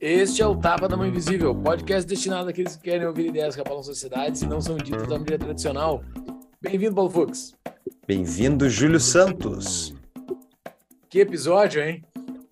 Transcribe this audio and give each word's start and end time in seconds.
Este 0.00 0.42
é 0.42 0.46
o 0.46 0.56
Tapa 0.56 0.88
da 0.88 0.96
Mão 0.96 1.06
Invisível, 1.06 1.54
podcast 1.54 2.06
destinado 2.08 2.50
àqueles 2.50 2.76
que 2.76 2.82
querem 2.82 3.06
ouvir 3.06 3.26
ideias 3.26 3.54
que 3.54 3.60
abalam 3.60 3.82
sociedades 3.82 4.42
e 4.42 4.46
não 4.46 4.60
são 4.60 4.76
ditas 4.76 5.06
da 5.06 5.18
maneira 5.18 5.38
tradicional. 5.38 6.02
Bem-vindo, 6.60 6.94
Paulo 6.94 7.08
Fux. 7.08 7.54
Bem-vindo, 8.06 8.68
Júlio 8.68 8.98
Santos. 9.00 9.93
Que 11.14 11.20
episódio, 11.20 11.80
hein? 11.80 12.04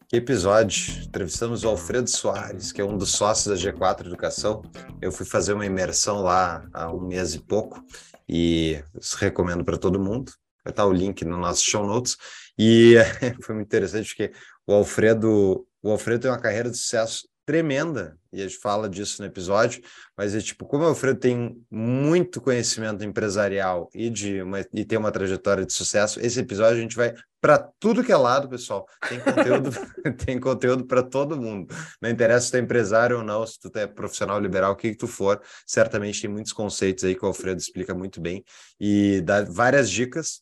Que 0.09 0.19
episódio. 0.19 1.02
Entrevistamos 1.02 1.65
o 1.65 1.69
Alfredo 1.69 2.09
Soares, 2.09 2.71
que 2.71 2.80
é 2.80 2.85
um 2.85 2.97
dos 2.97 3.11
sócios 3.11 3.47
da 3.61 3.73
G4 3.73 4.07
Educação. 4.07 4.62
Eu 5.01 5.11
fui 5.11 5.27
fazer 5.27 5.52
uma 5.52 5.66
imersão 5.66 6.23
lá 6.23 6.65
há 6.73 6.88
um 6.95 7.01
mês 7.01 7.35
e 7.35 7.41
pouco 7.41 7.85
e 8.29 8.80
recomendo 9.19 9.65
para 9.65 9.77
todo 9.77 9.98
mundo. 9.98 10.30
Vai 10.65 10.71
estar 10.71 10.87
o 10.87 10.93
link 10.93 11.25
no 11.25 11.37
nosso 11.37 11.65
show 11.65 11.85
notes. 11.85 12.16
E 12.57 12.95
foi 13.43 13.57
muito 13.57 13.66
interessante 13.66 14.15
porque 14.15 14.33
o 14.65 14.74
Alfredo, 14.74 15.66
o 15.83 15.91
Alfredo 15.91 16.21
tem 16.21 16.30
uma 16.30 16.38
carreira 16.38 16.71
de 16.71 16.77
sucesso 16.77 17.27
tremenda, 17.45 18.16
e 18.32 18.41
a 18.41 18.46
gente 18.46 18.59
fala 18.59 18.88
disso 18.88 19.20
no 19.20 19.28
episódio, 19.28 19.82
mas 20.16 20.34
é 20.34 20.41
tipo, 20.41 20.64
como 20.64 20.84
o 20.84 20.87
Alfredo 20.87 21.20
tem 21.20 21.60
muito 21.70 22.41
conhecimento 22.41 23.05
empresarial 23.05 23.91
e, 23.95 24.09
de 24.09 24.42
uma, 24.42 24.60
e 24.73 24.84
tem 24.84 24.98
uma 24.98 25.12
trajetória 25.12 25.66
de 25.66 25.73
sucesso, 25.73 26.20
esse 26.20 26.41
episódio 26.41 26.78
a 26.78 26.80
gente 26.80 26.96
vai 26.96 27.15
para 27.41 27.59
tudo 27.59 28.05
que 28.05 28.12
é 28.12 28.16
lado, 28.16 28.48
pessoal. 28.48 28.87
Tem 29.09 29.18
conteúdo, 29.18 29.70
tem 30.24 30.38
conteúdo 30.38 30.87
para 30.87 31.02
todo 31.02 31.37
mundo. 31.37 31.74
Não 32.01 32.09
interessa 32.09 32.46
se 32.46 32.52
tu 32.52 32.57
é 32.57 32.60
empresário 32.60 33.18
ou 33.18 33.24
não, 33.24 33.45
se 33.45 33.59
tu 33.59 33.71
é 33.77 33.87
profissional 33.87 34.38
liberal, 34.38 34.73
o 34.73 34.77
que, 34.77 34.90
que 34.90 34.96
tu 34.96 35.09
for, 35.09 35.43
certamente 35.66 36.23
tem 36.23 36.30
muitos 36.30 36.52
conceitos 36.52 37.02
aí 37.02 37.16
que 37.16 37.24
o 37.24 37.29
Alfredo 37.29 37.60
explica 37.60 37.93
muito 37.93 38.21
bem 38.21 38.45
e 38.79 39.21
dá 39.23 39.43
várias 39.43 39.90
dicas. 39.90 40.40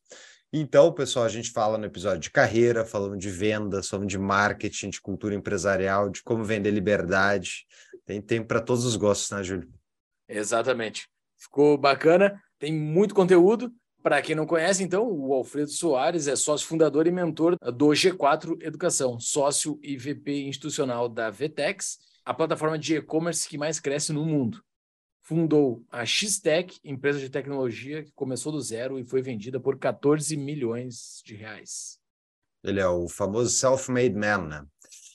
Então, 0.53 0.93
pessoal, 0.93 1.25
a 1.25 1.29
gente 1.29 1.53
fala 1.53 1.79
no 1.79 1.85
episódio 1.85 2.19
de 2.19 2.31
carreira, 2.31 2.85
falamos 2.85 3.19
de 3.19 3.31
vendas, 3.31 3.89
falamos 3.89 4.11
de 4.11 4.19
marketing, 4.19 4.91
de 4.91 5.01
cultura 5.01 5.33
empresarial, 5.33 6.11
de 6.11 6.25
como 6.25 6.43
vender 6.43 6.73
liberdade. 6.73 7.67
Tem 8.05 8.21
tempo 8.21 8.49
para 8.49 8.61
todos 8.61 8.85
os 8.85 8.97
gostos, 8.97 9.31
né, 9.31 9.45
Júlio? 9.45 9.73
Exatamente. 10.29 11.09
Ficou 11.39 11.79
bacana, 11.79 12.43
tem 12.59 12.73
muito 12.73 13.15
conteúdo. 13.15 13.73
Para 14.03 14.21
quem 14.23 14.35
não 14.35 14.47
conhece, 14.47 14.83
então, 14.83 15.07
o 15.07 15.33
Alfredo 15.33 15.71
Soares 15.71 16.27
é 16.27 16.35
sócio 16.35 16.67
fundador 16.67 17.07
e 17.07 17.13
mentor 17.13 17.57
do 17.61 17.89
G4 17.89 18.61
Educação, 18.63 19.21
sócio 19.21 19.79
e 19.83 19.97
VP 19.97 20.49
institucional 20.49 21.09
da 21.09 21.31
Vtex, 21.31 21.99
a 22.25 22.35
plataforma 22.35 22.79
de 22.79 22.97
e-commerce 22.97 23.49
que 23.49 23.59
mais 23.59 23.79
cresce 23.79 24.13
no 24.13 24.25
mundo 24.25 24.65
fundou 25.23 25.85
a 25.91 26.05
X-Tech, 26.05 26.79
empresa 26.85 27.19
de 27.19 27.31
tecnologia 27.31 28.03
que 28.03 28.13
começou 28.13 28.53
do 28.53 28.61
zero 28.61 28.99
e 28.99 29.05
foi 29.05 29.23
vendida 29.23 29.61
por 29.61 29.79
14 29.79 30.37
milhões 30.37 31.23
de 31.25 31.35
reais. 31.35 31.99
Ele 32.63 32.81
é 32.81 32.89
o 32.89 33.09
famoso 33.09 33.51
self-made 33.51 34.15
man, 34.15 34.47
né? 34.47 34.67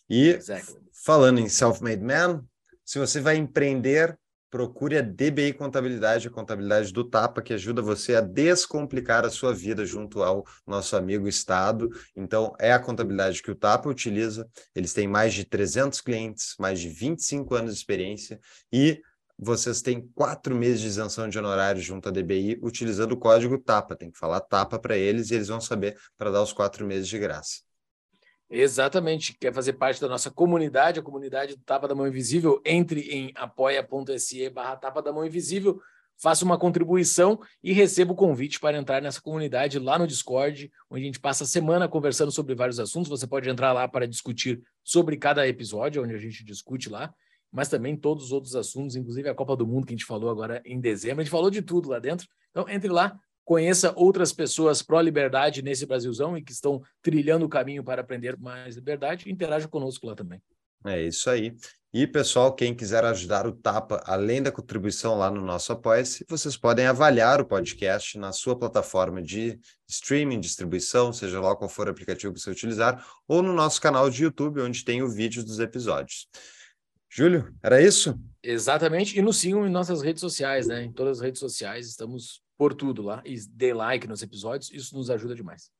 E 0.09 0.29
exactly. 0.29 0.79
falando 1.03 1.39
em 1.39 1.49
self-made 1.49 2.03
man, 2.03 2.43
se 2.83 2.99
você 2.99 3.19
vai 3.19 3.35
empreender, 3.35 4.17
procure 4.49 4.97
a 4.97 5.01
DBI 5.01 5.53
Contabilidade, 5.53 6.27
a 6.27 6.31
contabilidade 6.31 6.93
do 6.93 7.03
Tapa, 7.03 7.41
que 7.41 7.53
ajuda 7.53 7.81
você 7.81 8.15
a 8.15 8.21
descomplicar 8.21 9.25
a 9.25 9.29
sua 9.29 9.53
vida 9.53 9.85
junto 9.85 10.23
ao 10.23 10.45
nosso 10.65 10.95
amigo 10.95 11.27
Estado. 11.27 11.89
Então, 12.15 12.55
é 12.59 12.71
a 12.71 12.79
contabilidade 12.79 13.43
que 13.43 13.51
o 13.51 13.55
Tapa 13.55 13.89
utiliza. 13.89 14.47
Eles 14.73 14.93
têm 14.93 15.07
mais 15.07 15.33
de 15.33 15.43
300 15.43 15.99
clientes, 15.99 16.55
mais 16.57 16.79
de 16.79 16.87
25 16.87 17.53
anos 17.53 17.73
de 17.73 17.79
experiência 17.79 18.39
e 18.71 19.01
vocês 19.37 19.81
têm 19.81 20.07
quatro 20.15 20.55
meses 20.55 20.81
de 20.81 20.87
isenção 20.87 21.27
de 21.27 21.37
honorários 21.37 21.83
junto 21.83 22.07
à 22.07 22.11
DBI 22.11 22.57
utilizando 22.61 23.11
o 23.11 23.17
código 23.17 23.57
TAPA. 23.57 23.95
Tem 23.95 24.09
que 24.09 24.17
falar 24.17 24.39
TAPA 24.39 24.79
para 24.79 24.97
eles 24.97 25.29
e 25.29 25.35
eles 25.35 25.49
vão 25.49 25.59
saber 25.59 25.97
para 26.17 26.31
dar 26.31 26.41
os 26.41 26.53
quatro 26.53 26.85
meses 26.85 27.07
de 27.07 27.19
graça. 27.19 27.61
Exatamente. 28.49 29.35
Quer 29.37 29.53
fazer 29.53 29.73
parte 29.73 29.99
da 29.99 30.07
nossa 30.07 30.29
comunidade, 30.29 30.99
a 30.99 31.03
comunidade 31.03 31.55
do 31.55 31.63
Tapa 31.63 31.87
da 31.87 31.95
Mão 31.95 32.07
Invisível? 32.07 32.61
Entre 32.65 33.01
em 33.01 33.31
apoia.se 33.35 34.49
barra 34.49 34.75
Tapa 34.77 35.01
da 35.01 35.11
Mão 35.11 35.25
Invisível, 35.25 35.81
faça 36.17 36.45
uma 36.45 36.57
contribuição 36.57 37.39
e 37.63 37.73
receba 37.73 38.13
o 38.13 38.15
convite 38.15 38.59
para 38.59 38.77
entrar 38.77 39.01
nessa 39.01 39.19
comunidade 39.19 39.79
lá 39.79 39.97
no 39.97 40.07
Discord, 40.07 40.71
onde 40.89 41.03
a 41.03 41.05
gente 41.05 41.19
passa 41.19 41.43
a 41.43 41.47
semana 41.47 41.89
conversando 41.89 42.31
sobre 42.31 42.55
vários 42.55 42.79
assuntos. 42.79 43.09
Você 43.09 43.27
pode 43.27 43.49
entrar 43.49 43.73
lá 43.73 43.87
para 43.87 44.07
discutir 44.07 44.61
sobre 44.83 45.17
cada 45.17 45.45
episódio, 45.47 46.03
onde 46.03 46.13
a 46.13 46.19
gente 46.19 46.43
discute 46.45 46.87
lá 46.87 47.13
mas 47.55 47.69
também 47.69 47.95
todos 47.95 48.25
os 48.25 48.31
outros 48.33 48.53
assuntos, 48.53 48.97
inclusive 48.97 49.29
a 49.29 49.33
Copa 49.33 49.55
do 49.55 49.65
Mundo 49.65 49.87
que 49.87 49.93
a 49.93 49.95
gente 49.95 50.05
falou 50.05 50.29
agora 50.29 50.61
em 50.65 50.77
dezembro. 50.77 51.21
A 51.21 51.23
gente 51.23 51.31
falou 51.31 51.49
de 51.49 51.61
tudo 51.61 51.87
lá 51.87 51.99
dentro. 51.99 52.27
Então, 52.51 52.67
entre 52.67 52.89
lá, 52.89 53.17
conheça 53.45 53.93
outras 53.95 54.33
pessoas 54.33 54.81
pró-liberdade 54.81 55.61
nesse 55.61 55.85
Brasilzão 55.85 56.37
e 56.37 56.43
que 56.43 56.51
estão 56.51 56.81
trilhando 57.01 57.45
o 57.45 57.49
caminho 57.49 57.81
para 57.81 58.01
aprender 58.01 58.37
mais 58.37 58.75
liberdade 58.75 59.29
e 59.29 59.31
interaja 59.31 59.69
conosco 59.69 60.05
lá 60.05 60.13
também. 60.13 60.41
É 60.85 61.01
isso 61.01 61.29
aí. 61.29 61.55
E, 61.93 62.05
pessoal, 62.05 62.53
quem 62.53 62.75
quiser 62.75 63.05
ajudar 63.05 63.47
o 63.47 63.53
Tapa, 63.53 64.03
além 64.05 64.43
da 64.43 64.51
contribuição 64.51 65.17
lá 65.17 65.31
no 65.31 65.39
nosso 65.39 65.71
Apoia-se, 65.71 66.25
vocês 66.27 66.57
podem 66.57 66.85
avaliar 66.85 67.39
o 67.39 67.45
podcast 67.45 68.17
na 68.17 68.33
sua 68.33 68.59
plataforma 68.59 69.21
de 69.21 69.57
streaming, 69.87 70.41
distribuição, 70.41 71.13
seja 71.13 71.39
lá 71.39 71.55
qual 71.55 71.69
for 71.69 71.87
o 71.87 71.91
aplicativo 71.91 72.33
que 72.33 72.41
você 72.41 72.51
utilizar, 72.51 73.01
ou 73.25 73.41
no 73.41 73.53
nosso 73.53 73.79
canal 73.79 74.09
de 74.09 74.25
YouTube, 74.25 74.59
onde 74.59 74.83
tem 74.83 75.01
o 75.01 75.09
vídeo 75.09 75.41
dos 75.41 75.59
episódios. 75.59 76.27
Júlio, 77.17 77.55
era 77.63 77.81
isso? 77.81 78.19
Exatamente. 78.43 79.17
E 79.17 79.21
nos 79.21 79.37
sigam 79.37 79.65
em 79.65 79.69
nossas 79.69 80.01
redes 80.01 80.19
sociais, 80.19 80.67
né? 80.67 80.83
Em 80.83 80.91
todas 80.91 81.19
as 81.19 81.23
redes 81.23 81.39
sociais, 81.39 81.87
estamos 81.87 82.43
por 82.57 82.73
tudo 82.73 83.01
lá. 83.01 83.23
E 83.23 83.39
dê 83.51 83.73
like 83.73 84.05
nos 84.05 84.21
episódios, 84.21 84.69
isso 84.69 84.93
nos 84.97 85.09
ajuda 85.09 85.33
demais. 85.33 85.71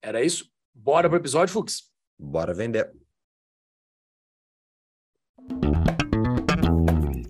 Era 0.00 0.22
isso? 0.22 0.48
Bora 0.72 1.08
pro 1.08 1.18
episódio, 1.18 1.52
Fux? 1.52 1.90
Bora 2.16 2.54
vender. 2.54 2.92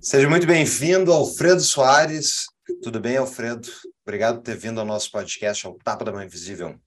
Seja 0.03 0.29
muito 0.29 0.47
bem-vindo, 0.47 1.11
Alfredo 1.11 1.63
Soares. 1.63 2.45
Tudo 2.83 3.01
bem, 3.01 3.17
Alfredo? 3.17 3.67
Obrigado 4.03 4.37
por 4.37 4.43
ter 4.43 4.59
vindo 4.59 4.79
ao 4.79 4.85
nosso 4.85 5.11
podcast, 5.11 5.67
ao 5.67 5.79
Tapa 5.79 6.05
da 6.05 6.13
Mãe 6.13 6.27
Invisível. 6.27 6.79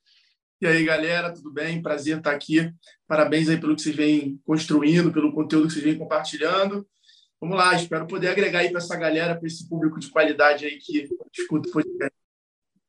E 0.61 0.65
aí, 0.65 0.85
galera, 0.85 1.33
tudo 1.33 1.51
bem? 1.51 1.81
Prazer 1.81 2.17
estar 2.17 2.31
aqui. 2.31 2.71
Parabéns 3.05 3.49
aí 3.49 3.59
pelo 3.59 3.75
que 3.75 3.81
vocês 3.81 3.95
vêm 3.95 4.39
construindo, 4.45 5.11
pelo 5.11 5.33
conteúdo 5.33 5.67
que 5.67 5.73
vocês 5.73 5.83
vêm 5.83 5.97
compartilhando. 5.97 6.87
Vamos 7.41 7.57
lá, 7.57 7.75
espero 7.75 8.07
poder 8.07 8.29
agregar 8.29 8.59
aí 8.59 8.69
para 8.69 8.79
essa 8.79 8.95
galera, 8.95 9.35
para 9.35 9.47
esse 9.47 9.67
público 9.67 9.99
de 9.99 10.09
qualidade 10.09 10.65
aí 10.65 10.77
que 10.77 11.09
escuta 11.37 11.67
o 11.67 11.71
podcast. 11.73 12.15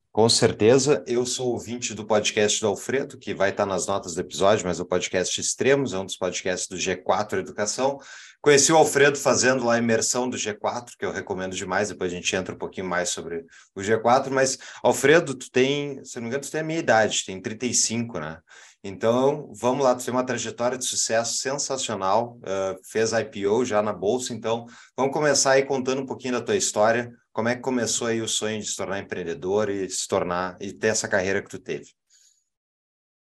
Com 0.09 0.29
certeza, 0.29 1.03
eu 1.05 1.25
sou 1.25 1.51
ouvinte 1.51 1.93
do 1.93 2.05
podcast 2.05 2.59
do 2.61 2.67
Alfredo, 2.67 3.19
que 3.19 3.33
vai 3.33 3.49
estar 3.49 3.65
nas 3.65 3.85
notas 3.85 4.15
do 4.15 4.21
episódio, 4.21 4.65
mas 4.65 4.79
o 4.79 4.85
podcast 4.85 5.39
Extremos 5.39 5.93
é 5.93 5.99
um 5.99 6.05
dos 6.05 6.15
podcasts 6.15 6.67
do 6.69 6.77
G4 6.77 7.39
Educação. 7.39 7.99
Conheci 8.47 8.71
o 8.71 8.77
Alfredo 8.77 9.17
fazendo 9.17 9.65
lá 9.65 9.73
a 9.73 9.77
imersão 9.77 10.29
do 10.29 10.37
G4, 10.37 10.91
que 10.97 11.05
eu 11.05 11.11
recomendo 11.11 11.53
demais, 11.53 11.89
depois 11.89 12.13
a 12.13 12.15
gente 12.15 12.33
entra 12.33 12.55
um 12.55 12.57
pouquinho 12.57 12.87
mais 12.87 13.09
sobre 13.09 13.45
o 13.75 13.81
G4, 13.81 14.29
mas 14.29 14.57
Alfredo, 14.81 15.35
tu 15.35 15.51
tem, 15.51 16.01
se 16.05 16.15
não 16.15 16.21
me 16.21 16.29
engano, 16.29 16.45
tu 16.45 16.51
tem 16.51 16.61
a 16.61 16.63
minha 16.63 16.79
idade, 16.79 17.25
tem 17.25 17.41
35, 17.41 18.21
né? 18.21 18.39
Então, 18.81 19.51
vamos 19.59 19.83
lá, 19.83 19.93
tu 19.93 20.05
tem 20.05 20.13
uma 20.13 20.25
trajetória 20.25 20.77
de 20.77 20.85
sucesso 20.85 21.35
sensacional, 21.39 22.37
uh, 22.37 22.79
fez 22.89 23.11
IPO 23.11 23.65
já 23.65 23.81
na 23.81 23.91
Bolsa, 23.91 24.33
então 24.33 24.65
vamos 24.95 25.11
começar 25.11 25.51
aí 25.51 25.65
contando 25.65 26.03
um 26.03 26.05
pouquinho 26.05 26.35
da 26.35 26.41
tua 26.41 26.55
história, 26.55 27.11
como 27.33 27.49
é 27.49 27.55
que 27.57 27.61
começou 27.61 28.07
aí 28.07 28.21
o 28.21 28.29
sonho 28.29 28.61
de 28.61 28.67
se 28.69 28.77
tornar 28.77 28.99
empreendedor 28.99 29.69
e 29.69 29.89
se 29.89 30.07
tornar, 30.07 30.55
e 30.61 30.71
ter 30.71 30.87
essa 30.87 31.09
carreira 31.09 31.43
que 31.43 31.49
tu 31.49 31.59
teve? 31.59 31.87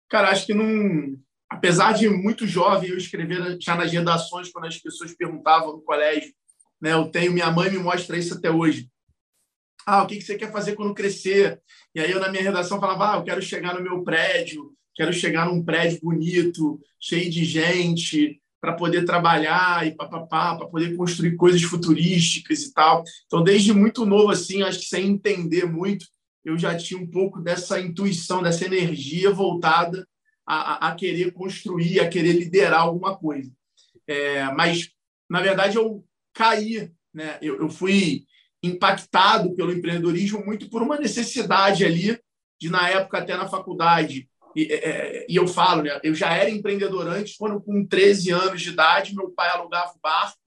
Cara, 0.09 0.31
acho 0.31 0.45
que 0.45 0.53
não, 0.53 1.17
apesar 1.53 1.93
de 1.93 2.09
muito 2.09 2.47
jovem 2.47 2.89
eu 2.89 2.97
escrever 2.97 3.57
já 3.61 3.75
nas 3.75 3.91
redações 3.91 4.51
quando 4.51 4.65
as 4.65 4.77
pessoas 4.77 5.13
perguntavam 5.13 5.73
no 5.73 5.81
colégio, 5.81 6.33
né? 6.81 6.93
Eu 6.93 7.09
tenho 7.09 7.31
minha 7.31 7.51
mãe 7.51 7.71
me 7.71 7.77
mostra 7.77 8.17
isso 8.17 8.33
até 8.33 8.49
hoje. 8.49 8.89
Ah, 9.85 10.03
o 10.03 10.07
que 10.07 10.19
você 10.19 10.35
quer 10.35 10.51
fazer 10.51 10.75
quando 10.75 10.93
crescer? 10.93 11.61
E 11.93 11.99
aí 11.99 12.11
eu 12.11 12.19
na 12.19 12.29
minha 12.29 12.43
redação 12.43 12.79
falava, 12.79 13.13
ah, 13.13 13.17
eu 13.17 13.23
quero 13.23 13.41
chegar 13.41 13.75
no 13.75 13.83
meu 13.83 14.03
prédio, 14.03 14.73
quero 14.95 15.13
chegar 15.13 15.45
num 15.45 15.63
prédio 15.63 15.99
bonito, 16.01 16.79
cheio 16.99 17.29
de 17.29 17.43
gente, 17.43 18.41
para 18.61 18.73
poder 18.73 19.05
trabalhar 19.05 19.85
e 19.85 19.95
papapá, 19.95 20.55
para 20.55 20.67
poder 20.67 20.95
construir 20.95 21.35
coisas 21.35 21.61
futurísticas 21.61 22.63
e 22.63 22.73
tal. 22.73 23.03
Então, 23.25 23.43
desde 23.43 23.73
muito 23.73 24.05
novo 24.05 24.31
assim, 24.31 24.63
acho 24.63 24.79
que 24.79 24.85
sem 24.85 25.07
entender 25.07 25.65
muito, 25.65 26.05
eu 26.45 26.57
já 26.57 26.75
tinha 26.75 26.99
um 26.99 27.07
pouco 27.07 27.41
dessa 27.41 27.79
intuição, 27.79 28.41
dessa 28.41 28.65
energia 28.65 29.29
voltada 29.31 30.07
a, 30.45 30.89
a 30.89 30.95
querer 30.95 31.31
construir, 31.31 31.99
a 31.99 32.09
querer 32.09 32.33
liderar 32.33 32.81
alguma 32.81 33.17
coisa. 33.17 33.51
É, 34.07 34.43
mas, 34.53 34.89
na 35.29 35.41
verdade, 35.41 35.77
eu 35.77 36.05
caí, 36.33 36.91
né? 37.13 37.37
eu, 37.41 37.59
eu 37.59 37.69
fui 37.69 38.25
impactado 38.61 39.53
pelo 39.55 39.73
empreendedorismo 39.73 40.43
muito 40.45 40.69
por 40.69 40.81
uma 40.81 40.97
necessidade 40.97 41.85
ali 41.85 42.17
de, 42.59 42.69
na 42.69 42.89
época, 42.89 43.17
até 43.17 43.35
na 43.35 43.47
faculdade, 43.47 44.29
e, 44.55 44.71
é, 44.71 44.75
é, 44.75 45.25
e, 45.27 45.35
eu 45.35 45.47
falo, 45.47 45.81
né? 45.81 45.99
Eu 46.03 46.13
já 46.13 46.31
era 46.33 46.49
empreendedor 46.49 47.07
antes, 47.07 47.35
quando 47.35 47.59
com 47.59 47.85
13 47.85 48.31
anos 48.31 48.61
de 48.61 48.69
idade, 48.69 49.15
meu 49.15 49.31
pai 49.31 49.49
alugava 49.49 49.93
o 49.95 49.99
barco 49.99 50.37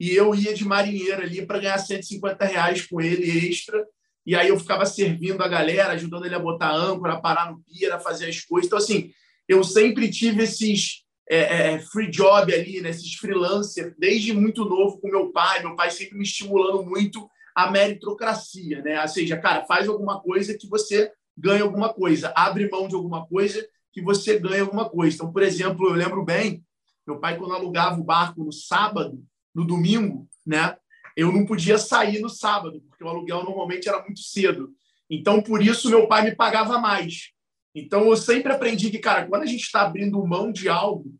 e 0.00 0.10
eu 0.10 0.34
ia 0.34 0.54
de 0.54 0.64
marinheiro 0.64 1.22
ali 1.22 1.44
para 1.46 1.58
ganhar 1.58 1.78
150 1.78 2.44
reais 2.44 2.86
com 2.86 3.00
ele 3.00 3.48
extra. 3.48 3.86
E 4.24 4.34
aí 4.34 4.48
eu 4.48 4.58
ficava 4.58 4.86
servindo 4.86 5.42
a 5.42 5.48
galera, 5.48 5.92
ajudando 5.92 6.24
ele 6.24 6.34
a 6.34 6.38
botar 6.38 6.72
âncora, 6.72 7.14
a 7.14 7.20
parar 7.20 7.50
no 7.50 7.62
pier, 7.62 7.92
a 7.92 8.00
fazer 8.00 8.26
as 8.26 8.40
coisas. 8.40 8.66
Então, 8.66 8.78
assim, 8.78 9.12
eu 9.48 9.62
sempre 9.64 10.10
tive 10.10 10.44
esses 10.44 11.02
é, 11.28 11.74
é, 11.74 11.78
free 11.78 12.10
job 12.10 12.52
ali, 12.52 12.80
né? 12.80 12.90
esses 12.90 13.14
freelancers, 13.14 13.94
desde 13.98 14.32
muito 14.32 14.64
novo 14.64 15.00
com 15.00 15.08
meu 15.08 15.32
pai. 15.32 15.62
Meu 15.62 15.74
pai 15.74 15.90
sempre 15.90 16.16
me 16.16 16.24
estimulando 16.24 16.84
muito 16.84 17.28
a 17.54 17.70
meritocracia, 17.70 18.82
né? 18.82 19.00
Ou 19.00 19.08
seja, 19.08 19.36
cara, 19.38 19.64
faz 19.64 19.88
alguma 19.88 20.20
coisa 20.20 20.56
que 20.56 20.66
você 20.66 21.12
ganha 21.36 21.62
alguma 21.62 21.92
coisa, 21.92 22.32
abre 22.36 22.68
mão 22.68 22.88
de 22.88 22.94
alguma 22.94 23.26
coisa 23.26 23.66
que 23.92 24.02
você 24.02 24.38
ganha 24.38 24.62
alguma 24.62 24.88
coisa. 24.88 25.16
Então, 25.16 25.32
por 25.32 25.42
exemplo, 25.42 25.88
eu 25.88 25.94
lembro 25.94 26.24
bem, 26.24 26.64
meu 27.06 27.18
pai, 27.18 27.36
quando 27.36 27.54
alugava 27.54 28.00
o 28.00 28.04
barco 28.04 28.44
no 28.44 28.52
sábado, 28.52 29.22
no 29.54 29.66
domingo, 29.66 30.28
né? 30.46 30.76
Eu 31.16 31.30
não 31.30 31.44
podia 31.44 31.76
sair 31.76 32.20
no 32.20 32.30
sábado, 32.30 32.82
porque 32.88 33.04
o 33.04 33.08
aluguel 33.08 33.44
normalmente 33.44 33.88
era 33.88 34.02
muito 34.02 34.20
cedo. 34.20 34.70
Então, 35.10 35.42
por 35.42 35.62
isso, 35.62 35.90
meu 35.90 36.08
pai 36.08 36.22
me 36.24 36.34
pagava 36.34 36.78
mais. 36.78 37.32
Então, 37.74 38.08
eu 38.08 38.16
sempre 38.16 38.52
aprendi 38.52 38.90
que, 38.90 38.98
cara, 38.98 39.26
quando 39.26 39.42
a 39.42 39.46
gente 39.46 39.62
está 39.62 39.82
abrindo 39.82 40.26
mão 40.26 40.52
de 40.52 40.68
algo, 40.68 41.14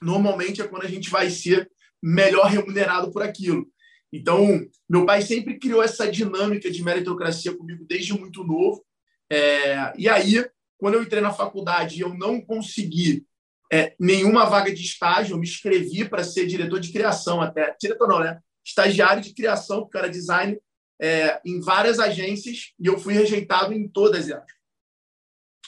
normalmente 0.00 0.60
é 0.60 0.68
quando 0.68 0.84
a 0.84 0.88
gente 0.88 1.10
vai 1.10 1.30
ser 1.30 1.70
melhor 2.02 2.46
remunerado 2.46 3.10
por 3.10 3.22
aquilo. 3.22 3.66
Então, 4.12 4.60
meu 4.88 5.04
pai 5.04 5.22
sempre 5.22 5.58
criou 5.58 5.82
essa 5.82 6.10
dinâmica 6.10 6.70
de 6.70 6.84
meritocracia 6.84 7.56
comigo 7.56 7.84
desde 7.88 8.12
muito 8.12 8.44
novo. 8.44 8.84
É, 9.30 9.92
e 9.96 10.08
aí, 10.08 10.44
quando 10.76 10.94
eu 10.94 11.02
entrei 11.02 11.20
na 11.20 11.32
faculdade, 11.32 12.00
eu 12.00 12.14
não 12.14 12.40
consegui 12.40 13.26
é, 13.72 13.94
nenhuma 13.98 14.44
vaga 14.44 14.72
de 14.72 14.82
estágio, 14.82 15.34
eu 15.34 15.38
me 15.38 15.46
inscrevi 15.46 16.08
para 16.08 16.22
ser 16.22 16.46
diretor 16.46 16.78
de 16.78 16.92
criação 16.92 17.40
até. 17.40 17.74
Diretor 17.80 18.06
não, 18.06 18.20
né? 18.20 18.38
Estagiário 18.64 19.22
de 19.22 19.34
criação, 19.34 19.80
porque 19.80 19.98
era 19.98 20.08
design, 20.08 20.58
é, 21.00 21.40
em 21.44 21.60
várias 21.60 21.98
agências, 21.98 22.72
e 22.78 22.86
eu 22.86 22.98
fui 22.98 23.14
rejeitado 23.14 23.72
em 23.72 23.88
todas 23.88 24.28
elas. 24.28 24.46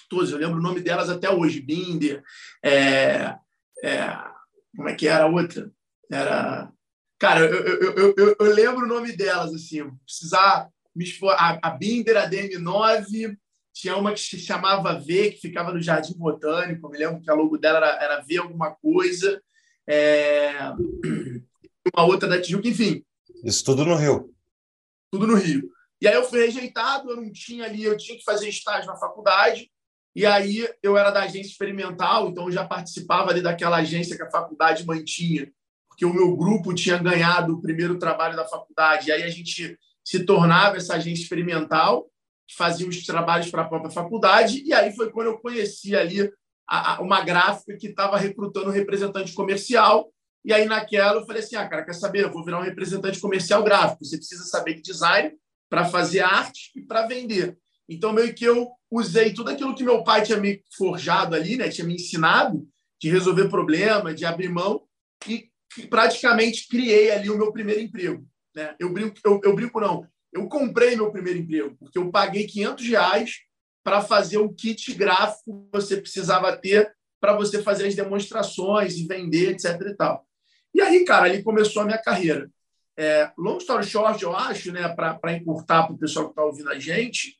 Todas, 0.08 0.30
eu 0.30 0.38
lembro 0.38 0.58
o 0.58 0.62
nome 0.62 0.80
delas 0.80 1.10
até 1.10 1.30
hoje. 1.30 1.60
Binder, 1.60 2.22
é, 2.64 3.36
é 3.82 4.18
como 4.76 4.88
é 4.88 4.94
que 4.94 5.08
era 5.08 5.24
a 5.24 5.28
outra? 5.28 5.70
Era... 6.10 6.70
Cara, 7.18 7.40
eu, 7.40 7.80
eu, 7.80 8.14
eu, 8.16 8.36
eu, 8.38 8.54
lembro 8.54 8.84
o 8.84 8.88
nome 8.88 9.16
delas, 9.16 9.54
assim, 9.54 9.90
precisar 10.04 10.68
me 10.94 11.04
expor. 11.04 11.32
A, 11.32 11.58
a 11.62 11.70
Binder, 11.70 12.16
a 12.16 12.28
DM9, 12.28 13.36
tinha 13.72 13.96
uma 13.96 14.12
que 14.12 14.20
se 14.20 14.38
chamava 14.38 14.98
V, 14.98 15.32
que 15.32 15.40
ficava 15.40 15.72
no 15.72 15.80
Jardim 15.80 16.14
Botânico. 16.16 16.86
Eu 16.86 16.90
me 16.90 16.98
lembro 16.98 17.22
que 17.22 17.30
a 17.30 17.34
logo 17.34 17.56
dela 17.56 17.78
era, 17.78 18.04
era 18.04 18.22
V 18.22 18.38
alguma 18.38 18.70
coisa. 18.70 19.42
É... 19.86 20.52
Uma 21.94 22.04
outra 22.04 22.28
da 22.28 22.40
Tijuca, 22.40 22.66
enfim. 22.66 23.04
Isso 23.44 23.64
tudo 23.64 23.84
no 23.84 23.94
Rio. 23.94 24.34
Tudo 25.10 25.26
no 25.26 25.36
Rio. 25.36 25.70
E 26.00 26.08
aí 26.08 26.14
eu 26.14 26.24
fui 26.24 26.44
rejeitado, 26.44 27.10
eu 27.10 27.16
não 27.16 27.30
tinha 27.30 27.64
ali, 27.64 27.84
eu 27.84 27.96
tinha 27.96 28.18
que 28.18 28.24
fazer 28.24 28.48
estágio 28.48 28.88
na 28.88 28.96
faculdade. 28.96 29.70
E 30.16 30.24
aí 30.24 30.66
eu 30.82 30.96
era 30.96 31.10
da 31.10 31.24
agência 31.24 31.50
experimental, 31.50 32.28
então 32.28 32.46
eu 32.46 32.50
já 32.50 32.66
participava 32.66 33.30
ali 33.30 33.42
daquela 33.42 33.76
agência 33.76 34.16
que 34.16 34.22
a 34.22 34.30
faculdade 34.30 34.86
mantinha, 34.86 35.52
porque 35.88 36.06
o 36.06 36.12
meu 36.12 36.34
grupo 36.34 36.74
tinha 36.74 36.96
ganhado 36.96 37.52
o 37.52 37.60
primeiro 37.60 37.98
trabalho 37.98 38.34
da 38.34 38.48
faculdade. 38.48 39.08
E 39.08 39.12
aí 39.12 39.22
a 39.22 39.28
gente 39.28 39.78
se 40.02 40.24
tornava 40.24 40.78
essa 40.78 40.94
agência 40.94 41.22
experimental 41.22 42.10
fazia 42.54 42.88
os 42.88 43.04
trabalhos 43.04 43.50
para 43.50 43.62
a 43.62 43.68
própria 43.68 43.90
faculdade, 43.90 44.62
e 44.64 44.72
aí 44.72 44.94
foi 44.94 45.10
quando 45.10 45.28
eu 45.28 45.38
conheci 45.38 45.96
ali 45.96 46.30
a, 46.66 46.94
a, 46.94 47.00
uma 47.00 47.20
gráfica 47.22 47.76
que 47.76 47.88
estava 47.88 48.16
recrutando 48.16 48.68
um 48.68 48.72
representante 48.72 49.32
comercial, 49.32 50.12
e 50.44 50.52
aí 50.52 50.64
naquela 50.64 51.14
eu 51.20 51.26
falei 51.26 51.42
assim, 51.42 51.56
ah, 51.56 51.68
cara, 51.68 51.84
quer 51.84 51.94
saber, 51.94 52.22
eu 52.22 52.32
vou 52.32 52.44
virar 52.44 52.60
um 52.60 52.64
representante 52.64 53.18
comercial 53.18 53.62
gráfico, 53.64 54.04
você 54.04 54.16
precisa 54.16 54.44
saber 54.44 54.74
de 54.74 54.82
design 54.82 55.32
para 55.68 55.84
fazer 55.84 56.20
arte 56.20 56.70
e 56.76 56.82
para 56.82 57.06
vender. 57.06 57.58
Então, 57.88 58.12
meio 58.12 58.34
que 58.34 58.44
eu 58.44 58.68
usei 58.90 59.32
tudo 59.32 59.50
aquilo 59.50 59.74
que 59.74 59.84
meu 59.84 60.02
pai 60.04 60.22
tinha 60.22 60.38
me 60.38 60.62
forjado 60.76 61.34
ali, 61.34 61.56
né, 61.56 61.68
tinha 61.68 61.86
me 61.86 61.94
ensinado 61.94 62.66
de 63.00 63.10
resolver 63.10 63.48
problema, 63.48 64.14
de 64.14 64.24
abrir 64.24 64.48
mão, 64.48 64.82
e 65.28 65.50
praticamente 65.90 66.68
criei 66.68 67.10
ali 67.10 67.28
o 67.28 67.36
meu 67.36 67.52
primeiro 67.52 67.80
emprego. 67.80 68.26
Né? 68.54 68.74
Eu 68.78 68.92
brinco, 68.92 69.16
eu, 69.24 69.40
eu 69.44 69.54
brinco 69.54 69.80
não, 69.80 70.06
eu 70.32 70.48
comprei 70.48 70.96
meu 70.96 71.10
primeiro 71.10 71.38
emprego, 71.38 71.76
porque 71.78 71.98
eu 71.98 72.10
paguei 72.10 72.46
500 72.46 72.86
reais 72.88 73.30
para 73.82 74.02
fazer 74.02 74.38
o 74.38 74.52
kit 74.52 74.92
gráfico 74.94 75.64
que 75.64 75.78
você 75.78 75.96
precisava 75.96 76.56
ter 76.56 76.92
para 77.20 77.36
você 77.36 77.62
fazer 77.62 77.86
as 77.86 77.94
demonstrações 77.94 78.96
e 78.96 79.06
vender, 79.06 79.52
etc. 79.52 79.80
E, 79.80 79.94
tal. 79.94 80.26
e 80.74 80.80
aí, 80.80 81.04
cara, 81.04 81.26
ali 81.26 81.42
começou 81.42 81.82
a 81.82 81.84
minha 81.84 81.98
carreira. 81.98 82.50
É, 82.98 83.30
long 83.36 83.58
story 83.58 83.84
short, 83.84 84.22
eu 84.22 84.34
acho, 84.34 84.72
né, 84.72 84.88
para 84.88 85.32
encurtar 85.32 85.84
para 85.84 85.94
o 85.94 85.98
pessoal 85.98 86.26
que 86.26 86.32
está 86.32 86.44
ouvindo 86.44 86.70
a 86.70 86.78
gente, 86.78 87.38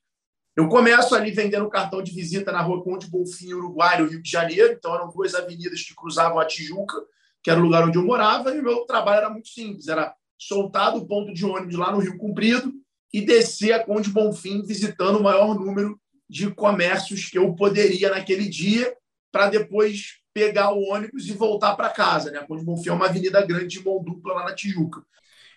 eu 0.57 0.69
começo 0.69 1.15
ali 1.15 1.31
vendendo 1.31 1.69
cartão 1.69 2.03
de 2.03 2.13
visita 2.13 2.51
na 2.51 2.63
rua 2.63 2.83
Conde 2.83 3.09
Bonfim, 3.09 3.53
Uruguai, 3.53 4.01
no 4.01 4.09
Rio 4.09 4.23
de 4.23 4.31
Janeiro. 4.31 4.73
Então, 4.73 4.95
eram 4.95 5.11
duas 5.11 5.35
avenidas 5.35 5.83
que 5.83 5.95
cruzavam 5.95 6.39
a 6.39 6.47
Tijuca, 6.47 6.97
que 7.43 7.51
era 7.51 7.61
o 7.61 7.63
lugar 7.63 7.87
onde 7.87 7.99
eu 7.99 8.05
morava, 8.05 8.55
e 8.55 8.61
o 8.61 8.63
meu 8.63 8.87
trabalho 8.87 9.19
era 9.19 9.31
muito 9.31 9.49
simples: 9.49 9.87
era 9.87 10.15
soltar 10.39 10.93
do 10.93 11.07
ponto 11.07 11.35
de 11.35 11.45
ônibus 11.45 11.77
lá 11.77 11.93
no 11.93 11.99
Rio 11.99 12.17
Comprido, 12.17 12.73
e 13.13 13.21
descer 13.21 13.73
a 13.73 13.85
Conde 13.85 14.09
Bonfim 14.09 14.63
visitando 14.63 15.19
o 15.19 15.23
maior 15.23 15.55
número 15.55 16.01
de 16.29 16.51
comércios 16.51 17.29
que 17.29 17.39
eu 17.39 17.55
poderia 17.55 18.11
naquele 18.11 18.49
dia, 18.49 18.97
para 19.31 19.51
depois 19.51 20.21
pegar 20.33 20.73
o 20.73 20.81
ônibus 20.81 21.29
e 21.29 21.33
voltar 21.33 21.77
para 21.77 21.91
casa. 21.91 22.31
Né? 22.31 22.39
A 22.39 22.47
Conde 22.47 22.65
Bonfim 22.65 22.89
é 22.89 22.93
uma 22.93 23.07
avenida 23.07 23.45
grande 23.45 23.79
de 23.79 23.85
mão 23.85 24.03
dupla 24.03 24.33
lá 24.33 24.45
na 24.45 24.55
Tijuca. 24.55 25.03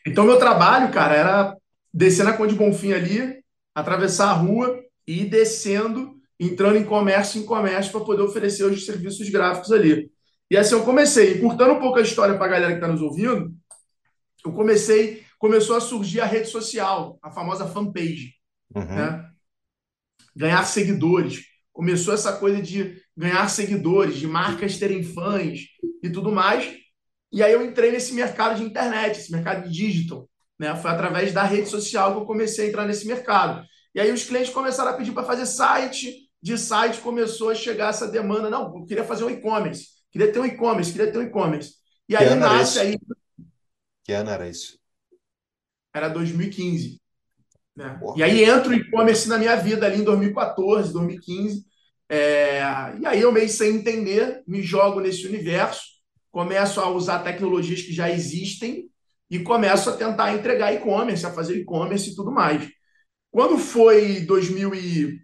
Então, 0.05 0.25
meu 0.25 0.37
trabalho, 0.37 0.91
cara, 0.91 1.15
era 1.15 1.57
descer 1.93 2.25
na 2.25 2.33
Conde 2.33 2.55
Bonfim 2.55 2.91
ali, 2.91 3.41
atravessar 3.73 4.29
a 4.29 4.33
rua 4.33 4.88
e 5.11 5.25
descendo, 5.25 6.21
entrando 6.39 6.77
em 6.77 6.83
comércio 6.83 7.41
em 7.41 7.45
comércio 7.45 7.91
para 7.91 8.05
poder 8.05 8.21
oferecer 8.21 8.63
os 8.63 8.85
serviços 8.85 9.27
gráficos 9.29 9.71
ali. 9.71 10.11
E 10.51 10.55
assim 10.55 10.75
eu 10.75 10.85
comecei. 10.85 11.33
E 11.33 11.41
curtando 11.41 11.73
um 11.73 11.79
pouco 11.79 11.97
a 11.97 12.03
história 12.03 12.35
para 12.35 12.45
a 12.45 12.49
galera 12.49 12.71
que 12.73 12.77
está 12.77 12.87
nos 12.87 13.01
ouvindo, 13.01 13.51
eu 14.45 14.53
comecei 14.53 15.25
começou 15.39 15.75
a 15.75 15.81
surgir 15.81 16.19
a 16.19 16.25
rede 16.25 16.47
social, 16.47 17.17
a 17.23 17.31
famosa 17.31 17.65
fanpage. 17.65 18.35
Uhum. 18.75 18.85
Né? 18.85 19.29
Ganhar 20.35 20.63
seguidores. 20.65 21.45
Começou 21.73 22.13
essa 22.13 22.33
coisa 22.33 22.61
de 22.61 23.01
ganhar 23.17 23.49
seguidores, 23.49 24.17
de 24.17 24.27
marcas 24.27 24.77
terem 24.77 25.01
fãs 25.01 25.61
e 26.03 26.09
tudo 26.11 26.31
mais. 26.31 26.71
E 27.31 27.41
aí 27.41 27.51
eu 27.51 27.65
entrei 27.65 27.91
nesse 27.91 28.13
mercado 28.13 28.57
de 28.57 28.63
internet, 28.63 29.17
esse 29.17 29.31
mercado 29.31 29.67
de 29.67 29.73
digital. 29.73 30.29
Né? 30.59 30.75
Foi 30.75 30.91
através 30.91 31.33
da 31.33 31.43
rede 31.43 31.67
social 31.67 32.13
que 32.13 32.19
eu 32.19 32.25
comecei 32.25 32.65
a 32.65 32.69
entrar 32.69 32.85
nesse 32.85 33.07
mercado. 33.07 33.65
E 33.99 34.01
aí 34.01 34.13
os 34.13 34.23
clientes 34.23 34.53
começaram 34.53 34.91
a 34.91 34.93
pedir 34.93 35.11
para 35.11 35.25
fazer 35.25 35.45
site. 35.45 36.29
De 36.41 36.57
site 36.57 37.01
começou 37.01 37.49
a 37.49 37.55
chegar 37.55 37.89
essa 37.89 38.07
demanda. 38.07 38.49
Não, 38.49 38.73
eu 38.73 38.85
queria 38.85 39.03
fazer 39.03 39.25
um 39.25 39.29
e-commerce. 39.29 39.87
Queria 40.09 40.31
ter 40.31 40.39
um 40.39 40.45
e-commerce, 40.45 40.93
queria 40.93 41.11
ter 41.11 41.17
um 41.17 41.23
e-commerce. 41.23 41.73
E 42.07 42.15
aí 42.15 42.33
nasce 42.33 42.79
aí. 42.79 42.97
Que 44.05 44.13
ano 44.13 44.29
era 44.29 44.47
isso? 44.47 44.79
era 45.93 46.07
2015. 46.07 47.01
Né? 47.75 47.99
E 48.15 48.23
aí 48.23 48.41
entra 48.45 48.69
o 48.69 48.73
e-commerce 48.73 49.27
na 49.27 49.37
minha 49.37 49.57
vida 49.57 49.85
ali 49.85 49.99
em 49.99 50.05
2014, 50.05 50.93
2015. 50.93 51.65
É... 52.07 52.61
E 53.01 53.05
aí 53.05 53.19
eu 53.19 53.33
meio 53.33 53.49
sem 53.49 53.75
entender, 53.75 54.41
me 54.47 54.61
jogo 54.61 55.01
nesse 55.01 55.27
universo, 55.27 55.81
começo 56.31 56.79
a 56.79 56.89
usar 56.89 57.19
tecnologias 57.19 57.81
que 57.81 57.91
já 57.91 58.09
existem 58.09 58.89
e 59.29 59.39
começo 59.39 59.89
a 59.89 59.97
tentar 59.97 60.33
entregar 60.33 60.71
e-commerce, 60.71 61.25
a 61.25 61.33
fazer 61.33 61.57
e-commerce 61.57 62.11
e 62.11 62.15
tudo 62.15 62.31
mais. 62.31 62.78
Quando 63.31 63.57
foi 63.57 64.21
2000 64.21 64.75
e 64.75 65.19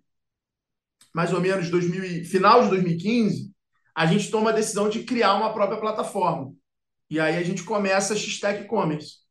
mais 1.13 1.33
ou 1.33 1.39
menos 1.39 1.69
2000 1.69 2.25
final 2.25 2.63
de 2.63 2.69
2015, 2.69 3.51
a 3.95 4.05
gente 4.05 4.29
toma 4.29 4.49
a 4.49 4.53
decisão 4.53 4.89
de 4.89 5.03
criar 5.03 5.35
uma 5.35 5.53
própria 5.53 5.79
plataforma. 5.79 6.53
E 7.09 7.19
aí 7.19 7.37
a 7.37 7.43
gente 7.43 7.63
começa 7.63 8.13
a 8.13 8.17
X-Tech 8.17 8.63
E-Commerce. 8.63 9.25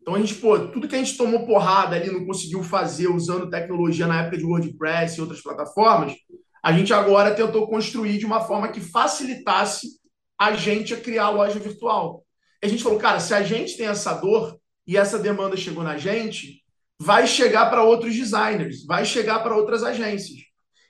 Então 0.00 0.14
a 0.14 0.20
gente, 0.20 0.36
pô, 0.36 0.58
tudo 0.68 0.86
que 0.86 0.94
a 0.94 0.98
gente 0.98 1.16
tomou 1.16 1.44
porrada 1.44 1.96
ali, 1.96 2.10
não 2.10 2.24
conseguiu 2.24 2.62
fazer 2.62 3.08
usando 3.08 3.50
tecnologia 3.50 4.06
na 4.06 4.22
época 4.22 4.38
de 4.38 4.44
WordPress 4.44 5.18
e 5.18 5.20
outras 5.20 5.42
plataformas, 5.42 6.14
a 6.62 6.72
gente 6.72 6.92
agora 6.92 7.34
tentou 7.34 7.68
construir 7.68 8.18
de 8.18 8.24
uma 8.24 8.40
forma 8.40 8.68
que 8.68 8.80
facilitasse 8.80 9.98
a 10.38 10.52
gente 10.52 10.94
a 10.94 11.00
criar 11.00 11.24
a 11.24 11.30
loja 11.30 11.58
virtual. 11.58 12.24
E 12.62 12.66
a 12.66 12.68
gente 12.68 12.82
falou, 12.82 12.98
cara, 12.98 13.20
se 13.20 13.34
a 13.34 13.42
gente 13.42 13.76
tem 13.76 13.86
essa 13.86 14.14
dor 14.14 14.58
e 14.86 14.96
essa 14.96 15.18
demanda 15.18 15.56
chegou 15.56 15.82
na 15.82 15.96
gente, 15.96 16.62
vai 17.00 17.26
chegar 17.26 17.66
para 17.70 17.82
outros 17.82 18.14
designers, 18.14 18.84
vai 18.84 19.04
chegar 19.04 19.40
para 19.40 19.56
outras 19.56 19.82
agências. 19.82 20.40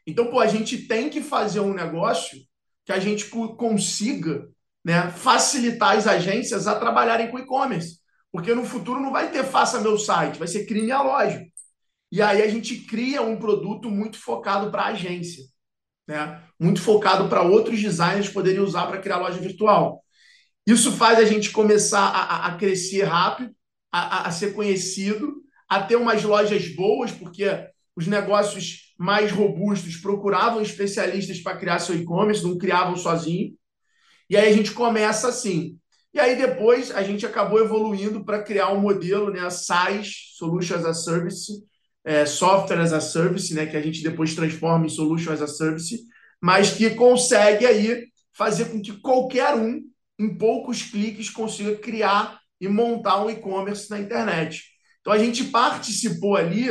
Então, 0.06 0.28
pô, 0.28 0.40
a 0.40 0.46
gente 0.46 0.86
tem 0.86 1.10
que 1.10 1.20
fazer 1.20 1.60
um 1.60 1.74
negócio 1.74 2.38
que 2.84 2.92
a 2.92 2.98
gente 2.98 3.26
consiga 3.26 4.48
né, 4.84 5.10
facilitar 5.10 5.96
as 5.96 6.06
agências 6.06 6.66
a 6.66 6.78
trabalharem 6.78 7.30
com 7.30 7.38
e-commerce. 7.38 7.98
Porque 8.32 8.54
no 8.54 8.64
futuro 8.64 9.00
não 9.00 9.12
vai 9.12 9.30
ter 9.30 9.44
faça 9.44 9.80
meu 9.80 9.98
site, 9.98 10.38
vai 10.38 10.48
ser 10.48 10.64
crie 10.66 10.82
minha 10.82 11.02
loja. 11.02 11.44
E 12.10 12.22
aí 12.22 12.42
a 12.42 12.48
gente 12.48 12.76
cria 12.86 13.20
um 13.20 13.36
produto 13.36 13.90
muito 13.90 14.18
focado 14.18 14.70
para 14.70 14.84
a 14.84 14.88
agência. 14.88 15.44
né? 16.06 16.42
muito 16.58 16.80
focado 16.80 17.28
para 17.28 17.42
outros 17.42 17.80
designers 17.80 18.28
poderem 18.30 18.60
usar 18.60 18.86
para 18.86 19.00
criar 19.00 19.18
loja 19.18 19.38
virtual. 19.38 20.02
Isso 20.66 20.92
faz 20.92 21.18
a 21.18 21.24
gente 21.24 21.50
começar 21.50 22.00
a, 22.00 22.46
a 22.46 22.56
crescer 22.56 23.04
rápido, 23.04 23.54
a, 23.92 24.28
a, 24.28 24.30
ser 24.30 24.54
conhecido, 24.54 25.42
a 25.68 25.82
ter 25.82 25.96
umas 25.96 26.22
lojas 26.22 26.68
boas, 26.74 27.12
porque 27.12 27.44
os 27.94 28.06
negócios 28.06 28.94
mais 28.98 29.30
robustos 29.30 29.96
procuravam 29.96 30.62
especialistas 30.62 31.40
para 31.40 31.56
criar 31.56 31.78
seu 31.78 31.94
e-commerce, 31.96 32.42
não 32.42 32.56
criavam 32.56 32.96
sozinho. 32.96 33.54
E 34.30 34.36
aí 34.36 34.48
a 34.48 34.52
gente 34.52 34.72
começa 34.72 35.28
assim. 35.28 35.78
E 36.12 36.18
aí 36.18 36.36
depois 36.36 36.90
a 36.90 37.02
gente 37.02 37.26
acabou 37.26 37.60
evoluindo 37.60 38.24
para 38.24 38.42
criar 38.42 38.72
um 38.72 38.80
modelo, 38.80 39.30
né, 39.30 39.48
SaaS, 39.50 40.34
Solutions 40.36 40.80
as 40.80 40.86
a 40.86 40.94
Service, 40.94 41.52
é, 42.04 42.24
Software 42.24 42.80
as 42.80 42.92
a 42.92 43.00
Service, 43.00 43.52
né, 43.54 43.66
que 43.66 43.76
a 43.76 43.82
gente 43.82 44.02
depois 44.02 44.34
transforma 44.34 44.86
em 44.86 44.88
Solution 44.88 45.32
as 45.32 45.42
a 45.42 45.46
Service, 45.46 45.98
mas 46.40 46.72
que 46.72 46.90
consegue 46.90 47.66
aí 47.66 48.06
fazer 48.32 48.66
com 48.66 48.80
que 48.80 48.92
qualquer 49.00 49.54
um, 49.54 49.82
em 50.18 50.36
poucos 50.36 50.82
cliques, 50.82 51.30
consiga 51.30 51.76
criar 51.76 52.40
e 52.60 52.68
montar 52.68 53.24
um 53.24 53.30
e-commerce 53.30 53.90
na 53.90 54.00
internet. 54.00 54.62
Então 55.08 55.16
a 55.16 55.24
gente 55.24 55.44
participou 55.44 56.36
ali 56.36 56.68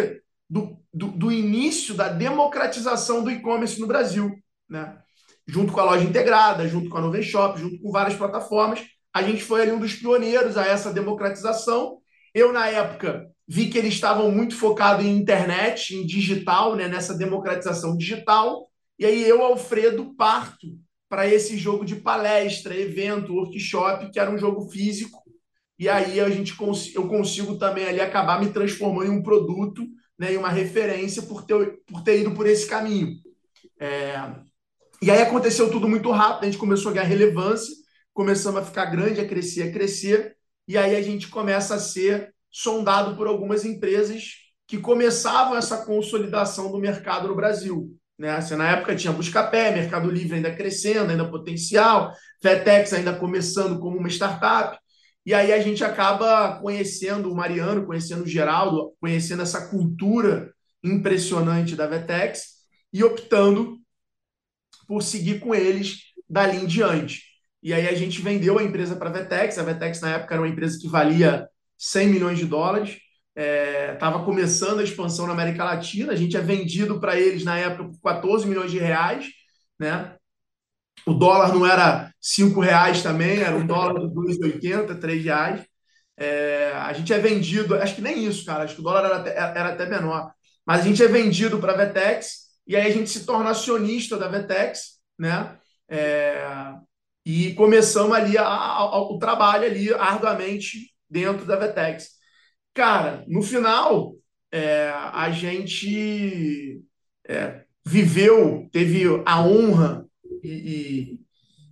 do, 0.48 0.78
do, 0.94 1.08
do 1.08 1.32
início 1.32 1.96
da 1.96 2.08
democratização 2.08 3.24
do 3.24 3.32
e-commerce 3.32 3.80
no 3.80 3.88
Brasil, 3.88 4.32
né? 4.70 4.96
junto 5.48 5.74
com 5.74 5.80
a 5.80 5.86
loja 5.86 6.04
integrada, 6.04 6.68
junto 6.68 6.88
com 6.88 7.00
a 7.00 7.02
Nuvem 7.02 7.24
Shop, 7.24 7.60
junto 7.60 7.82
com 7.82 7.92
várias 7.92 8.16
plataformas. 8.16 8.86
A 9.12 9.24
gente 9.24 9.42
foi 9.42 9.64
ali 9.64 9.72
um 9.72 9.80
dos 9.80 9.96
pioneiros 9.96 10.56
a 10.56 10.68
essa 10.68 10.94
democratização. 10.94 11.98
Eu, 12.32 12.54
na 12.54 12.68
época, 12.68 13.28
vi 13.48 13.70
que 13.70 13.78
eles 13.80 13.96
estavam 13.96 14.30
muito 14.30 14.56
focados 14.56 15.04
em 15.04 15.18
internet, 15.18 15.96
em 15.96 16.06
digital, 16.06 16.76
né, 16.76 16.88
nessa 16.88 17.18
democratização 17.18 17.98
digital. 17.98 18.70
E 19.00 19.06
aí 19.08 19.28
eu, 19.28 19.42
Alfredo, 19.42 20.14
parto 20.16 20.68
para 21.10 21.26
esse 21.26 21.58
jogo 21.58 21.84
de 21.84 21.96
palestra, 21.96 22.78
evento, 22.78 23.34
workshop, 23.34 24.12
que 24.12 24.20
era 24.20 24.30
um 24.30 24.38
jogo 24.38 24.70
físico. 24.70 25.27
E 25.80 25.88
aí 25.88 26.20
a 26.20 26.30
gente 26.30 26.56
cons 26.56 26.94
eu 26.96 27.08
consigo 27.08 27.58
também 27.58 27.86
ali 27.86 28.02
acabar 28.02 28.40
me 28.40 28.52
transformando 28.52 29.12
em 29.12 29.16
um 29.16 29.22
produto, 29.22 29.88
né, 30.18 30.34
em 30.34 30.38
uma 30.38 30.50
referência 30.50 31.22
por 31.22 31.44
ter, 31.44 31.80
por 31.86 32.02
ter 32.04 32.22
ido 32.22 32.32
por 32.32 32.48
esse 32.48 32.68
caminho. 32.68 33.16
É... 33.80 34.16
E 35.02 35.12
aí 35.12 35.22
aconteceu 35.22 35.70
tudo 35.70 35.88
muito 35.88 36.10
rápido, 36.10 36.44
a 36.44 36.46
gente 36.46 36.58
começou 36.58 36.92
a 36.92 36.96
ganhar 36.96 37.06
relevância, 37.06 37.74
começamos 38.14 38.62
a 38.62 38.66
ficar 38.66 38.86
grande, 38.86 39.22
a 39.22 39.28
crescer, 39.28 39.70
a 39.70 39.72
crescer, 39.72 40.36
e 40.68 40.76
aí 40.76 40.96
a 40.96 41.02
gente 41.02 41.28
começa 41.28 41.76
a 41.76 41.80
ser 41.80 42.34
sondado 42.50 43.16
por 43.16 43.28
algumas 43.28 43.64
empresas 43.64 44.48
que 44.68 44.78
começavam 44.78 45.56
essa 45.56 45.86
consolidação 45.86 46.72
do 46.72 46.80
mercado 46.80 47.28
no 47.28 47.36
Brasil. 47.36 47.96
Né? 48.18 48.32
Assim, 48.32 48.56
na 48.56 48.72
época 48.72 48.96
tinha 48.96 49.14
Buscapé, 49.14 49.72
Mercado 49.72 50.10
Livre 50.10 50.36
ainda 50.36 50.54
crescendo, 50.54 51.12
ainda 51.12 51.30
potencial, 51.30 52.12
Vetex 52.42 52.92
ainda 52.94 53.14
começando 53.14 53.80
como 53.80 53.98
uma 53.98 54.10
startup. 54.10 54.78
E 55.28 55.34
aí 55.34 55.52
a 55.52 55.60
gente 55.60 55.84
acaba 55.84 56.58
conhecendo 56.62 57.30
o 57.30 57.36
Mariano, 57.36 57.86
conhecendo 57.86 58.24
o 58.24 58.28
Geraldo, 58.28 58.94
conhecendo 58.98 59.42
essa 59.42 59.68
cultura 59.68 60.54
impressionante 60.82 61.76
da 61.76 61.86
Vetex 61.86 62.60
e 62.94 63.04
optando 63.04 63.78
por 64.88 65.04
seguir 65.04 65.42
com 65.42 65.54
eles 65.54 66.14
dali 66.30 66.56
em 66.56 66.66
diante. 66.66 67.24
E 67.62 67.74
aí 67.74 67.90
a 67.90 67.94
gente 67.94 68.22
vendeu 68.22 68.58
a 68.58 68.64
empresa 68.64 68.96
para 68.96 69.10
a 69.10 69.12
Vetex. 69.12 69.58
A 69.58 69.64
Vetex, 69.64 70.00
na 70.00 70.12
época, 70.12 70.34
era 70.34 70.42
uma 70.42 70.48
empresa 70.48 70.80
que 70.80 70.88
valia 70.88 71.46
100 71.78 72.08
milhões 72.08 72.40
de 72.40 72.46
dólares. 72.46 72.98
Estava 73.36 74.22
é, 74.22 74.26
começando 74.26 74.80
a 74.80 74.84
expansão 74.84 75.28
na 75.28 75.34
América 75.34 75.66
Latina. 75.66 76.14
A 76.14 76.16
gente 76.16 76.38
é 76.38 76.42
vendido 76.42 77.02
para 77.02 77.20
eles, 77.20 77.44
na 77.44 77.58
época, 77.58 77.90
por 77.90 78.00
14 78.00 78.48
milhões 78.48 78.72
de 78.72 78.80
reais. 78.80 79.28
Né? 79.78 80.17
O 81.06 81.14
dólar 81.14 81.54
não 81.54 81.66
era 81.66 82.12
5 82.20 82.60
reais 82.60 83.02
também, 83.02 83.40
era 83.40 83.56
um 83.56 83.66
dólar 83.66 84.00
de 84.00 84.14
2,80, 84.14 85.00
3 85.00 85.24
reais. 85.24 85.66
É, 86.18 86.72
a 86.74 86.92
gente 86.94 87.14
é 87.14 87.20
vendido, 87.20 87.76
acho 87.76 87.96
que 87.96 88.02
nem 88.02 88.26
isso, 88.26 88.44
cara, 88.46 88.64
acho 88.64 88.76
que 88.76 88.82
o 88.82 88.84
dólar 88.84 89.06
era 89.06 89.18
até, 89.18 89.38
era 89.38 89.70
até 89.70 89.86
menor. 89.86 90.32
Mas 90.66 90.82
a 90.82 90.84
gente 90.84 91.04
é 91.04 91.08
vendido 91.08 91.60
para 91.60 91.74
a 91.74 91.78
Vetex 91.78 92.48
e 92.66 92.76
aí 92.76 92.88
a 92.88 92.94
gente 92.94 93.10
se 93.10 93.26
torna 93.26 93.52
acionista 93.52 94.18
da 94.18 94.28
Vetex, 94.28 95.00
né? 95.18 95.58
É, 95.90 96.74
e 97.26 97.54
começamos 97.54 98.16
ali 98.16 98.38
a, 98.38 98.46
a, 98.46 99.02
o 99.02 99.18
trabalho 99.20 99.66
ali 99.66 99.94
arduamente 99.94 100.94
dentro 101.10 101.46
da 101.46 101.56
Vetex. 101.56 102.10
Cara, 102.74 103.24
no 103.28 103.42
final, 103.42 104.16
é, 104.52 104.90
a 105.14 105.30
gente 105.32 106.82
é, 107.28 107.64
viveu, 107.86 108.70
teve 108.72 109.04
a 109.26 109.42
honra 109.42 110.07
e, 110.48 110.52
e, 110.52 111.20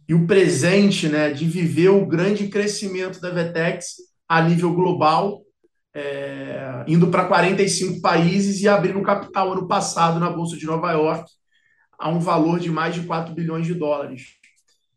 e, 0.09 0.13
o 0.13 0.27
presente 0.27 1.07
né, 1.07 1.31
de 1.31 1.45
viver 1.45 1.89
o 1.89 2.05
grande 2.05 2.47
crescimento 2.47 3.19
da 3.21 3.29
Vetex 3.29 3.95
a 4.27 4.41
nível 4.41 4.73
global, 4.73 5.41
é, 5.93 6.83
indo 6.87 7.07
para 7.07 7.25
45 7.25 8.01
países 8.01 8.61
e 8.61 8.67
abrindo 8.67 9.01
capital 9.01 9.53
ano 9.53 9.67
passado 9.67 10.19
na 10.19 10.29
Bolsa 10.29 10.57
de 10.57 10.65
Nova 10.65 10.91
York 10.91 11.29
a 11.97 12.09
um 12.09 12.19
valor 12.19 12.59
de 12.59 12.69
mais 12.69 12.93
de 12.93 13.03
4 13.03 13.33
bilhões 13.33 13.65
de 13.65 13.73
dólares. 13.73 14.35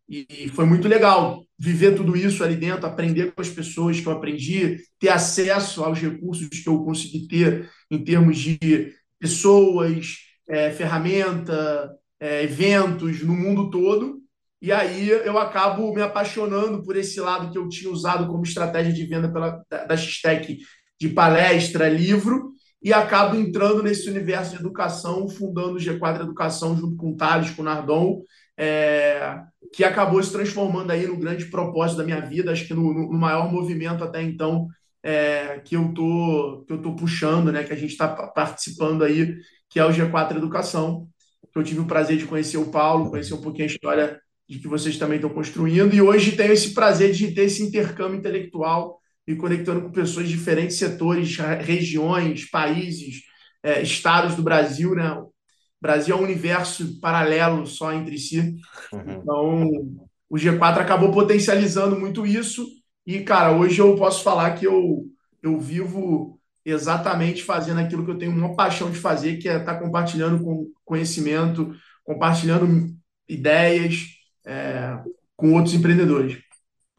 E 0.08 0.48
foi 0.54 0.64
muito 0.64 0.88
legal 0.88 1.44
viver 1.58 1.94
tudo 1.94 2.16
isso 2.16 2.42
ali 2.42 2.56
dentro, 2.56 2.86
aprender 2.86 3.32
com 3.32 3.42
as 3.42 3.50
pessoas 3.50 4.00
que 4.00 4.06
eu 4.06 4.12
aprendi, 4.12 4.78
ter 4.98 5.10
acesso 5.10 5.84
aos 5.84 6.00
recursos 6.00 6.48
que 6.48 6.68
eu 6.68 6.82
consegui 6.82 7.28
ter 7.28 7.70
em 7.90 8.02
termos 8.02 8.38
de 8.38 8.92
pessoas, 9.18 10.16
é, 10.48 10.70
ferramenta, 10.70 11.94
é, 12.20 12.42
eventos 12.42 13.22
no 13.22 13.34
mundo 13.34 13.70
todo. 13.70 14.18
E 14.60 14.72
aí 14.72 15.08
eu 15.08 15.38
acabo 15.38 15.94
me 15.94 16.02
apaixonando 16.02 16.82
por 16.82 16.96
esse 16.96 17.20
lado 17.20 17.52
que 17.52 17.58
eu 17.58 17.68
tinha 17.68 17.90
usado 17.90 18.26
como 18.26 18.42
estratégia 18.42 18.92
de 18.92 19.04
venda 19.06 19.32
pela, 19.32 19.62
da, 19.70 19.84
da 19.84 19.96
X-Tech 19.96 20.58
de 21.00 21.08
palestra, 21.10 21.88
livro, 21.88 22.52
e 22.82 22.92
acabo 22.92 23.36
entrando 23.36 23.82
nesse 23.82 24.08
universo 24.08 24.52
de 24.52 24.60
educação, 24.60 25.28
fundando 25.28 25.76
o 25.76 25.80
G4 25.80 26.22
Educação 26.22 26.76
junto 26.76 26.96
com 26.96 27.12
o 27.12 27.16
Thales, 27.16 27.50
com 27.50 27.62
o 27.62 27.64
Nardon, 27.64 28.22
é, 28.56 29.40
que 29.72 29.84
acabou 29.84 30.22
se 30.22 30.32
transformando 30.32 30.90
aí 30.90 31.06
no 31.06 31.16
grande 31.16 31.46
propósito 31.46 31.98
da 31.98 32.04
minha 32.04 32.20
vida, 32.20 32.50
acho 32.50 32.66
que 32.66 32.74
no, 32.74 32.92
no 32.92 33.18
maior 33.18 33.50
movimento 33.52 34.02
até 34.02 34.22
então 34.22 34.66
é, 35.02 35.60
que 35.60 35.76
eu 35.76 35.92
tô 35.94 36.64
que 36.66 36.72
eu 36.72 36.82
tô 36.82 36.94
puxando, 36.94 37.52
né, 37.52 37.62
que 37.62 37.72
a 37.72 37.76
gente 37.76 37.92
está 37.92 38.08
participando 38.08 39.04
aí, 39.04 39.36
que 39.70 39.78
é 39.78 39.84
o 39.84 39.90
G4 39.90 40.36
Educação. 40.36 41.08
Eu 41.54 41.62
tive 41.64 41.80
o 41.80 41.86
prazer 41.86 42.16
de 42.16 42.26
conhecer 42.26 42.56
o 42.56 42.70
Paulo, 42.70 43.10
conhecer 43.10 43.34
um 43.34 43.40
pouquinho 43.40 43.64
a 43.64 43.72
história 43.72 44.20
de 44.48 44.58
que 44.58 44.68
vocês 44.68 44.96
também 44.96 45.16
estão 45.16 45.30
construindo 45.30 45.94
e 45.94 46.00
hoje 46.00 46.32
tenho 46.32 46.52
esse 46.52 46.72
prazer 46.72 47.12
de 47.12 47.32
ter 47.32 47.42
esse 47.42 47.62
intercâmbio 47.62 48.18
intelectual 48.18 48.98
e 49.26 49.34
conectando 49.34 49.82
com 49.82 49.90
pessoas 49.90 50.26
de 50.26 50.34
diferentes 50.34 50.76
setores, 50.76 51.36
regiões, 51.60 52.48
países, 52.48 53.24
é, 53.62 53.82
estados 53.82 54.34
do 54.34 54.42
Brasil, 54.42 54.94
né? 54.94 55.22
Brasil 55.80 56.16
é 56.16 56.18
um 56.18 56.24
universo 56.24 56.98
paralelo 56.98 57.66
só 57.66 57.92
entre 57.92 58.16
si. 58.18 58.56
Uhum. 58.92 59.02
Então, 59.06 59.70
o 60.30 60.36
G4 60.36 60.78
acabou 60.78 61.12
potencializando 61.12 61.98
muito 61.98 62.26
isso. 62.26 62.66
E, 63.06 63.20
cara, 63.20 63.52
hoje 63.52 63.80
eu 63.80 63.94
posso 63.96 64.22
falar 64.22 64.52
que 64.52 64.66
eu, 64.66 65.06
eu 65.42 65.58
vivo 65.60 66.40
exatamente 66.64 67.42
fazendo 67.42 67.80
aquilo 67.80 68.04
que 68.04 68.10
eu 68.10 68.18
tenho 68.18 68.32
uma 68.32 68.56
paixão 68.56 68.90
de 68.90 68.98
fazer, 68.98 69.36
que 69.36 69.48
é 69.48 69.58
estar 69.58 69.74
tá 69.74 69.80
compartilhando 69.80 70.42
com 70.42 70.70
conhecimento, 70.88 71.74
compartilhando 72.02 72.94
ideias 73.28 74.06
é, 74.44 74.98
com 75.36 75.52
outros 75.52 75.74
empreendedores. 75.74 76.38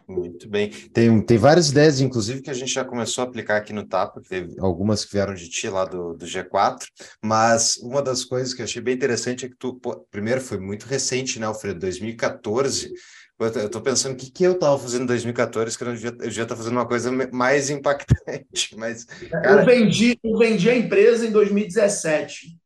Muito 0.08 0.50
bem. 0.50 0.72
Tem, 0.92 1.22
tem 1.22 1.38
várias 1.38 1.70
ideias, 1.70 2.02
inclusive, 2.02 2.42
que 2.42 2.50
a 2.50 2.54
gente 2.54 2.74
já 2.74 2.84
começou 2.84 3.24
a 3.24 3.28
aplicar 3.28 3.58
aqui 3.58 3.72
no 3.72 3.86
Tapa, 3.86 4.22
teve 4.28 4.56
algumas 4.60 5.06
que 5.06 5.14
vieram 5.14 5.36
de 5.36 5.48
ti 5.48 5.70
lá 5.70 5.86
do, 5.86 6.16
do 6.16 6.26
G4, 6.26 6.88
mas 7.24 7.78
uma 7.78 8.02
das 8.02 8.26
coisas 8.26 8.52
que 8.54 8.62
eu 8.62 8.66
achei 8.66 8.82
bem 8.82 8.96
interessante 8.96 9.46
é 9.46 9.50
que 9.50 9.56
tu, 9.56 9.76
pô, 9.76 10.00
primeiro, 10.10 10.42
foi 10.42 10.60
muito 10.60 10.88
recente, 10.88 11.40
né, 11.40 11.46
Alfredo? 11.46 11.80
2014. 11.80 12.92
Eu 13.40 13.68
estou 13.68 13.82
pensando 13.82 14.14
o 14.14 14.18
que, 14.18 14.30
que 14.30 14.44
eu 14.44 14.54
estava 14.54 14.78
fazendo 14.78 15.04
em 15.04 15.08
2014, 15.08 15.78
que 15.78 15.84
eu, 15.84 15.94
devia, 15.94 16.10
eu 16.10 16.28
devia 16.28 16.44
estar 16.44 16.56
fazendo 16.58 16.74
uma 16.74 16.88
coisa 16.88 17.10
mais 17.32 17.70
impactante. 17.70 18.76
Mas, 18.76 19.06
cara... 19.06 19.62
eu, 19.62 19.66
vendi, 19.66 20.20
eu 20.22 20.38
vendi 20.38 20.70
a 20.70 20.76
empresa 20.76 21.26
em 21.26 21.32
2017. 21.32 22.59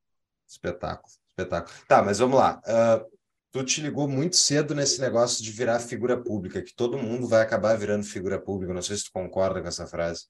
Espetáculo, 0.54 1.12
espetáculo. 1.30 1.76
Tá, 1.88 2.04
mas 2.04 2.20
vamos 2.20 2.38
lá. 2.38 2.62
Uh, 2.66 3.18
tu 3.52 3.64
te 3.64 3.82
ligou 3.82 4.08
muito 4.08 4.36
cedo 4.36 4.76
nesse 4.76 5.02
negócio 5.02 5.44
de 5.44 5.52
virar 5.52 5.80
figura 5.80 6.16
pública, 6.16 6.62
que 6.62 6.76
todo 6.76 6.98
mundo 6.98 7.28
vai 7.28 7.42
acabar 7.42 7.78
virando 7.78 8.04
figura 8.06 8.40
pública. 8.40 8.74
Não 8.74 8.82
sei 8.82 8.98
se 8.98 9.06
tu 9.06 9.12
concorda 9.12 9.62
com 9.62 9.68
essa 9.68 9.88
frase. 9.88 10.26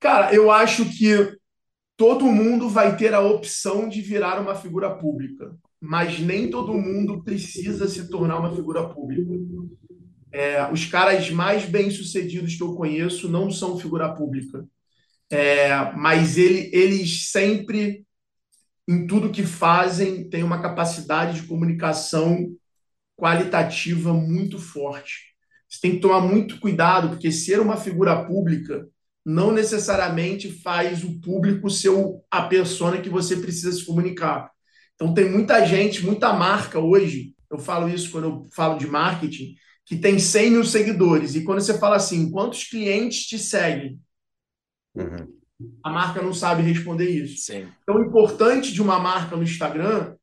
Cara, 0.00 0.34
eu 0.34 0.50
acho 0.50 0.84
que 0.88 1.36
todo 1.96 2.24
mundo 2.26 2.68
vai 2.68 2.96
ter 2.96 3.12
a 3.12 3.20
opção 3.20 3.88
de 3.88 4.00
virar 4.00 4.40
uma 4.40 4.54
figura 4.54 4.96
pública, 4.96 5.54
mas 5.80 6.18
nem 6.20 6.48
todo 6.48 6.72
mundo 6.72 7.22
precisa 7.22 7.88
se 7.88 8.08
tornar 8.08 8.38
uma 8.38 8.54
figura 8.54 8.88
pública. 8.88 9.32
É, 10.30 10.70
os 10.70 10.86
caras 10.86 11.30
mais 11.30 11.64
bem-sucedidos 11.64 12.54
que 12.54 12.62
eu 12.62 12.74
conheço 12.74 13.28
não 13.28 13.50
são 13.50 13.78
figura 13.78 14.14
pública, 14.14 14.66
é, 15.30 15.92
mas 15.96 16.38
ele, 16.38 16.70
eles 16.72 17.30
sempre 17.30 18.04
em 18.88 19.06
tudo 19.06 19.30
que 19.30 19.42
fazem, 19.42 20.28
têm 20.30 20.42
uma 20.42 20.62
capacidade 20.62 21.42
de 21.42 21.46
comunicação 21.46 22.48
qualitativa 23.16 24.14
muito 24.14 24.58
forte. 24.58 25.34
Você 25.68 25.80
tem 25.82 25.90
que 25.92 26.00
tomar 26.00 26.20
muito 26.20 26.58
cuidado, 26.58 27.10
porque 27.10 27.30
ser 27.30 27.60
uma 27.60 27.76
figura 27.76 28.24
pública 28.24 28.88
não 29.24 29.52
necessariamente 29.52 30.50
faz 30.50 31.04
o 31.04 31.20
público 31.20 31.68
ser 31.68 31.90
a 32.30 32.42
persona 32.42 32.98
que 32.98 33.10
você 33.10 33.36
precisa 33.36 33.72
se 33.72 33.84
comunicar. 33.84 34.50
Então, 34.94 35.12
tem 35.12 35.30
muita 35.30 35.64
gente, 35.66 36.04
muita 36.04 36.32
marca 36.32 36.78
hoje, 36.78 37.34
eu 37.50 37.58
falo 37.58 37.88
isso 37.88 38.10
quando 38.10 38.24
eu 38.24 38.46
falo 38.54 38.78
de 38.78 38.86
marketing, 38.86 39.54
que 39.84 39.96
tem 39.96 40.18
100 40.18 40.50
mil 40.50 40.64
seguidores. 40.64 41.34
E 41.34 41.44
quando 41.44 41.60
você 41.60 41.78
fala 41.78 41.96
assim, 41.96 42.30
quantos 42.30 42.64
clientes 42.64 43.26
te 43.26 43.38
seguem? 43.38 44.00
Uhum. 44.94 45.38
A 45.82 45.90
marca 45.90 46.22
não 46.22 46.32
sabe 46.32 46.62
responder 46.62 47.08
isso. 47.08 47.44
Sim. 47.44 47.68
Então, 47.82 47.96
o 47.96 48.04
importante 48.04 48.72
de 48.72 48.80
uma 48.80 48.98
marca 48.98 49.36
no 49.36 49.42
Instagram 49.42 50.14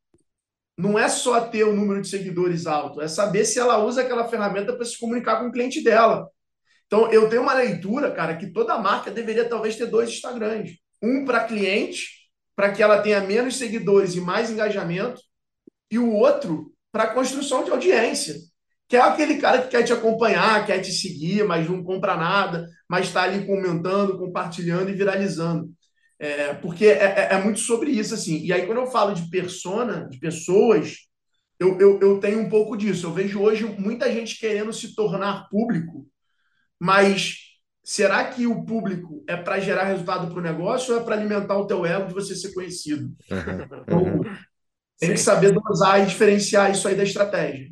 não 0.77 0.99
é 0.99 1.07
só 1.07 1.39
ter 1.41 1.63
o 1.63 1.75
número 1.75 2.01
de 2.01 2.07
seguidores 2.07 2.65
alto, 2.65 3.01
é 3.01 3.07
saber 3.07 3.45
se 3.45 3.59
ela 3.59 3.83
usa 3.83 4.01
aquela 4.01 4.27
ferramenta 4.27 4.73
para 4.73 4.85
se 4.85 4.99
comunicar 4.99 5.39
com 5.39 5.47
o 5.47 5.51
cliente 5.51 5.81
dela. 5.83 6.29
Então, 6.87 7.11
eu 7.11 7.29
tenho 7.29 7.41
uma 7.41 7.53
leitura, 7.53 8.11
cara, 8.11 8.35
que 8.35 8.51
toda 8.51 8.77
marca 8.77 9.09
deveria 9.09 9.47
talvez 9.47 9.75
ter 9.75 9.87
dois 9.87 10.09
Instagrams. 10.09 10.77
Um 11.01 11.25
para 11.25 11.45
cliente, 11.45 12.29
para 12.55 12.71
que 12.71 12.83
ela 12.83 13.01
tenha 13.01 13.21
menos 13.21 13.57
seguidores 13.57 14.15
e 14.15 14.21
mais 14.21 14.49
engajamento, 14.49 15.21
e 15.89 15.97
o 15.97 16.11
outro 16.11 16.73
para 16.91 17.07
construção 17.07 17.63
de 17.63 17.71
audiência, 17.71 18.35
que 18.87 18.95
é 18.95 19.01
aquele 19.01 19.37
cara 19.37 19.61
que 19.61 19.69
quer 19.69 19.83
te 19.83 19.93
acompanhar, 19.93 20.65
quer 20.65 20.79
te 20.79 20.91
seguir, 20.91 21.43
mas 21.43 21.69
não 21.69 21.83
compra 21.83 22.15
nada, 22.15 22.67
mas 22.87 23.07
está 23.07 23.23
ali 23.23 23.45
comentando, 23.45 24.17
compartilhando 24.17 24.89
e 24.89 24.93
viralizando. 24.93 25.69
É, 26.19 26.53
porque 26.53 26.85
é, 26.85 27.03
é, 27.03 27.27
é, 27.31 27.43
muito 27.43 27.59
sobre 27.59 27.91
isso, 27.91 28.13
assim. 28.13 28.39
E 28.45 28.53
aí, 28.53 28.65
quando 28.65 28.79
eu 28.79 28.87
falo 28.87 29.13
de 29.13 29.29
persona, 29.29 30.07
de 30.09 30.19
pessoas, 30.19 30.97
eu, 31.59 31.79
eu, 31.79 31.99
eu 31.99 32.19
tenho 32.19 32.39
um 32.39 32.49
pouco 32.49 32.77
disso. 32.77 33.07
Eu 33.07 33.13
vejo 33.13 33.41
hoje 33.41 33.65
muita 33.65 34.11
gente 34.11 34.39
querendo 34.39 34.71
se 34.71 34.95
tornar 34.95 35.49
público, 35.49 36.07
mas 36.79 37.37
será 37.83 38.25
que 38.25 38.47
o 38.47 38.63
público 38.65 39.23
é 39.27 39.35
para 39.35 39.59
gerar 39.59 39.85
resultado 39.85 40.27
para 40.27 40.39
o 40.39 40.43
negócio 40.43 40.93
ou 40.93 41.01
é 41.01 41.03
para 41.03 41.15
alimentar 41.15 41.57
o 41.57 41.67
teu 41.67 41.85
ego 41.85 42.07
de 42.07 42.13
você 42.13 42.35
ser 42.35 42.53
conhecido? 42.53 43.13
Uhum. 43.31 43.81
Então, 43.81 44.03
uhum. 44.03 44.21
tem 44.97 45.11
que 45.11 45.17
saber 45.17 45.51
dosar 45.51 46.01
e 46.01 46.05
diferenciar 46.05 46.71
isso 46.71 46.87
aí 46.87 46.95
da 46.95 47.03
estratégia. 47.03 47.69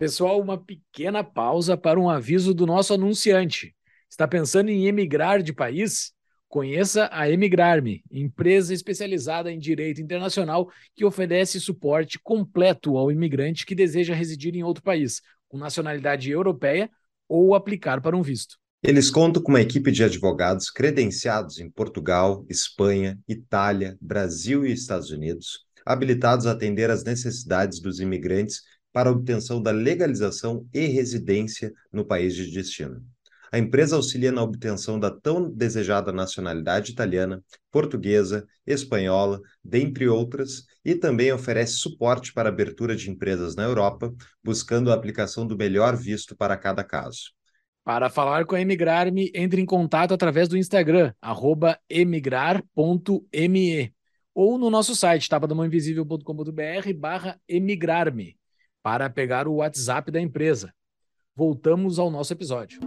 Pessoal, 0.00 0.40
uma 0.40 0.56
pequena 0.56 1.22
pausa 1.22 1.76
para 1.76 2.00
um 2.00 2.08
aviso 2.08 2.54
do 2.54 2.64
nosso 2.64 2.94
anunciante. 2.94 3.76
Está 4.08 4.26
pensando 4.26 4.70
em 4.70 4.86
emigrar 4.86 5.42
de 5.42 5.52
país? 5.52 6.12
Conheça 6.48 7.10
a 7.12 7.28
Emigrarme, 7.28 8.02
empresa 8.10 8.72
especializada 8.72 9.52
em 9.52 9.58
direito 9.58 10.00
internacional 10.00 10.70
que 10.96 11.04
oferece 11.04 11.60
suporte 11.60 12.18
completo 12.18 12.96
ao 12.96 13.12
imigrante 13.12 13.66
que 13.66 13.74
deseja 13.74 14.14
residir 14.14 14.56
em 14.56 14.62
outro 14.62 14.82
país, 14.82 15.20
com 15.46 15.58
nacionalidade 15.58 16.30
europeia 16.30 16.90
ou 17.28 17.54
aplicar 17.54 18.00
para 18.00 18.16
um 18.16 18.22
visto. 18.22 18.56
Eles 18.82 19.10
contam 19.10 19.42
com 19.42 19.52
uma 19.52 19.60
equipe 19.60 19.92
de 19.92 20.02
advogados 20.02 20.70
credenciados 20.70 21.58
em 21.58 21.68
Portugal, 21.68 22.42
Espanha, 22.48 23.18
Itália, 23.28 23.98
Brasil 24.00 24.64
e 24.64 24.72
Estados 24.72 25.10
Unidos, 25.10 25.66
habilitados 25.84 26.46
a 26.46 26.52
atender 26.52 26.88
às 26.88 27.04
necessidades 27.04 27.80
dos 27.80 28.00
imigrantes 28.00 28.62
para 28.92 29.10
obtenção 29.10 29.62
da 29.62 29.70
legalização 29.70 30.66
e 30.72 30.86
residência 30.86 31.72
no 31.92 32.04
país 32.04 32.34
de 32.34 32.50
destino. 32.50 33.04
A 33.52 33.58
empresa 33.58 33.96
auxilia 33.96 34.30
na 34.30 34.42
obtenção 34.42 34.98
da 34.98 35.10
tão 35.10 35.50
desejada 35.50 36.12
nacionalidade 36.12 36.92
italiana, 36.92 37.42
portuguesa, 37.70 38.46
espanhola, 38.64 39.40
dentre 39.64 40.08
outras, 40.08 40.66
e 40.84 40.94
também 40.94 41.32
oferece 41.32 41.72
suporte 41.72 42.32
para 42.32 42.48
a 42.48 42.52
abertura 42.52 42.94
de 42.94 43.10
empresas 43.10 43.56
na 43.56 43.64
Europa, 43.64 44.14
buscando 44.42 44.92
a 44.92 44.94
aplicação 44.94 45.44
do 45.44 45.56
melhor 45.56 45.96
visto 45.96 46.36
para 46.36 46.56
cada 46.56 46.84
caso. 46.84 47.32
Para 47.82 48.08
falar 48.08 48.44
com 48.44 48.54
a 48.54 48.60
Emigrar-me, 48.60 49.32
entre 49.34 49.60
em 49.60 49.66
contato 49.66 50.14
através 50.14 50.46
do 50.46 50.56
Instagram, 50.56 51.12
emigrar.me, 51.88 52.72
ou 54.32 54.58
no 54.58 54.70
nosso 54.70 54.94
site, 54.94 55.28
tapadamãoinvisível.com.br 55.28 56.92
barra 56.96 57.40
emigrar-me, 57.48 58.38
para 58.82 59.10
pegar 59.10 59.46
o 59.46 59.56
WhatsApp 59.56 60.10
da 60.10 60.20
empresa. 60.20 60.72
Voltamos 61.34 61.98
ao 61.98 62.10
nosso 62.10 62.32
episódio 62.32 62.80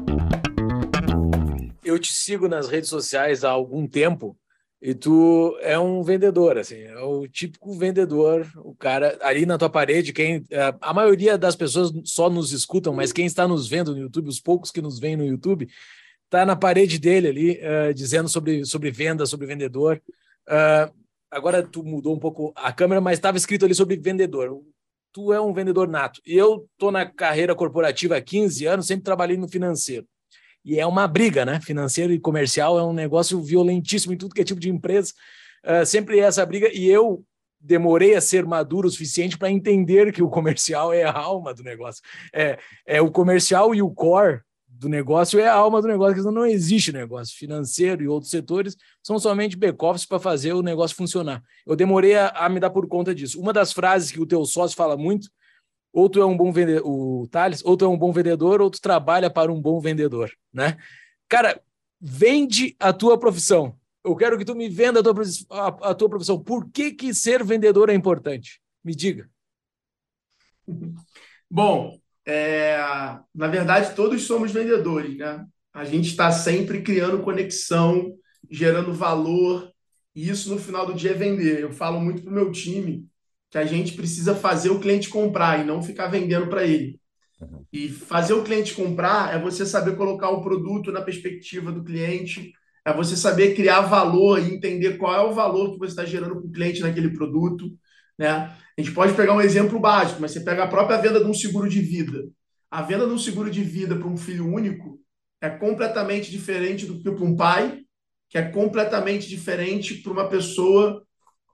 eu 1.83 1.99
te 1.99 2.13
sigo 2.13 2.47
nas 2.47 2.69
redes 2.69 2.89
sociais 2.89 3.43
há 3.43 3.49
algum 3.49 3.87
tempo 3.87 4.37
e 4.81 4.93
tu 4.93 5.57
é 5.61 5.79
um 5.79 6.03
vendedor, 6.03 6.57
assim, 6.57 6.75
é 6.75 6.99
o 6.99 7.25
típico 7.25 7.73
vendedor, 7.73 8.45
o 8.57 8.75
cara 8.75 9.17
ali 9.21 9.45
na 9.45 9.57
tua 9.57 9.69
parede, 9.69 10.11
quem 10.11 10.43
a 10.81 10.93
maioria 10.93 11.37
das 11.37 11.55
pessoas 11.55 11.91
só 12.03 12.29
nos 12.29 12.51
escutam, 12.51 12.93
mas 12.93 13.13
quem 13.13 13.25
está 13.25 13.47
nos 13.47 13.67
vendo 13.67 13.93
no 13.93 14.01
YouTube, 14.01 14.27
os 14.27 14.41
poucos 14.41 14.71
que 14.71 14.81
nos 14.81 14.99
veem 14.99 15.15
no 15.15 15.25
YouTube, 15.25 15.69
tá 16.29 16.45
na 16.45 16.55
parede 16.55 16.99
dele 16.99 17.27
ali 17.29 17.51
uh, 17.61 17.93
dizendo 17.93 18.27
sobre 18.27 18.65
sobre 18.65 18.91
venda, 18.91 19.25
sobre 19.25 19.47
vendedor. 19.47 20.01
Uh, 20.49 20.93
agora 21.31 21.63
tu 21.63 21.81
mudou 21.83 22.13
um 22.13 22.19
pouco 22.19 22.51
a 22.55 22.73
câmera, 22.73 22.99
mas 22.99 23.17
estava 23.17 23.37
escrito 23.37 23.63
ali 23.63 23.73
sobre 23.73 23.95
vendedor. 23.95 24.61
Tu 25.13 25.31
é 25.31 25.39
um 25.39 25.53
vendedor 25.53 25.87
nato. 25.87 26.19
Eu 26.25 26.67
tô 26.77 26.91
na 26.91 27.05
carreira 27.05 27.53
corporativa 27.53 28.17
há 28.17 28.21
15 28.21 28.65
anos, 28.65 28.87
sempre 28.87 29.03
trabalhei 29.03 29.37
no 29.37 29.47
financeiro. 29.47 30.07
E 30.65 30.79
é 30.79 30.85
uma 30.85 31.07
briga, 31.07 31.45
né? 31.45 31.59
Financeiro 31.61 32.11
e 32.11 32.19
comercial 32.19 32.79
é 32.79 32.83
um 32.83 32.93
negócio 32.93 33.41
violentíssimo 33.41 34.13
em 34.13 34.17
tudo 34.17 34.33
que 34.33 34.41
é 34.41 34.45
tipo 34.45 34.59
de 34.59 34.69
empresa. 34.69 35.13
Uh, 35.63 35.85
sempre 35.85 36.19
é 36.19 36.23
essa 36.23 36.45
briga. 36.45 36.69
E 36.73 36.89
eu 36.89 37.23
demorei 37.59 38.15
a 38.15 38.21
ser 38.21 38.45
maduro 38.45 38.87
o 38.87 38.91
suficiente 38.91 39.37
para 39.37 39.51
entender 39.51 40.11
que 40.11 40.23
o 40.23 40.29
comercial 40.29 40.91
é 40.91 41.03
a 41.03 41.11
alma 41.11 41.53
do 41.53 41.63
negócio. 41.63 42.01
É, 42.33 42.57
é 42.85 43.01
o 43.01 43.11
comercial 43.11 43.75
e 43.75 43.81
o 43.81 43.91
core 43.91 44.41
do 44.75 44.89
negócio 44.89 45.39
é 45.39 45.47
a 45.47 45.53
alma 45.53 45.81
do 45.81 45.87
negócio, 45.87 46.15
que 46.15 46.31
não 46.31 46.45
existe 46.45 46.91
negócio 46.91 47.37
financeiro 47.37 48.03
e 48.03 48.07
outros 48.07 48.31
setores 48.31 48.75
são 49.01 49.19
somente 49.19 49.55
back-office 49.55 50.05
para 50.05 50.19
fazer 50.19 50.53
o 50.53 50.61
negócio 50.61 50.95
funcionar. 50.95 51.43
Eu 51.65 51.75
demorei 51.75 52.15
a, 52.15 52.29
a, 52.29 52.49
me 52.49 52.59
dar 52.59 52.69
por 52.69 52.87
conta 52.87 53.13
disso. 53.13 53.39
Uma 53.39 53.53
das 53.53 53.71
frases 53.71 54.11
que 54.11 54.19
o 54.19 54.25
teu 54.25 54.43
sócio 54.45 54.75
fala 54.75 54.97
muito 54.97 55.29
ou 55.93 56.09
tu 56.09 56.19
é 56.19 56.25
um 56.25 56.35
bom 56.35 56.51
vendedor, 56.51 56.87
o 56.87 57.27
Thales, 57.27 57.63
ou 57.63 57.77
tu 57.77 57.85
é 57.85 57.87
um 57.87 57.97
bom 57.97 58.11
vendedor, 58.11 58.59
ou 58.61 58.69
tu 58.71 58.81
trabalha 58.81 59.29
para 59.29 59.53
um 59.53 59.61
bom 59.61 59.79
vendedor, 59.79 60.31
né? 60.51 60.75
Cara, 61.29 61.61
vende 62.01 62.75
a 62.79 62.91
tua 62.91 63.17
profissão. 63.17 63.77
Eu 64.03 64.15
quero 64.15 64.37
que 64.37 64.43
tu 64.43 64.55
me 64.55 64.67
venda 64.67 64.99
a 64.99 65.03
tua, 65.03 65.13
a, 65.51 65.67
a 65.91 65.95
tua 65.95 66.09
profissão. 66.09 66.43
Por 66.43 66.69
que, 66.71 66.91
que 66.91 67.13
ser 67.13 67.43
vendedor 67.43 67.89
é 67.89 67.93
importante? 67.93 68.59
Me 68.83 68.95
diga. 68.95 69.29
Bom, 71.49 71.99
é, 72.25 72.77
na 73.33 73.47
verdade, 73.47 73.95
todos 73.95 74.23
somos 74.23 74.51
vendedores, 74.51 75.17
né? 75.17 75.45
A 75.73 75.83
gente 75.83 76.09
está 76.09 76.31
sempre 76.31 76.81
criando 76.81 77.23
conexão, 77.23 78.13
gerando 78.49 78.93
valor, 78.93 79.71
e 80.15 80.29
isso 80.29 80.49
no 80.49 80.59
final 80.59 80.85
do 80.85 80.93
dia 80.93 81.11
é 81.11 81.15
vender. 81.15 81.59
Eu 81.59 81.71
falo 81.71 81.99
muito 81.99 82.21
para 82.21 82.31
o 82.31 82.33
meu 82.33 82.51
time 82.51 83.07
que 83.49 83.57
a 83.57 83.65
gente 83.65 83.93
precisa 83.93 84.35
fazer 84.35 84.69
o 84.69 84.79
cliente 84.79 85.09
comprar 85.09 85.59
e 85.59 85.63
não 85.63 85.81
ficar 85.81 86.07
vendendo 86.07 86.47
para 86.47 86.65
ele. 86.65 86.99
Uhum. 87.39 87.65
E 87.71 87.89
fazer 87.89 88.33
o 88.33 88.43
cliente 88.43 88.73
comprar 88.73 89.33
é 89.33 89.39
você 89.39 89.65
saber 89.65 89.95
colocar 89.95 90.29
o 90.29 90.41
produto 90.41 90.91
na 90.91 91.01
perspectiva 91.01 91.71
do 91.71 91.83
cliente, 91.83 92.53
é 92.85 92.93
você 92.93 93.15
saber 93.15 93.55
criar 93.55 93.81
valor 93.81 94.39
e 94.39 94.53
entender 94.53 94.97
qual 94.97 95.13
é 95.13 95.21
o 95.21 95.33
valor 95.33 95.73
que 95.73 95.79
você 95.79 95.91
está 95.91 96.05
gerando 96.05 96.35
para 96.35 96.47
o 96.47 96.51
cliente 96.51 96.81
naquele 96.81 97.09
produto. 97.11 97.71
Né? 98.23 98.55
A 98.77 98.81
gente 98.81 98.93
pode 98.93 99.13
pegar 99.15 99.33
um 99.33 99.41
exemplo 99.41 99.77
básico, 99.77 100.21
mas 100.21 100.31
você 100.31 100.39
pega 100.39 100.63
a 100.63 100.67
própria 100.67 100.97
venda 100.97 101.21
de 101.21 101.29
um 101.29 101.33
seguro 101.33 101.67
de 101.67 101.81
vida. 101.81 102.23
A 102.71 102.81
venda 102.81 103.05
de 103.05 103.11
um 103.11 103.17
seguro 103.17 103.51
de 103.51 103.61
vida 103.61 103.97
para 103.97 104.07
um 104.07 104.15
filho 104.15 104.47
único 104.47 104.97
é 105.41 105.49
completamente 105.49 106.31
diferente 106.31 106.85
do 106.85 106.97
que 106.97 107.11
para 107.11 107.25
um 107.25 107.35
pai, 107.35 107.81
que 108.29 108.37
é 108.37 108.43
completamente 108.43 109.27
diferente 109.27 109.95
para 109.95 110.13
uma 110.13 110.29
pessoa 110.29 111.03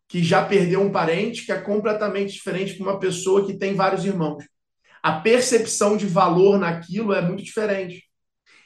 que 0.08 0.24
já 0.24 0.46
perdeu 0.46 0.82
um 0.82 0.92
parente, 0.92 1.44
que 1.44 1.52
é 1.52 1.60
completamente 1.60 2.34
diferente 2.34 2.76
de 2.76 2.84
uma 2.84 3.00
pessoa 3.00 3.46
que 3.46 3.58
tem 3.58 3.74
vários 3.74 4.06
irmãos. 4.06 4.44
A 5.02 5.14
percepção 5.20 5.98
de 5.98 6.06
valor 6.06 6.60
naquilo 6.60 7.14
é 7.14 7.22
muito 7.22 7.44
diferente. 7.44 8.04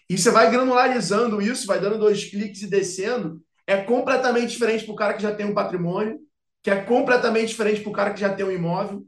E 0.10 0.18
você 0.18 0.30
vai 0.30 0.52
granularizando 0.52 1.42
isso, 1.42 1.66
vai 1.66 1.80
dando 1.80 1.98
dois 1.98 2.26
cliques 2.26 2.64
e 2.64 2.70
descendo, 2.70 3.42
é 3.66 3.78
completamente 3.78 4.52
diferente 4.52 4.84
para 4.84 4.94
o 4.94 4.98
cara 4.98 5.14
que 5.14 5.24
já 5.24 5.34
tem 5.34 5.46
um 5.46 5.54
patrimônio, 5.54 6.20
que 6.64 6.72
é 6.72 6.82
completamente 6.82 7.50
diferente 7.50 7.82
para 7.82 7.90
o 7.90 7.94
cara 7.94 8.14
que 8.14 8.22
já 8.22 8.34
tem 8.34 8.46
um 8.46 8.52
imóvel. 8.52 9.06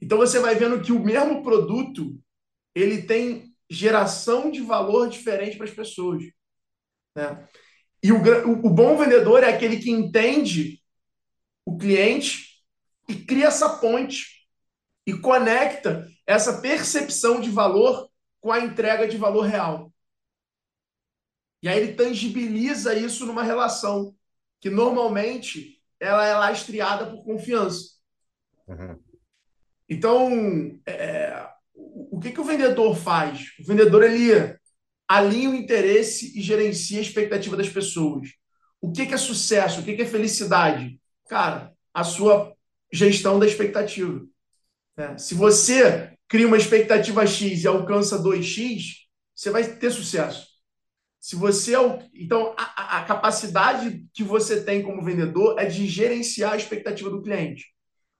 Então 0.00 0.18
você 0.18 0.38
vai 0.38 0.54
vendo 0.54 0.82
que 0.82 0.92
o 0.92 1.00
mesmo 1.00 1.42
produto 1.42 2.20
ele 2.74 3.02
tem 3.02 3.54
geração 3.68 4.50
de 4.50 4.60
valor 4.60 5.08
diferente 5.08 5.56
para 5.56 5.66
as 5.66 5.72
pessoas. 5.72 6.24
Né? 7.16 7.48
E 8.02 8.12
o, 8.12 8.18
o, 8.66 8.70
bom 8.70 8.96
vendedor 8.96 9.42
é 9.42 9.48
aquele 9.52 9.78
que 9.78 9.90
entende 9.90 10.82
o 11.64 11.76
cliente 11.76 12.62
e 13.08 13.14
cria 13.14 13.46
essa 13.46 13.78
ponte 13.78 14.46
e 15.06 15.14
conecta 15.14 16.06
essa 16.26 16.60
percepção 16.60 17.40
de 17.40 17.50
valor 17.50 18.08
com 18.40 18.52
a 18.52 18.60
entrega 18.60 19.08
de 19.08 19.16
valor 19.16 19.42
real. 19.42 19.92
E 21.62 21.68
aí 21.68 21.78
ele 21.78 21.94
tangibiliza 21.94 22.94
isso 22.94 23.24
numa 23.26 23.42
relação. 23.42 24.14
que 24.60 24.68
normalmente 24.68 25.79
ela 26.00 26.26
é 26.26 26.34
lastreada 26.34 27.06
por 27.06 27.22
confiança. 27.22 27.90
Uhum. 28.66 28.98
Então, 29.88 30.80
é, 30.86 31.46
o 31.74 32.18
que, 32.18 32.32
que 32.32 32.40
o 32.40 32.44
vendedor 32.44 32.96
faz? 32.96 33.52
O 33.60 33.64
vendedor 33.64 34.02
ele 34.02 34.56
alinha 35.06 35.50
o 35.50 35.54
interesse 35.54 36.38
e 36.38 36.40
gerencia 36.40 36.98
a 36.98 37.02
expectativa 37.02 37.56
das 37.56 37.68
pessoas. 37.68 38.30
O 38.80 38.90
que, 38.90 39.06
que 39.06 39.14
é 39.14 39.18
sucesso? 39.18 39.80
O 39.80 39.84
que, 39.84 39.94
que 39.94 40.02
é 40.02 40.06
felicidade? 40.06 40.98
Cara, 41.28 41.72
a 41.92 42.04
sua 42.04 42.54
gestão 42.92 43.38
da 43.38 43.46
expectativa. 43.46 44.24
É, 44.96 45.18
se 45.18 45.34
você 45.34 46.16
cria 46.28 46.46
uma 46.46 46.56
expectativa 46.56 47.26
X 47.26 47.64
e 47.64 47.66
alcança 47.66 48.22
2X, 48.22 49.00
você 49.34 49.50
vai 49.50 49.64
ter 49.64 49.90
sucesso. 49.90 50.49
Se 51.20 51.36
você 51.36 51.76
é 51.76 52.08
então 52.14 52.54
a, 52.56 52.98
a, 52.98 53.04
capacidade 53.04 54.06
que 54.14 54.24
você 54.24 54.62
tem 54.62 54.82
como 54.82 55.04
vendedor 55.04 55.58
é 55.58 55.66
de 55.66 55.86
gerenciar 55.86 56.54
a 56.54 56.56
expectativa 56.56 57.10
do 57.10 57.22
cliente. 57.22 57.66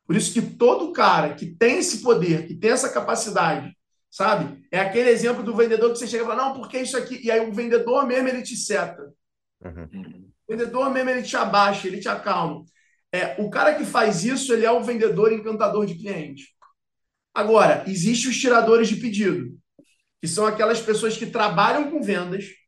Por 0.07 0.17
isso 0.17 0.35
que 0.35 0.43
todo 0.43 0.93
cara 0.93 1.35
que 1.35 1.47
tem 1.47 1.79
esse 1.79 2.03
poder, 2.03 2.47
que 2.47 2.55
tem 2.55 2.71
essa 2.71 2.91
capacidade, 2.91 3.75
sabe? 4.11 4.63
É 4.71 4.79
aquele 4.81 5.09
exemplo 5.09 5.43
do 5.43 5.57
vendedor 5.57 5.93
que 5.93 5.99
você 5.99 6.07
chega 6.07 6.25
e 6.25 6.27
fala, 6.27 6.45
não, 6.45 6.53
porque 6.53 6.79
isso 6.79 6.97
aqui. 6.97 7.19
E 7.25 7.31
aí 7.31 7.41
o 7.41 7.55
vendedor 7.55 8.07
mesmo 8.07 8.29
ele 8.29 8.43
te 8.43 8.55
seta. 8.55 9.11
Uhum. 9.65 10.29
O 10.47 10.53
vendedor 10.53 10.91
mesmo 10.91 11.09
ele 11.09 11.23
te 11.23 11.37
abaixa, 11.37 11.89
ele 11.89 12.01
te 12.01 12.09
acalma. 12.09 12.65
É, 13.11 13.41
o 13.41 13.49
cara 13.49 13.75
que 13.77 13.85
faz 13.85 14.25
isso, 14.25 14.53
ele 14.53 14.67
é 14.67 14.71
um 14.71 14.83
vendedor 14.83 15.33
encantador 15.33 15.87
de 15.87 15.95
cliente. 15.95 16.49
Agora, 17.33 17.83
existem 17.87 18.31
os 18.31 18.39
tiradores 18.39 18.89
de 18.89 18.97
pedido, 18.97 19.57
que 20.21 20.29
são 20.29 20.47
aquelas 20.47 20.81
pessoas 20.81 21.17
que 21.17 21.27
trabalham 21.27 21.91
com 21.91 22.03
vendas 22.03 22.60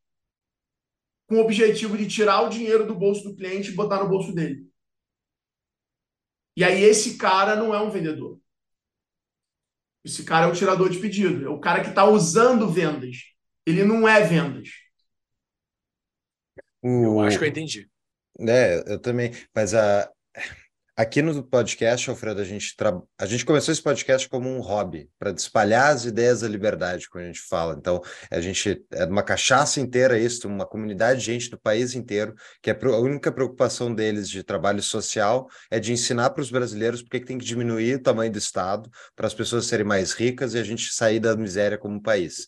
com 1.27 1.35
o 1.35 1.39
objetivo 1.39 1.97
de 1.97 2.07
tirar 2.07 2.41
o 2.41 2.49
dinheiro 2.49 2.85
do 2.85 2.95
bolso 2.95 3.23
do 3.23 3.35
cliente 3.35 3.71
e 3.71 3.75
botar 3.75 4.03
no 4.03 4.09
bolso 4.09 4.33
dele. 4.33 4.67
E 6.55 6.63
aí 6.63 6.83
esse 6.83 7.17
cara 7.17 7.55
não 7.55 7.73
é 7.73 7.81
um 7.81 7.89
vendedor. 7.89 8.39
Esse 10.03 10.23
cara 10.23 10.47
é 10.47 10.49
o 10.49 10.55
tirador 10.55 10.89
de 10.89 10.99
pedido, 10.99 11.45
é 11.45 11.49
o 11.49 11.59
cara 11.59 11.81
que 11.81 11.89
está 11.89 12.05
usando 12.05 12.69
vendas. 12.69 13.17
Ele 13.65 13.83
não 13.83 14.07
é 14.07 14.21
vendas. 14.21 14.69
Eu 16.83 17.21
acho 17.21 17.39
que 17.39 17.45
eu 17.45 17.49
entendi. 17.49 17.89
É, 18.39 18.93
eu 18.93 18.99
também. 18.99 19.31
Mas 19.55 19.73
a, 19.73 20.11
Aqui 20.95 21.23
no 21.23 21.41
podcast, 21.41 22.07
Alfredo, 22.07 22.39
a 22.39 22.43
gente, 22.43 22.75
tra... 22.77 23.01
a 23.17 23.25
gente 23.25 23.43
começou 23.43 23.71
esse 23.71 23.81
podcast 23.81 24.29
como 24.29 24.47
um 24.47 24.61
hobby, 24.61 25.09
para 25.17 25.31
espalhar 25.31 25.91
as 25.91 26.05
ideias 26.05 26.41
da 26.41 26.47
liberdade, 26.47 27.09
quando 27.09 27.23
a 27.23 27.27
gente 27.27 27.41
fala. 27.41 27.75
Então, 27.75 27.99
a 28.29 28.39
gente 28.39 28.85
é 28.91 29.03
uma 29.05 29.23
cachaça 29.23 29.81
inteira 29.81 30.19
isso, 30.19 30.47
uma 30.47 30.67
comunidade 30.67 31.21
de 31.21 31.25
gente 31.25 31.49
do 31.49 31.59
país 31.59 31.95
inteiro, 31.95 32.35
que 32.61 32.69
é 32.69 32.77
a 32.79 32.97
única 32.99 33.31
preocupação 33.31 33.91
deles 33.91 34.29
de 34.29 34.43
trabalho 34.43 34.83
social 34.83 35.49
é 35.71 35.79
de 35.79 35.91
ensinar 35.91 36.29
para 36.29 36.43
os 36.43 36.51
brasileiros 36.51 37.01
porque 37.01 37.19
que 37.19 37.25
tem 37.25 37.39
que 37.39 37.45
diminuir 37.45 37.95
o 37.95 38.03
tamanho 38.03 38.31
do 38.31 38.37
Estado 38.37 38.87
para 39.15 39.25
as 39.25 39.33
pessoas 39.33 39.65
serem 39.65 39.87
mais 39.87 40.13
ricas 40.13 40.53
e 40.53 40.59
a 40.59 40.63
gente 40.63 40.93
sair 40.93 41.19
da 41.19 41.35
miséria 41.35 41.75
como 41.77 41.99
país. 41.99 42.45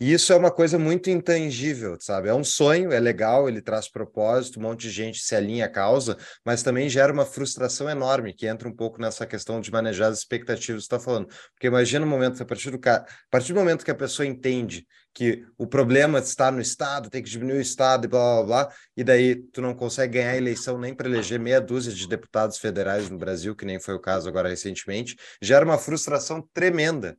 E 0.00 0.12
isso 0.12 0.32
é 0.32 0.36
uma 0.36 0.50
coisa 0.50 0.78
muito 0.78 1.10
intangível, 1.10 1.96
sabe? 2.00 2.28
É 2.28 2.34
um 2.34 2.44
sonho, 2.44 2.92
é 2.92 3.00
legal, 3.00 3.48
ele 3.48 3.60
traz 3.60 3.90
propósito, 3.90 4.60
um 4.60 4.62
monte 4.62 4.82
de 4.82 4.90
gente 4.90 5.18
se 5.18 5.34
alinha 5.34 5.64
à 5.64 5.68
causa, 5.68 6.16
mas 6.44 6.62
também 6.62 6.88
gera 6.88 7.12
uma 7.12 7.26
frustração 7.26 7.90
enorme, 7.90 8.32
que 8.32 8.46
entra 8.46 8.68
um 8.68 8.74
pouco 8.74 9.00
nessa 9.00 9.26
questão 9.26 9.60
de 9.60 9.72
manejar 9.72 10.06
as 10.06 10.18
expectativas 10.18 10.82
que 10.82 10.94
está 10.94 11.00
falando. 11.00 11.26
Porque 11.52 11.66
imagina 11.66 12.06
o 12.06 12.08
momento, 12.08 12.40
a 12.40 12.46
partir, 12.46 12.70
do, 12.70 12.78
a 12.88 13.04
partir 13.28 13.52
do 13.52 13.58
momento 13.58 13.84
que 13.84 13.90
a 13.90 13.94
pessoa 13.94 14.24
entende 14.24 14.86
que 15.12 15.44
o 15.58 15.66
problema 15.66 16.20
está 16.20 16.48
no 16.48 16.60
Estado, 16.60 17.10
tem 17.10 17.20
que 17.20 17.28
diminuir 17.28 17.58
o 17.58 17.60
Estado 17.60 18.04
e 18.04 18.08
blá 18.08 18.36
blá 18.36 18.44
blá, 18.44 18.74
e 18.96 19.02
daí 19.02 19.34
tu 19.34 19.60
não 19.60 19.74
consegue 19.74 20.18
ganhar 20.18 20.30
a 20.30 20.36
eleição 20.36 20.78
nem 20.78 20.94
para 20.94 21.08
eleger 21.08 21.40
meia 21.40 21.60
dúzia 21.60 21.92
de 21.92 22.06
deputados 22.06 22.58
federais 22.58 23.10
no 23.10 23.18
Brasil, 23.18 23.56
que 23.56 23.64
nem 23.64 23.80
foi 23.80 23.94
o 23.94 24.00
caso 24.00 24.28
agora 24.28 24.48
recentemente, 24.48 25.16
gera 25.42 25.64
uma 25.64 25.76
frustração 25.76 26.48
tremenda. 26.54 27.18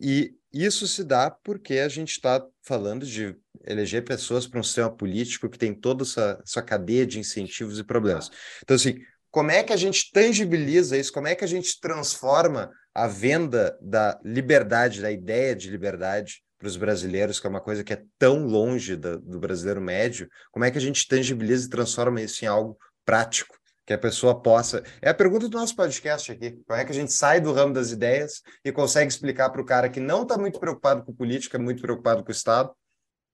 E 0.00 0.34
isso 0.52 0.86
se 0.86 1.02
dá 1.02 1.30
porque 1.30 1.78
a 1.78 1.88
gente 1.88 2.12
está 2.12 2.44
falando 2.62 3.06
de 3.06 3.36
eleger 3.66 4.04
pessoas 4.04 4.46
para 4.46 4.60
um 4.60 4.62
sistema 4.62 4.90
político 4.90 5.48
que 5.48 5.58
tem 5.58 5.74
toda 5.74 6.02
essa, 6.02 6.40
essa 6.44 6.62
cadeia 6.62 7.06
de 7.06 7.18
incentivos 7.18 7.78
e 7.78 7.84
problemas. 7.84 8.30
Então, 8.62 8.74
assim, 8.74 8.98
como 9.30 9.50
é 9.50 9.62
que 9.62 9.72
a 9.72 9.76
gente 9.76 10.10
tangibiliza 10.12 10.96
isso? 10.96 11.12
Como 11.12 11.26
é 11.26 11.34
que 11.34 11.44
a 11.44 11.48
gente 11.48 11.80
transforma 11.80 12.70
a 12.94 13.06
venda 13.06 13.76
da 13.80 14.20
liberdade, 14.22 15.00
da 15.00 15.10
ideia 15.10 15.56
de 15.56 15.70
liberdade 15.70 16.42
para 16.58 16.68
os 16.68 16.76
brasileiros, 16.76 17.40
que 17.40 17.46
é 17.46 17.50
uma 17.50 17.60
coisa 17.60 17.82
que 17.82 17.92
é 17.92 18.02
tão 18.18 18.44
longe 18.44 18.94
do, 18.94 19.18
do 19.18 19.40
brasileiro 19.40 19.80
médio? 19.80 20.28
Como 20.50 20.64
é 20.64 20.70
que 20.70 20.78
a 20.78 20.80
gente 20.80 21.08
tangibiliza 21.08 21.66
e 21.66 21.70
transforma 21.70 22.20
isso 22.20 22.44
em 22.44 22.48
algo 22.48 22.76
prático? 23.04 23.56
Que 23.86 23.92
a 23.92 23.98
pessoa 23.98 24.40
possa. 24.40 24.82
É 25.00 25.10
a 25.10 25.14
pergunta 25.14 25.48
do 25.48 25.58
nosso 25.58 25.74
podcast 25.74 26.30
aqui. 26.30 26.52
Como 26.66 26.78
é 26.78 26.84
que 26.84 26.92
a 26.92 26.94
gente 26.94 27.12
sai 27.12 27.40
do 27.40 27.52
ramo 27.52 27.72
das 27.72 27.90
ideias 27.90 28.42
e 28.64 28.70
consegue 28.70 29.10
explicar 29.10 29.50
para 29.50 29.60
o 29.60 29.66
cara 29.66 29.88
que 29.88 30.00
não 30.00 30.22
está 30.22 30.38
muito 30.38 30.60
preocupado 30.60 31.04
com 31.04 31.12
política, 31.12 31.58
muito 31.58 31.82
preocupado 31.82 32.22
com 32.22 32.28
o 32.28 32.32
Estado, 32.32 32.72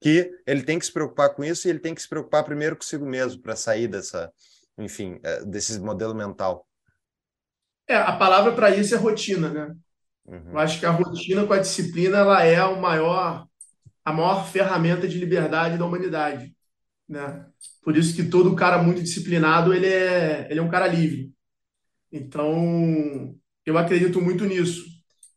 que 0.00 0.30
ele 0.46 0.62
tem 0.62 0.78
que 0.78 0.86
se 0.86 0.92
preocupar 0.92 1.34
com 1.34 1.44
isso 1.44 1.66
e 1.66 1.70
ele 1.70 1.80
tem 1.80 1.94
que 1.94 2.02
se 2.02 2.08
preocupar 2.08 2.44
primeiro 2.44 2.76
consigo 2.76 3.04
mesmo 3.04 3.42
para 3.42 3.56
sair 3.56 3.88
dessa, 3.88 4.32
enfim, 4.78 5.18
é, 5.22 5.44
desse 5.44 5.78
modelo 5.80 6.14
mental. 6.14 6.66
É, 7.86 7.96
a 7.96 8.16
palavra 8.16 8.52
para 8.52 8.70
isso 8.70 8.94
é 8.94 8.98
rotina, 8.98 9.48
né? 9.48 9.74
Uhum. 10.26 10.52
Eu 10.52 10.58
acho 10.58 10.78
que 10.78 10.86
a 10.86 10.90
rotina 10.90 11.46
com 11.46 11.54
a 11.54 11.58
disciplina 11.58 12.18
ela 12.18 12.44
é 12.44 12.62
o 12.62 12.80
maior, 12.80 13.46
a 14.04 14.12
maior 14.12 14.46
ferramenta 14.46 15.08
de 15.08 15.18
liberdade 15.18 15.78
da 15.78 15.86
humanidade. 15.86 16.54
Né? 17.08 17.46
Por 17.82 17.96
isso 17.96 18.14
que 18.14 18.24
todo 18.24 18.54
cara 18.54 18.82
muito 18.82 19.02
disciplinado 19.02 19.72
ele 19.72 19.86
é, 19.86 20.46
ele 20.50 20.60
é 20.60 20.62
um 20.62 20.68
cara 20.68 20.86
livre. 20.86 21.32
Então, 22.12 23.34
eu 23.64 23.78
acredito 23.78 24.20
muito 24.20 24.44
nisso. 24.44 24.84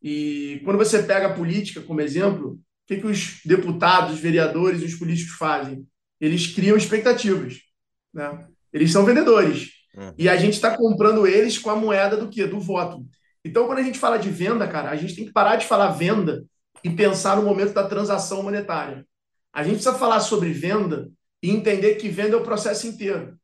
E 0.02 0.62
quando 0.64 0.78
você 0.78 1.04
pega 1.04 1.28
a 1.28 1.34
política 1.34 1.82
como 1.82 2.02
exemplo, 2.02 2.54
o 2.54 2.60
que, 2.88 2.98
que 2.98 3.08
os 3.08 3.42
deputados, 3.46 4.16
os 4.16 4.20
vereadores 4.20 4.84
os 4.84 4.96
políticos 4.96 5.36
fazem? 5.36 5.86
Eles 6.20 6.48
criam 6.48 6.76
expectativas. 6.76 7.60
Né? 8.14 8.48
Eles 8.74 8.92
são 8.92 9.06
vendedores. 9.06 9.70
Uhum. 9.96 10.14
E 10.18 10.28
a 10.28 10.38
gente 10.38 10.54
está 10.54 10.76
comprando 10.76 11.28
eles 11.28 11.58
com 11.58 11.70
a 11.70 11.76
moeda 11.76 12.18
do 12.18 12.30
quê? 12.30 12.46
Do 12.46 12.60
voto. 12.60 13.06
Então, 13.44 13.66
quando 13.66 13.80
a 13.80 13.84
gente 13.84 14.00
fala 14.00 14.18
de 14.18 14.30
venda, 14.30 14.68
cara, 14.68 14.90
a 14.90 14.96
gente 14.96 15.16
tem 15.16 15.26
que 15.26 15.32
parar 15.32 15.56
de 15.56 15.66
falar 15.66 15.92
venda 15.92 16.46
e 16.84 16.90
pensar 16.90 17.36
no 17.36 17.44
momento 17.44 17.74
da 17.74 17.88
transação 17.88 18.44
monetária. 18.44 19.06
A 19.54 19.64
gente 19.64 19.76
precisa 19.76 19.98
falar 19.98 20.20
sobre 20.20 20.52
venda 20.52 21.10
e 21.41 21.49
entender 21.49 21.95
que 21.95 22.10
venda 22.10 22.36
é 22.36 22.39
o 22.39 22.43
processo 22.43 22.88
inteiro. 22.88 23.39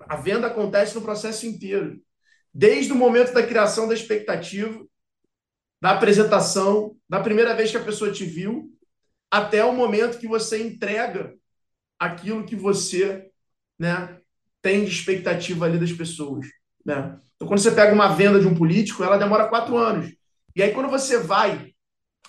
A 0.00 0.16
venda 0.16 0.46
acontece 0.46 0.94
no 0.94 1.02
processo 1.02 1.46
inteiro. 1.46 2.00
Desde 2.52 2.92
o 2.92 2.96
momento 2.96 3.32
da 3.32 3.46
criação 3.46 3.88
da 3.88 3.94
expectativa, 3.94 4.84
da 5.80 5.92
apresentação, 5.92 6.96
da 7.08 7.20
primeira 7.20 7.54
vez 7.54 7.70
que 7.70 7.76
a 7.76 7.84
pessoa 7.84 8.12
te 8.12 8.24
viu, 8.24 8.72
até 9.30 9.64
o 9.64 9.72
momento 9.72 10.18
que 10.18 10.28
você 10.28 10.62
entrega 10.62 11.34
aquilo 11.98 12.44
que 12.44 12.54
você 12.54 13.30
né, 13.78 14.20
tem 14.62 14.84
de 14.84 14.90
expectativa 14.90 15.64
ali 15.64 15.78
das 15.78 15.92
pessoas. 15.92 16.46
Né? 16.84 17.18
Então, 17.34 17.48
quando 17.48 17.60
você 17.60 17.70
pega 17.70 17.92
uma 17.92 18.14
venda 18.14 18.40
de 18.40 18.46
um 18.46 18.54
político, 18.54 19.02
ela 19.02 19.18
demora 19.18 19.48
quatro 19.48 19.76
anos. 19.76 20.14
E 20.54 20.62
aí, 20.62 20.72
quando 20.72 20.88
você 20.88 21.18
vai, 21.18 21.74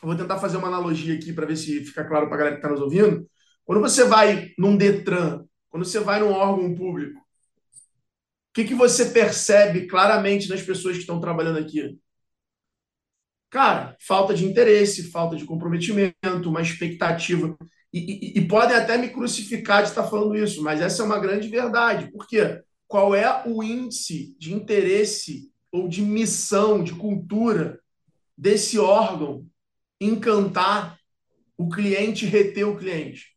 vou 0.02 0.16
tentar 0.16 0.40
fazer 0.40 0.58
uma 0.58 0.68
analogia 0.68 1.16
aqui 1.16 1.32
para 1.32 1.46
ver 1.46 1.56
se 1.56 1.86
fica 1.86 2.04
claro 2.04 2.28
para 2.28 2.36
a 2.36 2.38
galera 2.38 2.56
que 2.56 2.62
está 2.62 2.70
nos 2.70 2.82
ouvindo. 2.82 3.28
Quando 3.68 3.82
você 3.82 4.06
vai 4.06 4.54
num 4.58 4.78
Detran, 4.78 5.44
quando 5.70 5.84
você 5.84 6.00
vai 6.00 6.22
num 6.22 6.32
órgão 6.32 6.74
público, 6.74 7.20
o 7.20 7.24
que, 8.54 8.64
que 8.64 8.74
você 8.74 9.08
percebe 9.08 9.88
claramente 9.88 10.48
nas 10.48 10.62
pessoas 10.62 10.96
que 10.96 11.02
estão 11.02 11.20
trabalhando 11.20 11.60
aqui? 11.60 12.00
Cara, 13.50 13.98
falta 14.00 14.34
de 14.34 14.46
interesse, 14.46 15.12
falta 15.12 15.36
de 15.36 15.44
comprometimento, 15.44 16.50
uma 16.50 16.62
expectativa. 16.62 17.58
E, 17.92 18.38
e, 18.38 18.40
e, 18.40 18.48
podem 18.48 18.78
até 18.78 18.98
me 18.98 19.10
crucificar 19.10 19.84
de 19.84 19.90
estar 19.90 20.08
falando 20.08 20.38
isso, 20.38 20.64
mas 20.64 20.80
essa 20.80 21.04
é 21.04 21.06
uma 21.06 21.20
grande 21.20 21.50
verdade. 21.50 22.10
Por 22.10 22.26
quê? 22.26 22.62
Qual 22.88 23.14
é 23.14 23.44
o 23.46 23.62
índice 23.62 24.34
de 24.40 24.54
interesse 24.54 25.52
ou 25.74 25.90
de 25.90 26.02
missão, 26.02 26.82
de 26.82 26.94
cultura 26.94 27.82
desse 28.38 28.80
órgão 28.80 29.46
encantar 30.00 30.98
o 31.58 31.68
cliente, 31.68 32.26
reter 32.26 32.66
o 32.66 32.78
cliente? 32.78 33.37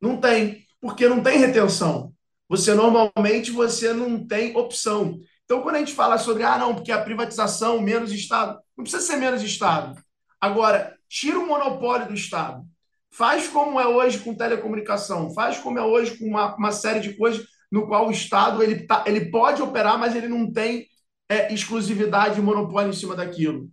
Não 0.00 0.16
tem, 0.16 0.66
porque 0.80 1.08
não 1.08 1.22
tem 1.22 1.38
retenção. 1.38 2.12
Você 2.48 2.74
normalmente 2.74 3.50
você 3.50 3.92
não 3.92 4.26
tem 4.26 4.56
opção. 4.56 5.20
Então, 5.44 5.62
quando 5.62 5.76
a 5.76 5.78
gente 5.78 5.92
fala 5.92 6.18
sobre, 6.18 6.42
ah, 6.42 6.58
não, 6.58 6.74
porque 6.74 6.92
a 6.92 7.02
privatização, 7.02 7.80
menos 7.80 8.12
Estado, 8.12 8.58
não 8.76 8.84
precisa 8.84 9.02
ser 9.02 9.16
menos 9.16 9.42
Estado. 9.42 10.00
Agora, 10.40 10.96
tira 11.08 11.38
o 11.38 11.46
monopólio 11.46 12.08
do 12.08 12.14
Estado. 12.14 12.64
Faz 13.10 13.48
como 13.48 13.80
é 13.80 13.86
hoje 13.86 14.18
com 14.20 14.34
telecomunicação, 14.34 15.34
faz 15.34 15.58
como 15.58 15.78
é 15.78 15.82
hoje 15.82 16.16
com 16.16 16.26
uma, 16.26 16.54
uma 16.56 16.72
série 16.72 17.00
de 17.00 17.14
coisas 17.14 17.44
no 17.70 17.86
qual 17.86 18.08
o 18.08 18.12
Estado 18.12 18.62
ele, 18.62 18.86
tá, 18.86 19.04
ele 19.06 19.30
pode 19.30 19.60
operar, 19.62 19.98
mas 19.98 20.14
ele 20.14 20.28
não 20.28 20.50
tem 20.50 20.88
é, 21.28 21.52
exclusividade 21.52 22.38
e 22.38 22.42
monopólio 22.42 22.90
em 22.90 22.96
cima 22.96 23.14
daquilo. 23.14 23.70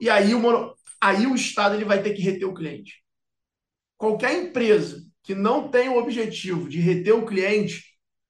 E 0.00 0.10
aí 0.10 0.34
o, 0.34 0.74
aí 1.00 1.26
o 1.26 1.34
Estado 1.34 1.74
ele 1.74 1.84
vai 1.84 2.02
ter 2.02 2.12
que 2.14 2.22
reter 2.22 2.46
o 2.46 2.54
cliente. 2.54 3.02
Qualquer 3.96 4.32
empresa 4.34 5.07
que 5.28 5.34
não 5.34 5.68
tem 5.68 5.90
o 5.90 5.98
objetivo 5.98 6.70
de 6.70 6.80
reter 6.80 7.14
o 7.14 7.26
cliente, 7.26 7.84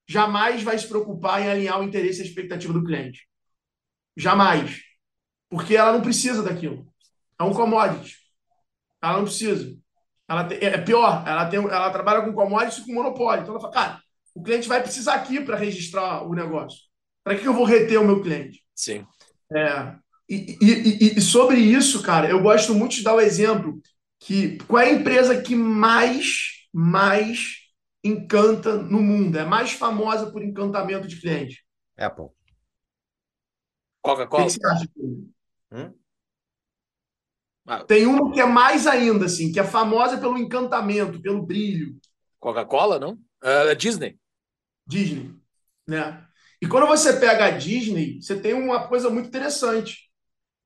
jamais 0.05 0.65
vai 0.65 0.77
se 0.77 0.89
preocupar 0.89 1.41
em 1.41 1.49
alinhar 1.49 1.81
o 1.81 1.85
interesse 1.85 2.19
e 2.19 2.23
a 2.23 2.27
expectativa 2.27 2.73
do 2.73 2.83
cliente. 2.83 3.25
Jamais. 4.17 4.81
Porque 5.49 5.77
ela 5.77 5.93
não 5.93 6.01
precisa 6.01 6.43
daquilo. 6.43 6.93
É 7.39 7.45
um 7.45 7.55
commodity. 7.55 8.17
Ela 9.01 9.19
não 9.19 9.25
precisa. 9.27 9.77
Ela 10.29 10.43
tem, 10.43 10.59
é 10.59 10.77
pior, 10.79 11.23
ela, 11.25 11.47
tem, 11.47 11.61
ela 11.61 11.91
trabalha 11.91 12.23
com 12.23 12.33
commodities 12.33 12.79
e 12.79 12.87
com 12.87 12.95
monopólio. 12.95 13.43
Então 13.43 13.55
ela 13.55 13.61
fala, 13.61 13.73
cara, 13.73 14.03
o 14.35 14.43
cliente 14.43 14.67
vai 14.67 14.83
precisar 14.83 15.15
aqui 15.15 15.41
para 15.41 15.57
registrar 15.57 16.25
o 16.25 16.35
negócio. 16.35 16.81
Para 17.23 17.39
que 17.39 17.47
eu 17.47 17.55
vou 17.55 17.65
reter 17.65 18.01
o 18.01 18.05
meu 18.05 18.21
cliente? 18.21 18.65
Sim. 18.75 19.07
É, 19.55 19.95
e, 20.29 20.59
e, 20.61 21.17
e, 21.17 21.21
sobre 21.21 21.61
isso, 21.61 22.03
cara, 22.03 22.29
eu 22.29 22.43
gosto 22.43 22.75
muito 22.75 22.97
de 22.97 23.05
dar 23.05 23.15
o 23.15 23.21
exemplo 23.21 23.81
que 24.19 24.59
qual 24.67 24.83
é 24.83 24.89
a 24.89 24.93
empresa 24.95 25.41
que 25.41 25.55
mais, 25.55 26.58
mais 26.73 27.69
encanta 28.03 28.77
no 28.77 29.03
mundo? 29.03 29.39
É 29.39 29.45
mais 29.45 29.73
famosa 29.73 30.31
por 30.31 30.43
encantamento 30.43 31.09
de 31.09 31.21
cliente? 31.21 31.65
Apple. 31.97 32.29
Coca-Cola. 34.03 34.45
O 34.45 34.47
que 34.47 34.53
você 34.53 34.67
acha? 34.67 34.89
Hum? 35.73 35.95
Ah. 37.67 37.85
Tem 37.85 38.07
uma 38.07 38.33
que 38.33 38.41
é 38.41 38.47
mais 38.47 38.87
ainda, 38.87 39.27
assim, 39.27 39.53
que 39.53 39.61
é 39.61 39.65
famosa 39.65 40.17
pelo 40.17 40.39
encantamento, 40.39 41.21
pelo 41.21 41.45
brilho. 41.45 41.99
Coca-Cola, 42.41 42.99
não? 42.99 43.13
Uh, 43.43 43.75
Disney. 43.77 44.19
Disney, 44.87 45.35
né? 45.87 46.25
E 46.63 46.67
quando 46.67 46.87
você 46.87 47.13
pega 47.21 47.45
a 47.45 47.51
Disney, 47.51 48.21
você 48.23 48.41
tem 48.41 48.55
uma 48.55 48.89
coisa 48.89 49.11
muito 49.11 49.29
interessante. 49.29 50.11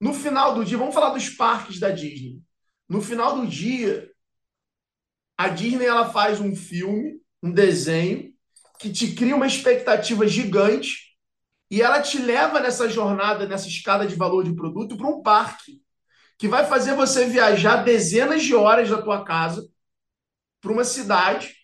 No 0.00 0.14
final 0.14 0.54
do 0.54 0.64
dia, 0.64 0.78
vamos 0.78 0.94
falar 0.94 1.10
dos 1.10 1.28
parques 1.28 1.80
da 1.80 1.90
Disney. 1.90 2.40
No 2.88 3.02
final 3.02 3.40
do 3.40 3.46
dia, 3.46 4.11
a 5.42 5.48
Disney 5.48 5.86
ela 5.86 6.08
faz 6.08 6.40
um 6.40 6.54
filme, 6.54 7.20
um 7.42 7.50
desenho 7.50 8.32
que 8.78 8.92
te 8.92 9.12
cria 9.12 9.34
uma 9.34 9.46
expectativa 9.46 10.24
gigante 10.28 11.16
e 11.68 11.82
ela 11.82 12.00
te 12.00 12.16
leva 12.18 12.60
nessa 12.60 12.88
jornada, 12.88 13.44
nessa 13.44 13.66
escada 13.66 14.06
de 14.06 14.14
valor 14.14 14.44
de 14.44 14.54
produto 14.54 14.96
para 14.96 15.08
um 15.08 15.20
parque 15.20 15.82
que 16.38 16.46
vai 16.46 16.64
fazer 16.64 16.94
você 16.94 17.26
viajar 17.26 17.82
dezenas 17.82 18.44
de 18.44 18.54
horas 18.54 18.88
da 18.88 19.02
tua 19.02 19.24
casa 19.24 19.68
para 20.60 20.70
uma 20.70 20.84
cidade 20.84 21.56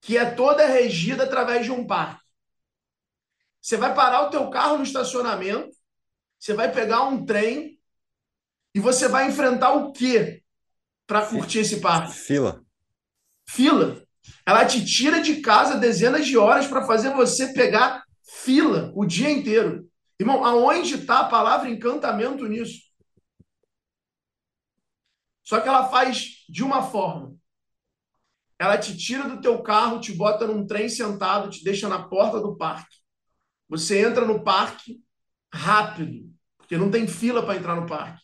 que 0.00 0.18
é 0.18 0.28
toda 0.28 0.66
regida 0.66 1.22
através 1.22 1.64
de 1.64 1.70
um 1.70 1.86
parque. 1.86 2.24
Você 3.60 3.76
vai 3.76 3.94
parar 3.94 4.22
o 4.22 4.30
teu 4.30 4.50
carro 4.50 4.76
no 4.76 4.82
estacionamento, 4.82 5.70
você 6.36 6.52
vai 6.52 6.72
pegar 6.72 7.04
um 7.04 7.24
trem 7.24 7.78
e 8.74 8.80
você 8.80 9.06
vai 9.06 9.28
enfrentar 9.28 9.72
o 9.74 9.92
quê 9.92 10.42
para 11.06 11.26
curtir 11.26 11.60
esse 11.60 11.80
parque? 11.80 12.12
Fila. 12.12 12.66
Fila. 13.48 14.02
Ela 14.44 14.66
te 14.66 14.84
tira 14.84 15.20
de 15.20 15.40
casa 15.40 15.78
dezenas 15.78 16.26
de 16.26 16.36
horas 16.36 16.66
para 16.66 16.86
fazer 16.86 17.14
você 17.14 17.52
pegar 17.52 18.04
fila 18.22 18.92
o 18.94 19.06
dia 19.06 19.30
inteiro. 19.30 19.88
Irmão, 20.20 20.44
aonde 20.44 20.96
está 20.96 21.20
a 21.20 21.28
palavra 21.28 21.70
encantamento 21.70 22.46
nisso? 22.46 22.82
Só 25.42 25.60
que 25.60 25.68
ela 25.68 25.88
faz 25.88 26.44
de 26.48 26.62
uma 26.62 26.82
forma. 26.82 27.34
Ela 28.58 28.76
te 28.76 28.96
tira 28.96 29.28
do 29.28 29.40
teu 29.40 29.62
carro, 29.62 30.00
te 30.00 30.12
bota 30.12 30.46
num 30.46 30.66
trem 30.66 30.88
sentado, 30.88 31.48
te 31.48 31.64
deixa 31.64 31.88
na 31.88 32.06
porta 32.06 32.40
do 32.40 32.56
parque. 32.56 32.96
Você 33.68 34.04
entra 34.04 34.26
no 34.26 34.42
parque 34.42 35.00
rápido, 35.52 36.30
porque 36.58 36.76
não 36.76 36.90
tem 36.90 37.06
fila 37.06 37.44
para 37.44 37.56
entrar 37.56 37.76
no 37.76 37.86
parque. 37.86 38.22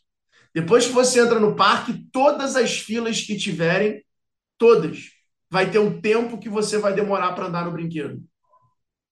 Depois 0.53 0.87
que 0.87 0.93
você 0.93 1.21
entra 1.21 1.39
no 1.41 1.57
parque, 1.57 2.07
todas 2.13 2.57
as 2.57 2.79
filas 2.79 3.23
que 3.23 3.39
tiverem, 3.39 4.05
todas, 4.59 5.14
vai 5.55 5.71
ter 5.71 5.79
um 5.79 6.01
tempo 6.01 6.37
que 6.37 6.49
você 6.49 6.79
vai 6.79 6.93
demorar 6.93 7.31
para 7.33 7.47
andar 7.47 7.65
no 7.65 7.71
brinquedo. 7.71 8.21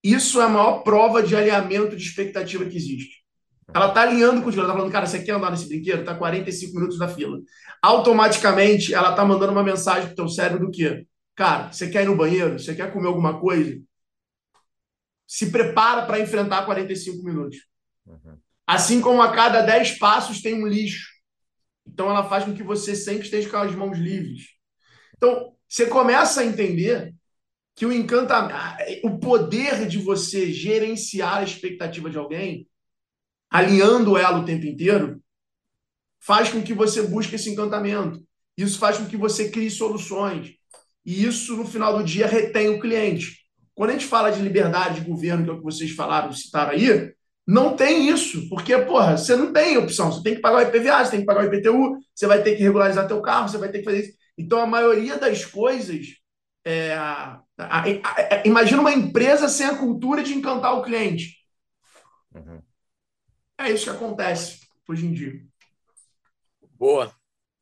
Isso 0.02 0.40
é 0.40 0.44
a 0.44 0.48
maior 0.48 0.80
prova 0.82 1.22
de 1.22 1.36
alinhamento 1.36 1.96
de 1.96 2.02
expectativa 2.02 2.64
que 2.64 2.76
existe. 2.76 3.22
Ela 3.72 3.90
está 3.90 4.02
alinhando 4.02 4.42
contigo, 4.42 4.60
ela 4.60 4.70
está 4.70 4.76
falando, 4.76 4.90
cara, 4.90 5.06
você 5.06 5.22
quer 5.22 5.36
andar 5.36 5.52
nesse 5.52 5.68
brinquedo? 5.68 6.00
Está 6.00 6.16
45 6.16 6.74
minutos 6.74 6.98
da 6.98 7.06
fila. 7.06 7.38
Automaticamente, 7.80 8.92
ela 8.92 9.10
está 9.10 9.24
mandando 9.24 9.52
uma 9.52 9.62
mensagem 9.62 10.06
para 10.06 10.14
o 10.14 10.16
teu 10.16 10.28
cérebro 10.28 10.66
do 10.66 10.72
quê? 10.72 11.06
Cara, 11.36 11.70
você 11.70 11.88
quer 11.88 12.02
ir 12.02 12.06
no 12.06 12.16
banheiro? 12.16 12.58
Você 12.58 12.74
quer 12.74 12.92
comer 12.92 13.06
alguma 13.06 13.38
coisa? 13.38 13.80
Se 15.24 15.48
prepara 15.52 16.06
para 16.06 16.18
enfrentar 16.18 16.66
45 16.66 17.24
minutos. 17.24 17.58
Uhum. 18.04 18.36
Assim 18.66 19.00
como 19.00 19.22
a 19.22 19.30
cada 19.30 19.62
10 19.62 19.96
passos 20.00 20.42
tem 20.42 20.54
um 20.54 20.66
lixo. 20.66 21.06
Então, 21.86 22.10
ela 22.10 22.28
faz 22.28 22.44
com 22.44 22.52
que 22.52 22.64
você 22.64 22.96
sempre 22.96 23.26
esteja 23.26 23.48
com 23.48 23.58
as 23.58 23.72
mãos 23.76 23.96
livres. 23.96 24.42
Então, 25.16 25.52
você 25.72 25.86
começa 25.86 26.42
a 26.42 26.44
entender 26.44 27.14
que 27.74 27.86
o 27.86 27.92
encantamento, 27.92 28.58
o 29.04 29.18
poder 29.18 29.88
de 29.88 29.96
você 29.96 30.52
gerenciar 30.52 31.38
a 31.38 31.42
expectativa 31.42 32.10
de 32.10 32.18
alguém 32.18 32.68
alinhando 33.50 34.18
ela 34.18 34.40
o 34.40 34.44
tempo 34.44 34.66
inteiro, 34.66 35.22
faz 36.20 36.50
com 36.50 36.62
que 36.62 36.74
você 36.74 37.00
busque 37.00 37.36
esse 37.36 37.48
encantamento. 37.48 38.22
Isso 38.54 38.78
faz 38.78 38.98
com 38.98 39.06
que 39.06 39.16
você 39.16 39.48
crie 39.48 39.70
soluções. 39.70 40.52
E 41.06 41.24
isso, 41.24 41.56
no 41.56 41.66
final 41.66 41.96
do 41.96 42.04
dia, 42.04 42.26
retém 42.26 42.68
o 42.68 42.78
cliente. 42.78 43.38
Quando 43.74 43.90
a 43.90 43.92
gente 43.94 44.04
fala 44.04 44.28
de 44.28 44.42
liberdade 44.42 45.00
de 45.00 45.06
governo, 45.06 45.42
que 45.42 45.50
é 45.50 45.54
o 45.54 45.56
que 45.56 45.64
vocês 45.64 45.90
falaram, 45.92 46.30
citaram 46.34 46.72
aí, 46.72 47.14
não 47.46 47.74
tem 47.74 48.10
isso, 48.10 48.46
porque, 48.50 48.76
porra, 48.76 49.16
você 49.16 49.34
não 49.34 49.50
tem 49.54 49.78
opção. 49.78 50.12
Você 50.12 50.22
tem 50.22 50.34
que 50.34 50.42
pagar 50.42 50.58
o 50.58 50.68
IPVA, 50.68 51.02
você 51.02 51.12
tem 51.12 51.20
que 51.20 51.26
pagar 51.26 51.44
o 51.44 51.46
IPTU, 51.46 51.98
você 52.14 52.26
vai 52.26 52.42
ter 52.42 52.56
que 52.56 52.62
regularizar 52.62 53.08
teu 53.08 53.22
carro, 53.22 53.48
você 53.48 53.56
vai 53.56 53.70
ter 53.70 53.78
que 53.78 53.84
fazer 53.84 54.00
isso. 54.00 54.21
Então, 54.36 54.60
a 54.60 54.66
maioria 54.66 55.18
das 55.18 55.44
coisas. 55.44 56.20
É, 56.64 56.94
a, 56.94 57.42
a, 57.58 57.82
a, 57.82 58.46
imagina 58.46 58.80
uma 58.80 58.92
empresa 58.92 59.48
sem 59.48 59.66
a 59.66 59.76
cultura 59.76 60.22
de 60.22 60.32
encantar 60.32 60.78
o 60.78 60.82
cliente. 60.82 61.36
Uhum. 62.32 62.62
É 63.58 63.70
isso 63.70 63.84
que 63.84 63.90
acontece 63.90 64.60
hoje 64.88 65.06
em 65.06 65.12
dia. 65.12 65.44
Boa. 66.72 67.12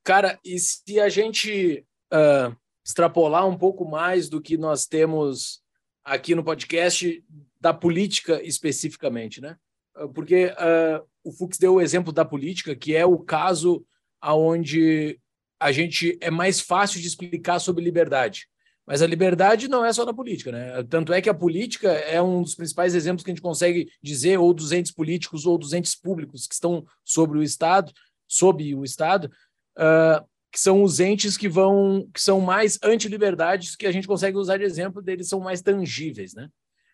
Cara, 0.04 0.38
e 0.44 0.58
se 0.58 0.98
a 1.00 1.08
gente 1.08 1.86
uh, 2.12 2.56
extrapolar 2.84 3.46
um 3.46 3.56
pouco 3.56 3.84
mais 3.84 4.28
do 4.28 4.40
que 4.40 4.56
nós 4.56 4.86
temos 4.86 5.62
aqui 6.04 6.34
no 6.34 6.44
podcast 6.44 7.24
da 7.60 7.72
política 7.74 8.42
especificamente, 8.42 9.40
né? 9.40 9.56
Ah, 9.94 10.08
porque 10.08 10.46
uh, 10.46 11.06
o 11.22 11.32
Fux 11.32 11.58
deu 11.58 11.74
o 11.74 11.80
exemplo 11.80 12.12
da 12.12 12.24
política, 12.24 12.74
que 12.74 12.96
é 12.96 13.04
o 13.04 13.18
caso 13.18 13.84
aonde 14.20 15.20
a 15.60 15.70
gente 15.70 16.16
é 16.20 16.30
mais 16.30 16.60
fácil 16.60 17.00
de 17.00 17.06
explicar 17.06 17.58
sobre 17.58 17.84
liberdade. 17.84 18.48
Mas 18.86 19.02
a 19.02 19.06
liberdade 19.06 19.68
não 19.68 19.84
é 19.84 19.92
só 19.92 20.04
na 20.04 20.14
política, 20.14 20.50
né? 20.50 20.82
Tanto 20.84 21.12
é 21.12 21.20
que 21.20 21.28
a 21.28 21.34
política 21.34 21.90
é 21.92 22.20
um 22.20 22.42
dos 22.42 22.54
principais 22.54 22.94
exemplos 22.94 23.22
que 23.22 23.30
a 23.30 23.34
gente 23.34 23.42
consegue 23.42 23.88
dizer, 24.02 24.38
ou 24.38 24.52
dos 24.52 24.72
entes 24.72 24.90
políticos, 24.90 25.46
ou 25.46 25.56
dos 25.58 25.72
entes 25.72 25.94
públicos 25.94 26.46
que 26.46 26.54
estão 26.54 26.84
sobre 27.04 27.38
o 27.38 27.42
Estado, 27.42 27.92
sob 28.26 28.74
o 28.74 28.84
Estado, 28.84 29.30
uh, 29.78 30.26
que 30.50 30.58
são 30.58 30.82
os 30.82 30.98
entes 30.98 31.36
que 31.36 31.48
vão, 31.48 32.08
que 32.12 32.20
são 32.20 32.40
mais 32.40 32.78
anti-liberdades, 32.82 33.76
que 33.76 33.86
a 33.86 33.92
gente 33.92 34.08
consegue 34.08 34.36
usar 34.36 34.56
de 34.56 34.64
exemplo, 34.64 35.00
deles 35.00 35.28
são 35.28 35.38
mais 35.38 35.60
tangíveis, 35.60 36.34
né? 36.34 36.48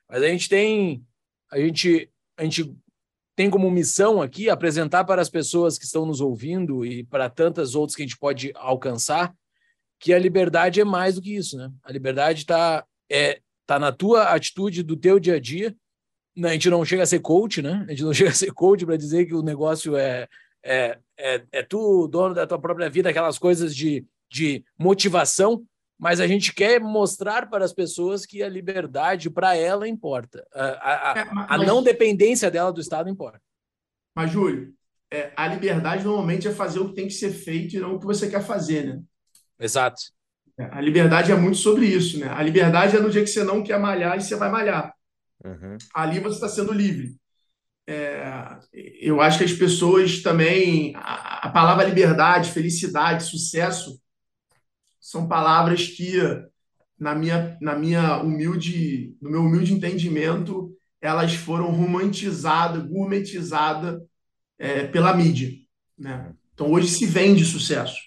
Mas 0.08 0.22
a 0.22 0.28
gente 0.28 0.48
tem, 0.48 1.02
a 1.50 1.58
gente, 1.58 2.10
a 2.36 2.44
gente 2.44 2.76
tem 3.36 3.50
como 3.50 3.70
missão 3.70 4.22
aqui 4.22 4.48
apresentar 4.48 5.04
para 5.04 5.20
as 5.20 5.28
pessoas 5.28 5.78
que 5.78 5.84
estão 5.84 6.06
nos 6.06 6.22
ouvindo 6.22 6.84
e 6.86 7.04
para 7.04 7.28
tantas 7.28 7.74
outras 7.74 7.94
que 7.94 8.02
a 8.02 8.06
gente 8.06 8.18
pode 8.18 8.50
alcançar 8.56 9.32
que 9.98 10.12
a 10.12 10.18
liberdade 10.18 10.80
é 10.80 10.84
mais 10.84 11.14
do 11.14 11.22
que 11.22 11.34
isso, 11.34 11.56
né? 11.56 11.70
A 11.82 11.92
liberdade 11.92 12.40
está 12.40 12.84
é, 13.10 13.40
tá 13.66 13.78
na 13.78 13.92
tua 13.92 14.24
atitude 14.24 14.82
do 14.82 14.96
teu 14.96 15.18
dia 15.18 15.36
a 15.36 15.40
dia. 15.40 15.74
A 16.42 16.48
gente 16.48 16.68
não 16.68 16.84
chega 16.84 17.02
a 17.02 17.06
ser 17.06 17.20
coach, 17.20 17.62
né? 17.62 17.84
A 17.86 17.90
gente 17.90 18.02
não 18.02 18.12
chega 18.14 18.30
a 18.30 18.34
ser 18.34 18.52
coach 18.52 18.84
para 18.84 18.96
dizer 18.96 19.26
que 19.26 19.34
o 19.34 19.42
negócio 19.42 19.96
é, 19.96 20.28
é, 20.62 20.98
é, 21.18 21.42
é 21.52 21.62
tu, 21.62 22.08
dono 22.08 22.34
da 22.34 22.46
tua 22.46 22.58
própria 22.58 22.90
vida, 22.90 23.10
aquelas 23.10 23.38
coisas 23.38 23.74
de, 23.74 24.04
de 24.30 24.64
motivação, 24.78 25.64
mas 25.98 26.20
a 26.20 26.26
gente 26.26 26.52
quer 26.52 26.80
mostrar 26.80 27.48
para 27.48 27.64
as 27.64 27.72
pessoas 27.72 28.26
que 28.26 28.42
a 28.42 28.48
liberdade 28.48 29.30
para 29.30 29.56
ela 29.56 29.88
importa. 29.88 30.46
A, 30.52 30.64
a, 30.64 31.12
a, 31.12 31.18
é, 31.18 31.24
mas, 31.24 31.46
a 31.50 31.58
não 31.58 31.82
dependência 31.82 32.50
dela 32.50 32.72
do 32.72 32.80
Estado 32.80 33.08
importa. 33.08 33.40
Mas, 34.14 34.30
Júlio, 34.30 34.74
é, 35.10 35.32
a 35.36 35.46
liberdade 35.46 36.04
normalmente 36.04 36.48
é 36.48 36.52
fazer 36.52 36.80
o 36.80 36.88
que 36.88 36.94
tem 36.94 37.06
que 37.06 37.14
ser 37.14 37.30
feito 37.30 37.76
e 37.76 37.80
não 37.80 37.94
o 37.94 37.98
que 37.98 38.06
você 38.06 38.28
quer 38.28 38.42
fazer, 38.42 38.86
né? 38.86 39.02
Exato. 39.58 40.02
É, 40.58 40.64
a 40.70 40.80
liberdade 40.80 41.32
é 41.32 41.34
muito 41.34 41.58
sobre 41.58 41.86
isso, 41.86 42.18
né? 42.18 42.28
A 42.28 42.42
liberdade 42.42 42.96
é 42.96 43.00
no 43.00 43.10
dia 43.10 43.22
que 43.22 43.30
você 43.30 43.44
não 43.44 43.62
quer 43.62 43.78
malhar 43.78 44.16
e 44.16 44.22
você 44.22 44.36
vai 44.36 44.50
malhar. 44.50 44.94
Uhum. 45.44 45.76
Ali 45.94 46.18
você 46.20 46.36
está 46.36 46.48
sendo 46.48 46.72
livre. 46.72 47.16
É, 47.88 48.58
eu 48.72 49.20
acho 49.20 49.38
que 49.38 49.44
as 49.44 49.52
pessoas 49.52 50.22
também. 50.22 50.94
A, 50.96 51.46
a, 51.46 51.50
palavra 51.50 51.84
liberdade, 51.84 52.50
felicidade, 52.50 53.24
sucesso 53.24 54.00
são 55.06 55.28
palavras 55.28 55.86
que, 55.86 56.18
na 56.98 57.14
minha, 57.14 57.56
na 57.60 57.76
minha 57.76 58.16
humilde, 58.18 59.16
no 59.22 59.30
meu 59.30 59.42
humilde 59.42 59.72
entendimento, 59.72 60.76
elas 61.00 61.32
foram 61.32 61.70
romantizadas, 61.70 62.84
gourmetizadas 62.84 64.02
é, 64.58 64.84
pela 64.88 65.14
mídia. 65.14 65.52
Né? 65.96 66.34
Então 66.52 66.72
hoje 66.72 66.88
se 66.88 67.06
vende 67.06 67.44
sucesso. 67.44 68.00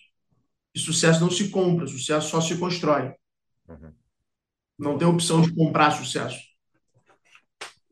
E 0.75 0.79
sucesso 0.79 1.21
não 1.21 1.31
se 1.31 1.47
compra, 1.47 1.87
sucesso 1.87 2.29
só 2.29 2.41
se 2.41 2.57
constrói. 2.57 3.13
Uhum. 3.69 3.93
Não 4.77 4.97
tem 4.97 5.07
opção 5.07 5.41
de 5.41 5.55
comprar 5.55 5.91
sucesso. 5.91 6.37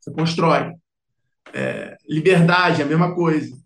Você 0.01 0.11
constrói. 0.11 0.75
É, 1.53 1.95
liberdade, 2.09 2.81
a 2.81 2.85
mesma 2.85 3.15
coisa. 3.15 3.57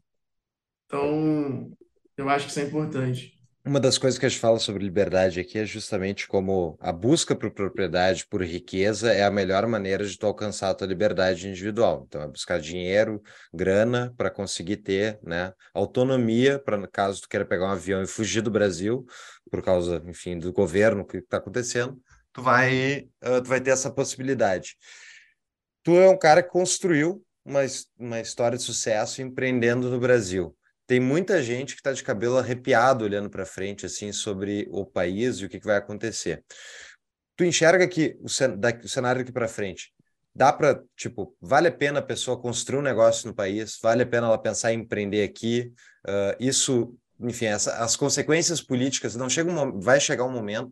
Então, 0.85 1.75
eu 2.15 2.29
acho 2.29 2.45
que 2.45 2.51
isso 2.51 2.59
é 2.59 2.63
importante. 2.63 3.40
Uma 3.63 3.79
das 3.79 3.99
coisas 3.99 4.19
que 4.19 4.25
a 4.25 4.29
gente 4.29 4.41
fala 4.41 4.57
sobre 4.57 4.83
liberdade 4.83 5.39
aqui 5.39 5.59
é 5.59 5.65
justamente 5.65 6.27
como 6.27 6.75
a 6.81 6.91
busca 6.91 7.35
por 7.35 7.51
propriedade, 7.51 8.25
por 8.27 8.41
riqueza, 8.43 9.13
é 9.13 9.23
a 9.23 9.29
melhor 9.29 9.67
maneira 9.67 10.03
de 10.03 10.17
tu 10.17 10.25
alcançar 10.25 10.71
a 10.71 10.73
tua 10.73 10.87
liberdade 10.87 11.47
individual. 11.47 12.03
Então, 12.07 12.23
é 12.23 12.27
buscar 12.27 12.59
dinheiro, 12.59 13.21
grana, 13.53 14.11
para 14.17 14.31
conseguir 14.31 14.77
ter 14.77 15.19
né, 15.21 15.53
autonomia, 15.75 16.57
para 16.57 16.87
caso 16.87 17.21
tu 17.21 17.29
queira 17.29 17.45
pegar 17.45 17.67
um 17.67 17.71
avião 17.71 18.01
e 18.01 18.07
fugir 18.07 18.41
do 18.41 18.49
Brasil, 18.49 19.05
por 19.51 19.61
causa, 19.61 20.01
enfim, 20.07 20.39
do 20.39 20.51
governo 20.51 21.05
que 21.05 21.17
está 21.17 21.37
acontecendo, 21.37 22.01
tu 22.33 22.41
vai, 22.41 23.07
tu 23.21 23.47
vai 23.47 23.61
ter 23.61 23.69
essa 23.69 23.91
possibilidade. 23.91 24.75
Tu 25.83 25.91
é 25.99 26.09
um 26.09 26.17
cara 26.17 26.41
que 26.41 26.49
construiu 26.49 27.23
uma, 27.45 27.61
uma 27.95 28.19
história 28.19 28.57
de 28.57 28.63
sucesso 28.63 29.21
empreendendo 29.21 29.87
no 29.87 29.99
Brasil 29.99 30.55
tem 30.87 30.99
muita 30.99 31.41
gente 31.41 31.73
que 31.73 31.79
está 31.79 31.93
de 31.93 32.03
cabelo 32.03 32.37
arrepiado 32.37 33.05
olhando 33.05 33.29
para 33.29 33.45
frente, 33.45 33.85
assim, 33.85 34.11
sobre 34.11 34.67
o 34.71 34.85
país 34.85 35.37
e 35.37 35.45
o 35.45 35.49
que, 35.49 35.59
que 35.59 35.65
vai 35.65 35.77
acontecer. 35.77 36.43
Tu 37.35 37.45
enxerga 37.45 37.87
que 37.87 38.17
o, 38.21 38.29
cen 38.29 38.57
o 38.83 38.87
cenário 38.87 39.21
daqui 39.21 39.31
para 39.31 39.47
frente 39.47 39.93
dá 40.33 40.51
para, 40.51 40.81
tipo, 40.95 41.35
vale 41.41 41.67
a 41.67 41.71
pena 41.71 41.99
a 41.99 42.03
pessoa 42.03 42.39
construir 42.39 42.79
um 42.79 42.83
negócio 42.83 43.27
no 43.27 43.35
país, 43.35 43.77
vale 43.81 44.03
a 44.03 44.05
pena 44.05 44.27
ela 44.27 44.37
pensar 44.37 44.73
em 44.73 44.79
empreender 44.79 45.23
aqui, 45.23 45.73
uh, 46.07 46.35
isso 46.39 46.95
enfim, 47.23 47.45
essa, 47.45 47.83
as 47.83 47.95
consequências 47.95 48.61
políticas 48.61 49.15
não 49.15 49.29
chega 49.29 49.51
vai 49.75 49.99
chegar 49.99 50.25
um 50.25 50.31
momento, 50.31 50.71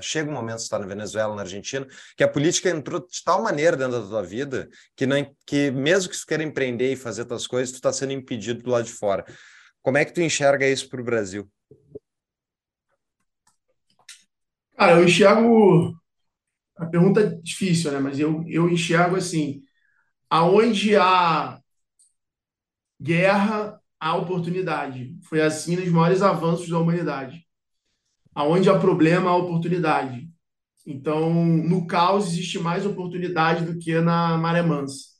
chega 0.00 0.30
um 0.30 0.34
momento 0.34 0.58
está 0.58 0.78
na 0.78 0.86
Venezuela, 0.86 1.34
na 1.34 1.42
Argentina, 1.42 1.86
que 2.16 2.24
a 2.24 2.28
política 2.28 2.70
entrou 2.70 3.00
de 3.00 3.22
tal 3.24 3.42
maneira 3.42 3.76
dentro 3.76 4.00
da 4.00 4.08
tua 4.08 4.22
vida 4.22 4.68
que 4.94 5.06
não 5.06 5.16
que 5.46 5.70
mesmo 5.70 6.10
que 6.10 6.18
tu 6.18 6.26
queira 6.26 6.42
empreender 6.42 6.92
e 6.92 6.96
fazer 6.96 7.24
tuas 7.24 7.46
coisas, 7.46 7.72
tu 7.72 7.76
está 7.76 7.92
sendo 7.92 8.12
impedido 8.12 8.62
do 8.62 8.70
lado 8.70 8.84
de 8.84 8.92
fora. 8.92 9.24
Como 9.82 9.98
é 9.98 10.04
que 10.04 10.12
tu 10.12 10.20
enxerga 10.20 10.66
isso 10.66 10.88
para 10.88 11.00
o 11.00 11.04
Brasil? 11.04 11.50
Cara, 14.76 14.92
eu 14.92 15.04
enxergo 15.04 15.96
a 16.76 16.84
pergunta 16.84 17.20
é 17.20 17.26
difícil, 17.26 17.90
né? 17.90 17.98
Mas 17.98 18.18
eu, 18.18 18.44
eu 18.46 18.68
enxergo 18.68 19.16
assim, 19.16 19.62
aonde 20.28 20.94
há 20.96 21.58
guerra 23.00 23.80
a 24.06 24.16
oportunidade. 24.16 25.16
Foi 25.22 25.40
assim 25.40 25.76
nos 25.76 25.88
maiores 25.88 26.22
avanços 26.22 26.68
da 26.68 26.78
humanidade. 26.78 27.44
Aonde 28.34 28.68
há 28.68 28.78
problema, 28.78 29.30
há 29.30 29.36
oportunidade. 29.36 30.28
Então, 30.86 31.32
no 31.44 31.86
caos 31.86 32.28
existe 32.28 32.58
mais 32.58 32.86
oportunidade 32.86 33.64
do 33.64 33.78
que 33.78 33.98
na 34.00 34.36
maré 34.38 34.62
mansa. 34.62 35.16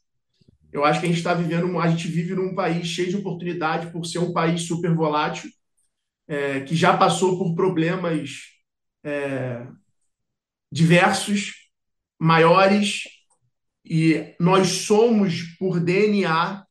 Eu 0.72 0.85
acho 0.85 1.01
que 1.01 1.07
a 1.07 1.09
gente 1.09 1.18
está 1.18 1.33
vivendo, 1.33 1.79
a 1.79 1.88
gente 1.88 2.07
vive 2.07 2.35
num 2.35 2.55
país 2.55 2.87
cheio 2.87 3.09
de 3.09 3.16
oportunidade 3.16 3.90
por 3.90 4.05
ser 4.05 4.18
um 4.18 4.33
país 4.33 4.62
super 4.62 4.94
volátil, 4.94 5.51
é, 6.29 6.61
que 6.61 6.77
já 6.77 6.96
passou 6.96 7.38
por 7.38 7.55
problemas 7.55 8.42
é, 9.03 9.66
diversos, 10.70 11.55
maiores, 12.18 13.05
e 13.85 14.35
nós 14.40 14.68
somos, 14.68 15.42
por 15.59 15.81
DNA, 15.81 16.65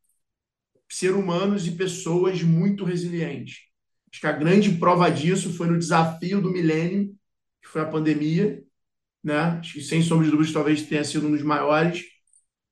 ser 0.96 1.12
humanos 1.12 1.68
e 1.68 1.72
pessoas 1.72 2.42
muito 2.42 2.86
resilientes. 2.86 3.64
Acho 4.10 4.22
que 4.22 4.28
a 4.28 4.32
grande 4.32 4.72
prova 4.72 5.10
disso 5.10 5.52
foi 5.52 5.68
no 5.68 5.78
desafio 5.78 6.42
do 6.42 6.50
milênio, 6.50 7.14
que 7.62 7.68
foi 7.68 7.82
a 7.82 7.86
pandemia, 7.86 8.64
né? 9.22 9.60
Acho 9.60 9.74
que 9.74 9.82
sem 9.82 10.02
sombra 10.02 10.24
de 10.24 10.32
dúvidas 10.32 10.54
talvez 10.54 10.84
tenha 10.84 11.04
sido 11.04 11.28
um 11.28 11.32
dos 11.32 11.42
maiores. 11.42 12.06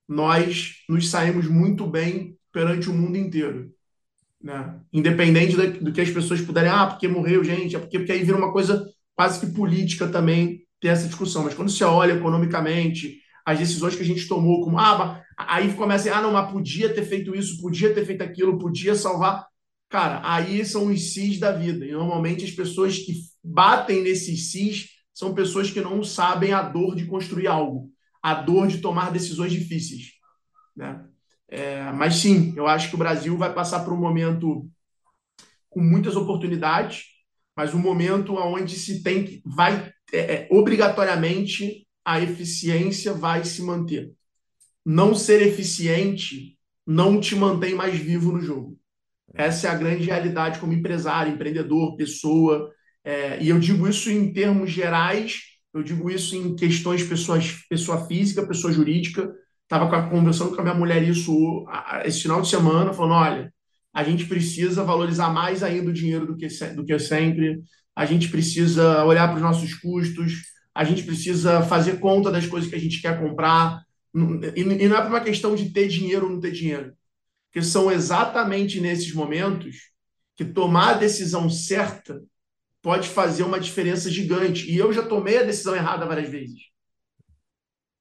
Nós 0.07 0.75
nos 0.87 1.09
saímos 1.09 1.49
muito 1.49 1.85
bem 1.85 2.37
perante 2.49 2.89
o 2.89 2.93
mundo 2.93 3.17
inteiro, 3.17 3.73
né? 4.41 4.79
Independente 4.93 5.57
do 5.57 5.91
que 5.91 5.99
as 5.99 6.09
pessoas 6.09 6.39
puderem, 6.39 6.71
ah, 6.71 6.87
porque 6.87 7.09
morreu 7.09 7.43
gente, 7.43 7.75
é 7.75 7.79
porque, 7.79 7.99
porque 7.99 8.13
aí 8.13 8.23
vira 8.23 8.37
uma 8.37 8.53
coisa 8.53 8.89
quase 9.15 9.45
que 9.45 9.53
política 9.53 10.07
também 10.07 10.65
ter 10.79 10.87
essa 10.87 11.07
discussão. 11.07 11.43
Mas 11.43 11.55
quando 11.55 11.69
você 11.69 11.83
olha 11.83 12.13
economicamente, 12.13 13.21
as 13.45 13.59
decisões 13.59 13.95
que 13.95 14.01
a 14.01 14.05
gente 14.05 14.27
tomou, 14.27 14.63
como, 14.63 14.79
ah, 14.79 15.23
Aí 15.37 15.73
começa, 15.73 16.13
ah, 16.13 16.21
não, 16.21 16.31
mas 16.31 16.51
podia 16.51 16.93
ter 16.93 17.03
feito 17.03 17.35
isso, 17.35 17.59
podia 17.59 17.93
ter 17.93 18.05
feito 18.05 18.21
aquilo, 18.21 18.59
podia 18.59 18.95
salvar. 18.95 19.47
Cara, 19.89 20.21
aí 20.23 20.65
são 20.65 20.87
os 20.87 21.13
cis 21.13 21.39
da 21.39 21.51
vida. 21.51 21.85
E 21.85 21.91
normalmente 21.91 22.45
as 22.45 22.51
pessoas 22.51 22.97
que 22.97 23.13
batem 23.43 24.01
nesses 24.03 24.51
cis 24.51 24.89
são 25.13 25.33
pessoas 25.33 25.69
que 25.69 25.81
não 25.81 26.03
sabem 26.03 26.53
a 26.53 26.61
dor 26.61 26.95
de 26.95 27.05
construir 27.05 27.47
algo, 27.47 27.91
a 28.21 28.33
dor 28.33 28.67
de 28.67 28.79
tomar 28.79 29.11
decisões 29.11 29.51
difíceis. 29.51 30.13
Né? 30.75 31.03
É, 31.47 31.91
mas 31.91 32.15
sim, 32.15 32.53
eu 32.55 32.67
acho 32.67 32.89
que 32.89 32.95
o 32.95 32.97
Brasil 32.97 33.37
vai 33.37 33.53
passar 33.53 33.81
por 33.83 33.93
um 33.93 33.99
momento 33.99 34.67
com 35.69 35.81
muitas 35.81 36.15
oportunidades, 36.15 37.05
mas 37.55 37.73
um 37.73 37.79
momento 37.79 38.35
onde 38.35 38.75
se 38.75 39.03
tem 39.03 39.23
que, 39.23 39.41
vai, 39.45 39.91
é, 40.11 40.17
é, 40.17 40.47
obrigatoriamente, 40.49 41.82
a 42.05 42.19
eficiência 42.21 43.13
vai 43.13 43.43
se 43.43 43.61
manter 43.61 44.13
não 44.85 45.15
ser 45.15 45.41
eficiente 45.41 46.57
não 46.85 47.19
te 47.19 47.35
mantém 47.35 47.73
mais 47.73 47.97
vivo 47.97 48.31
no 48.31 48.41
jogo. 48.41 48.77
Essa 49.33 49.67
é 49.67 49.69
a 49.71 49.75
grande 49.75 50.03
realidade 50.03 50.59
como 50.59 50.73
empresário, 50.73 51.33
empreendedor, 51.33 51.95
pessoa. 51.95 52.69
É, 53.03 53.41
e 53.41 53.49
eu 53.49 53.57
digo 53.57 53.87
isso 53.87 54.11
em 54.11 54.31
termos 54.33 54.69
gerais, 54.69 55.41
eu 55.73 55.81
digo 55.81 56.09
isso 56.09 56.35
em 56.35 56.55
questões 56.55 57.03
pessoas, 57.03 57.63
pessoa 57.69 58.05
física, 58.05 58.45
pessoa 58.45 58.73
jurídica. 58.73 59.33
Estava 59.63 60.09
conversando 60.09 60.53
com 60.53 60.61
a 60.61 60.63
minha 60.63 60.75
mulher 60.75 61.01
isso 61.01 61.65
esse 62.03 62.21
final 62.21 62.41
de 62.41 62.49
semana, 62.49 62.93
falando: 62.93 63.13
olha, 63.13 63.53
a 63.93 64.03
gente 64.03 64.25
precisa 64.25 64.83
valorizar 64.83 65.29
mais 65.29 65.63
ainda 65.63 65.89
o 65.89 65.93
dinheiro 65.93 66.27
do 66.27 66.35
que, 66.35 66.47
do 66.75 66.85
que 66.85 66.99
sempre, 66.99 67.61
a 67.95 68.05
gente 68.05 68.27
precisa 68.29 69.03
olhar 69.05 69.27
para 69.29 69.37
os 69.37 69.41
nossos 69.41 69.73
custos, 69.73 70.52
a 70.73 70.83
gente 70.83 71.03
precisa 71.03 71.61
fazer 71.63 71.99
conta 71.99 72.31
das 72.31 72.47
coisas 72.47 72.69
que 72.69 72.75
a 72.75 72.79
gente 72.79 73.01
quer 73.01 73.19
comprar, 73.19 73.83
e 74.55 74.63
não 74.87 74.97
é 74.97 75.01
por 75.01 75.09
uma 75.09 75.21
questão 75.21 75.55
de 75.55 75.71
ter 75.71 75.87
dinheiro 75.87 76.25
ou 76.25 76.31
não 76.31 76.39
ter 76.39 76.51
dinheiro. 76.51 76.93
Porque 77.51 77.65
são 77.65 77.91
exatamente 77.91 78.79
nesses 78.79 79.13
momentos 79.13 79.91
que 80.35 80.45
tomar 80.45 80.91
a 80.91 80.97
decisão 80.97 81.49
certa 81.49 82.21
pode 82.81 83.07
fazer 83.07 83.43
uma 83.43 83.59
diferença 83.59 84.09
gigante. 84.09 84.69
E 84.69 84.77
eu 84.77 84.91
já 84.91 85.03
tomei 85.03 85.37
a 85.37 85.43
decisão 85.43 85.75
errada 85.75 86.05
várias 86.05 86.29
vezes. 86.29 86.59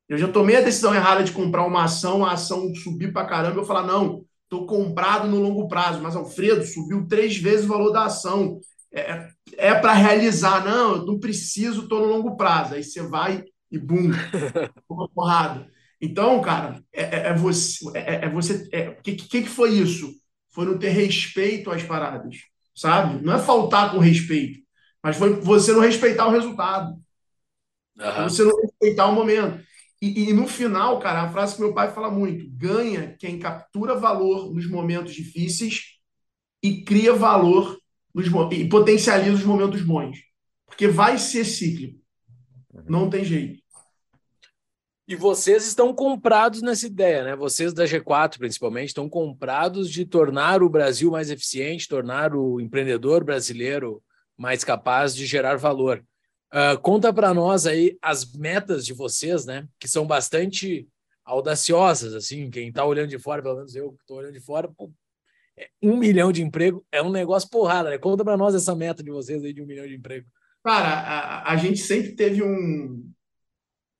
Eu 0.08 0.18
já 0.18 0.28
tomei 0.28 0.56
a 0.56 0.60
decisão 0.60 0.94
errada 0.94 1.22
de 1.22 1.32
comprar 1.32 1.64
uma 1.64 1.84
ação, 1.84 2.24
a 2.24 2.32
ação 2.32 2.74
subir 2.74 3.12
para 3.12 3.26
caramba, 3.26 3.60
eu 3.60 3.64
falar, 3.64 3.86
não, 3.86 4.24
estou 4.44 4.66
comprado 4.66 5.28
no 5.28 5.40
longo 5.40 5.68
prazo. 5.68 6.02
Mas, 6.02 6.16
Alfredo, 6.16 6.64
subiu 6.64 7.06
três 7.06 7.36
vezes 7.36 7.64
o 7.64 7.68
valor 7.68 7.92
da 7.92 8.04
ação. 8.04 8.60
É, 8.94 9.28
é 9.56 9.74
para 9.74 9.92
realizar. 9.92 10.64
Não, 10.64 10.96
eu 10.96 11.06
não 11.06 11.18
preciso, 11.18 11.82
estou 11.82 12.00
no 12.00 12.06
longo 12.06 12.36
prazo. 12.36 12.74
Aí 12.74 12.84
você 12.84 13.02
vai 13.02 13.44
e, 13.70 13.78
bum, 13.78 14.10
uma 14.88 15.08
porrada. 15.08 15.70
Então, 16.00 16.40
cara, 16.42 16.82
é, 16.92 17.02
é, 17.02 17.28
é 17.28 17.34
você. 17.34 17.78
É, 17.94 18.26
é 18.26 18.28
você 18.28 18.68
é, 18.72 18.90
que, 19.02 19.14
que, 19.14 19.42
que 19.42 19.48
foi 19.48 19.70
isso? 19.70 20.12
Foi 20.50 20.66
não 20.66 20.78
ter 20.78 20.90
respeito 20.90 21.70
às 21.70 21.82
paradas, 21.82 22.36
sabe? 22.74 23.24
Não 23.24 23.32
é 23.32 23.38
faltar 23.38 23.90
com 23.90 23.98
respeito, 23.98 24.60
mas 25.02 25.16
foi 25.16 25.40
você 25.40 25.72
não 25.72 25.80
respeitar 25.80 26.26
o 26.26 26.32
resultado. 26.32 26.92
Uhum. 27.98 28.24
Você 28.24 28.44
não 28.44 28.60
respeitar 28.60 29.06
o 29.06 29.14
momento. 29.14 29.64
E, 30.02 30.28
e, 30.28 30.32
no 30.32 30.48
final, 30.48 30.98
cara, 30.98 31.22
a 31.22 31.30
frase 31.30 31.54
que 31.54 31.62
meu 31.62 31.72
pai 31.72 31.92
fala 31.92 32.10
muito: 32.10 32.50
ganha 32.50 33.16
quem 33.18 33.38
captura 33.38 33.94
valor 33.94 34.52
nos 34.52 34.68
momentos 34.68 35.14
difíceis 35.14 35.82
e 36.62 36.82
cria 36.82 37.14
valor 37.14 37.78
nos, 38.14 38.26
e 38.52 38.68
potencializa 38.68 39.36
os 39.36 39.44
momentos 39.44 39.82
bons. 39.82 40.18
Porque 40.66 40.88
vai 40.88 41.18
ser 41.18 41.44
cíclico. 41.44 42.00
Não 42.88 43.10
tem 43.10 43.24
jeito. 43.24 43.62
E 45.06 45.16
vocês 45.16 45.66
estão 45.66 45.92
comprados 45.92 46.62
nessa 46.62 46.86
ideia, 46.86 47.24
né? 47.24 47.36
Vocês 47.36 47.74
da 47.74 47.84
G4, 47.84 48.38
principalmente, 48.38 48.88
estão 48.88 49.08
comprados 49.08 49.90
de 49.90 50.06
tornar 50.06 50.62
o 50.62 50.70
Brasil 50.70 51.10
mais 51.10 51.30
eficiente, 51.30 51.88
tornar 51.88 52.34
o 52.34 52.60
empreendedor 52.60 53.24
brasileiro 53.24 54.02
mais 54.38 54.64
capaz 54.64 55.14
de 55.14 55.26
gerar 55.26 55.56
valor. 55.56 56.02
Uh, 56.52 56.80
conta 56.80 57.12
para 57.12 57.34
nós 57.34 57.66
aí 57.66 57.98
as 58.00 58.32
metas 58.34 58.86
de 58.86 58.92
vocês, 58.92 59.44
né? 59.44 59.66
Que 59.78 59.88
são 59.88 60.06
bastante 60.06 60.88
audaciosas, 61.24 62.14
assim. 62.14 62.48
Quem 62.48 62.68
está 62.68 62.84
olhando 62.84 63.08
de 63.08 63.18
fora, 63.18 63.42
pelo 63.42 63.56
menos 63.56 63.74
eu 63.74 63.92
que 63.92 64.02
estou 64.02 64.18
olhando 64.18 64.34
de 64.34 64.40
fora, 64.40 64.68
pô, 64.68 64.90
um 65.82 65.96
milhão 65.96 66.32
de 66.32 66.42
emprego 66.42 66.84
é 66.90 67.02
um 67.02 67.10
negócio 67.10 67.48
porrada, 67.48 67.90
né? 67.90 67.98
Conta 67.98 68.24
para 68.24 68.36
nós 68.36 68.54
essa 68.54 68.74
meta 68.74 69.02
de 69.02 69.10
vocês 69.10 69.44
aí 69.44 69.52
de 69.52 69.62
um 69.62 69.66
milhão 69.66 69.86
de 69.86 69.94
emprego. 69.94 70.26
Cara, 70.64 70.88
a, 70.88 71.52
a 71.52 71.56
gente 71.56 71.80
sempre 71.80 72.12
teve 72.12 72.42
um, 72.42 73.12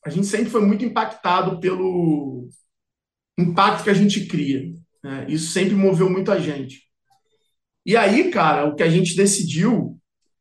a 0.04 0.10
gente 0.10 0.26
sempre 0.26 0.50
foi 0.50 0.60
muito 0.62 0.84
impactado 0.84 1.60
pelo 1.60 2.48
impacto 3.38 3.84
que 3.84 3.90
a 3.90 3.94
gente 3.94 4.26
cria. 4.26 4.72
Né? 5.02 5.26
Isso 5.28 5.52
sempre 5.52 5.74
moveu 5.74 6.10
muito 6.10 6.30
a 6.32 6.38
gente. 6.38 6.82
E 7.86 7.96
aí, 7.96 8.30
cara, 8.30 8.66
o 8.66 8.74
que 8.74 8.82
a 8.82 8.88
gente 8.88 9.16
decidiu 9.16 9.98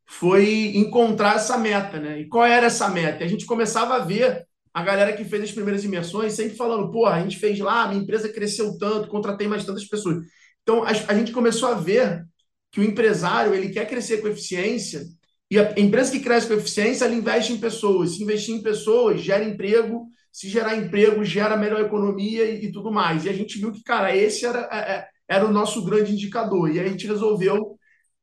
foi 0.08 0.76
encontrar 0.76 1.36
essa 1.36 1.58
meta, 1.58 2.00
né? 2.00 2.20
E 2.20 2.28
qual 2.28 2.46
era 2.46 2.68
essa 2.68 2.90
meta? 2.90 3.24
A 3.24 3.28
gente 3.28 3.46
começava 3.46 3.96
a 3.96 4.00
ver 4.00 4.46
a 4.74 4.84
galera 4.84 5.14
que 5.14 5.24
fez 5.24 5.44
as 5.44 5.52
primeiras 5.52 5.84
imersões 5.84 6.34
sempre 6.34 6.56
falando, 6.56 6.92
porra, 6.92 7.16
a 7.16 7.22
gente 7.22 7.38
fez 7.38 7.58
lá, 7.60 7.88
minha 7.88 8.02
empresa 8.02 8.30
cresceu 8.30 8.78
tanto, 8.78 9.08
contratei 9.08 9.48
mais 9.48 9.66
tantas 9.66 9.86
pessoas. 9.86 10.24
Então, 10.64 10.84
a, 10.84 10.90
a 10.90 11.14
gente 11.14 11.32
começou 11.32 11.70
a 11.70 11.76
ver 11.76 12.26
que 12.72 12.80
o 12.80 12.84
empresário, 12.84 13.54
ele 13.54 13.70
quer 13.70 13.88
crescer 13.88 14.22
com 14.22 14.28
eficiência, 14.28 15.06
e 15.52 15.60
a 15.60 15.74
empresa 15.78 16.12
que 16.12 16.22
cresce 16.22 16.48
com 16.48 16.54
eficiência, 16.54 17.04
ela 17.04 17.14
investe 17.14 17.52
em 17.52 17.60
pessoas. 17.60 18.16
Se 18.16 18.24
investir 18.24 18.56
em 18.56 18.64
pessoas, 18.64 19.20
gera 19.20 19.44
emprego, 19.44 20.08
se 20.32 20.48
gerar 20.48 20.78
emprego, 20.78 21.26
gera 21.26 21.58
melhor 21.58 21.82
economia 21.82 22.46
e, 22.46 22.66
e 22.66 22.72
tudo 22.72 22.90
mais. 22.90 23.26
E 23.26 23.30
a 23.30 23.34
gente 23.34 23.60
viu 23.60 23.70
que, 23.70 23.84
cara, 23.84 24.16
esse 24.16 24.46
era, 24.46 24.70
é, 24.72 24.78
é, 24.78 25.08
era 25.28 25.46
o 25.46 25.52
nosso 25.52 25.84
grande 25.84 26.14
indicador. 26.14 26.74
E 26.74 26.80
a 26.80 26.88
gente 26.88 27.06
resolveu 27.06 27.78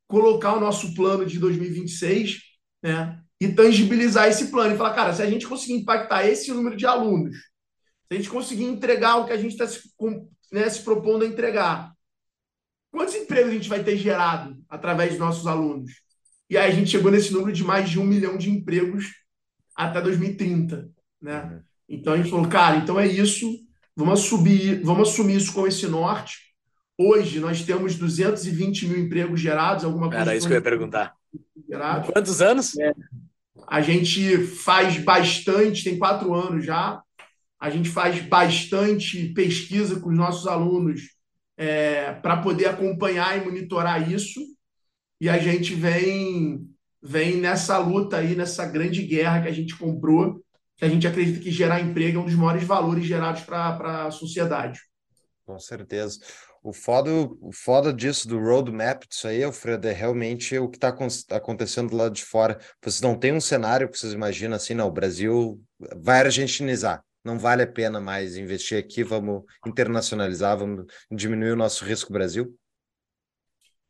colocar 0.07 0.55
o 0.55 0.61
nosso 0.61 0.95
plano 0.95 1.27
de 1.27 1.39
2026, 1.39 2.39
né? 2.83 3.21
E 3.39 3.49
tangibilizar 3.49 4.27
esse 4.27 4.51
plano 4.51 4.75
e 4.75 4.79
falar, 4.79 4.95
cara, 4.95 5.13
se 5.13 5.23
a 5.23 5.29
gente 5.29 5.47
conseguir 5.47 5.75
impactar 5.75 6.27
esse 6.27 6.51
número 6.51 6.77
de 6.77 6.87
alunos, 6.87 7.37
se 7.37 8.13
a 8.13 8.15
gente 8.15 8.31
conseguir 8.31 8.65
entregar 8.65 9.17
o 9.17 9.27
que 9.27 9.33
a 9.35 9.37
gente 9.37 9.53
está 9.53 9.67
se, 9.67 9.81
né, 10.51 10.69
se 10.71 10.83
propondo 10.83 11.25
a 11.25 11.29
entregar, 11.29 11.93
quantos 12.91 13.15
empregos 13.15 13.51
a 13.51 13.55
gente 13.55 13.69
vai 13.69 13.83
ter 13.83 13.97
gerado 13.97 14.57
através 14.69 15.11
dos 15.11 15.19
nossos 15.19 15.47
alunos? 15.47 15.93
E 16.51 16.57
aí 16.57 16.71
a 16.71 16.75
gente 16.75 16.91
chegou 16.91 17.11
nesse 17.11 17.33
número 17.33 17.53
de 17.53 17.63
mais 17.63 17.91
de 17.91 17.99
um 17.99 18.05
milhão 18.05 18.37
de 18.37 18.51
empregos 18.51 19.07
até 19.77 20.01
2030, 20.01 20.89
né? 21.21 21.43
Uhum. 21.45 21.61
Então 21.89 22.13
a 22.13 22.17
gente 22.17 22.31
falou, 22.31 22.49
cara, 22.49 22.77
então 22.77 22.99
é 22.99 23.07
isso, 23.07 23.51
vamos 23.95 24.21
subir, 24.21 24.83
vamos 24.83 25.11
assumir 25.11 25.37
isso 25.37 25.53
com 25.53 25.67
esse 25.67 25.87
norte. 25.87 26.49
Hoje 26.99 27.39
nós 27.39 27.63
temos 27.63 27.95
220 27.95 28.87
mil 28.87 28.99
empregos 28.99 29.41
gerados, 29.41 29.85
alguma 29.85 30.09
coisa. 30.09 30.23
Era 30.23 30.37
isso 30.37 30.47
que 30.47 30.53
eu 30.53 30.59
ia 30.59 30.63
perguntar. 30.63 31.15
Gerados. 31.69 32.11
Quantos 32.11 32.43
anos? 32.43 32.77
É. 32.79 32.93
A 33.67 33.81
gente 33.81 34.39
faz 34.39 34.97
bastante, 34.99 35.85
tem 35.85 35.99
quatro 35.99 36.35
anos 36.35 36.65
já. 36.65 37.03
A 37.61 37.71
gente 37.71 37.89
faz 37.89 38.21
bastante 38.21 39.29
pesquisa 39.29 40.01
com 40.01 40.11
os 40.11 40.17
nossos 40.17 40.47
alunos 40.47 41.18
é, 41.59 42.13
para 42.13 42.37
poder 42.37 42.67
acompanhar 42.67 43.37
e 43.37 43.45
monitorar 43.45 44.11
isso. 44.11 44.41
E 45.21 45.29
a 45.29 45.37
gente 45.37 45.75
vem, 45.75 46.65
vem 47.03 47.37
nessa 47.37 47.77
luta 47.79 48.19
aí, 48.19 48.37
nessa 48.37 48.65
grande 48.65 49.03
guerra 49.03 49.43
que 49.43 49.49
a 49.49 49.53
gente 49.53 49.77
comprou, 49.77 50.41
que 50.77 50.85
a 50.85 50.89
gente 50.89 51.09
acredita 51.09 51.41
que 51.41 51.51
gerar 51.51 51.81
emprego 51.81 52.19
é 52.19 52.23
um 52.23 52.25
dos 52.25 52.37
maiores 52.37 52.63
valores 52.63 53.05
gerados 53.05 53.43
para 53.43 54.07
a 54.07 54.11
sociedade. 54.13 54.81
Com 55.45 55.59
certeza. 55.59 56.21
O 56.63 56.73
foda, 56.73 57.11
o 57.41 57.51
foda 57.53 57.93
disso, 57.93 58.29
do 58.29 58.39
roadmap 58.39 59.05
disso 59.09 59.27
aí, 59.27 59.43
Alfredo, 59.43 59.89
é 59.89 59.93
realmente 59.93 60.57
o 60.59 60.69
que 60.69 60.77
está 60.77 60.95
acontecendo 61.31 61.91
do 61.91 61.97
lado 61.97 62.15
de 62.15 62.25
fora. 62.25 62.59
Vocês 62.83 63.01
não 63.01 63.19
têm 63.19 63.33
um 63.33 63.41
cenário 63.41 63.89
que 63.89 63.99
vocês 63.99 64.13
imaginam 64.13 64.57
assim, 64.57 64.75
não, 64.75 64.89
o 64.89 64.93
Brasil 64.93 65.61
vai 65.97 66.21
argentinizar, 66.21 67.03
não 67.29 67.39
vale 67.39 67.63
a 67.63 67.67
pena 67.67 68.01
mais 68.01 68.39
investir 68.39 68.79
aqui, 68.79 69.05
vamos 69.05 69.43
internacionalizar, 69.67 70.57
vamos 70.57 70.87
diminuir 71.11 71.53
o 71.53 71.57
nosso 71.57 71.85
risco 71.85 72.11
Brasil? 72.11 72.59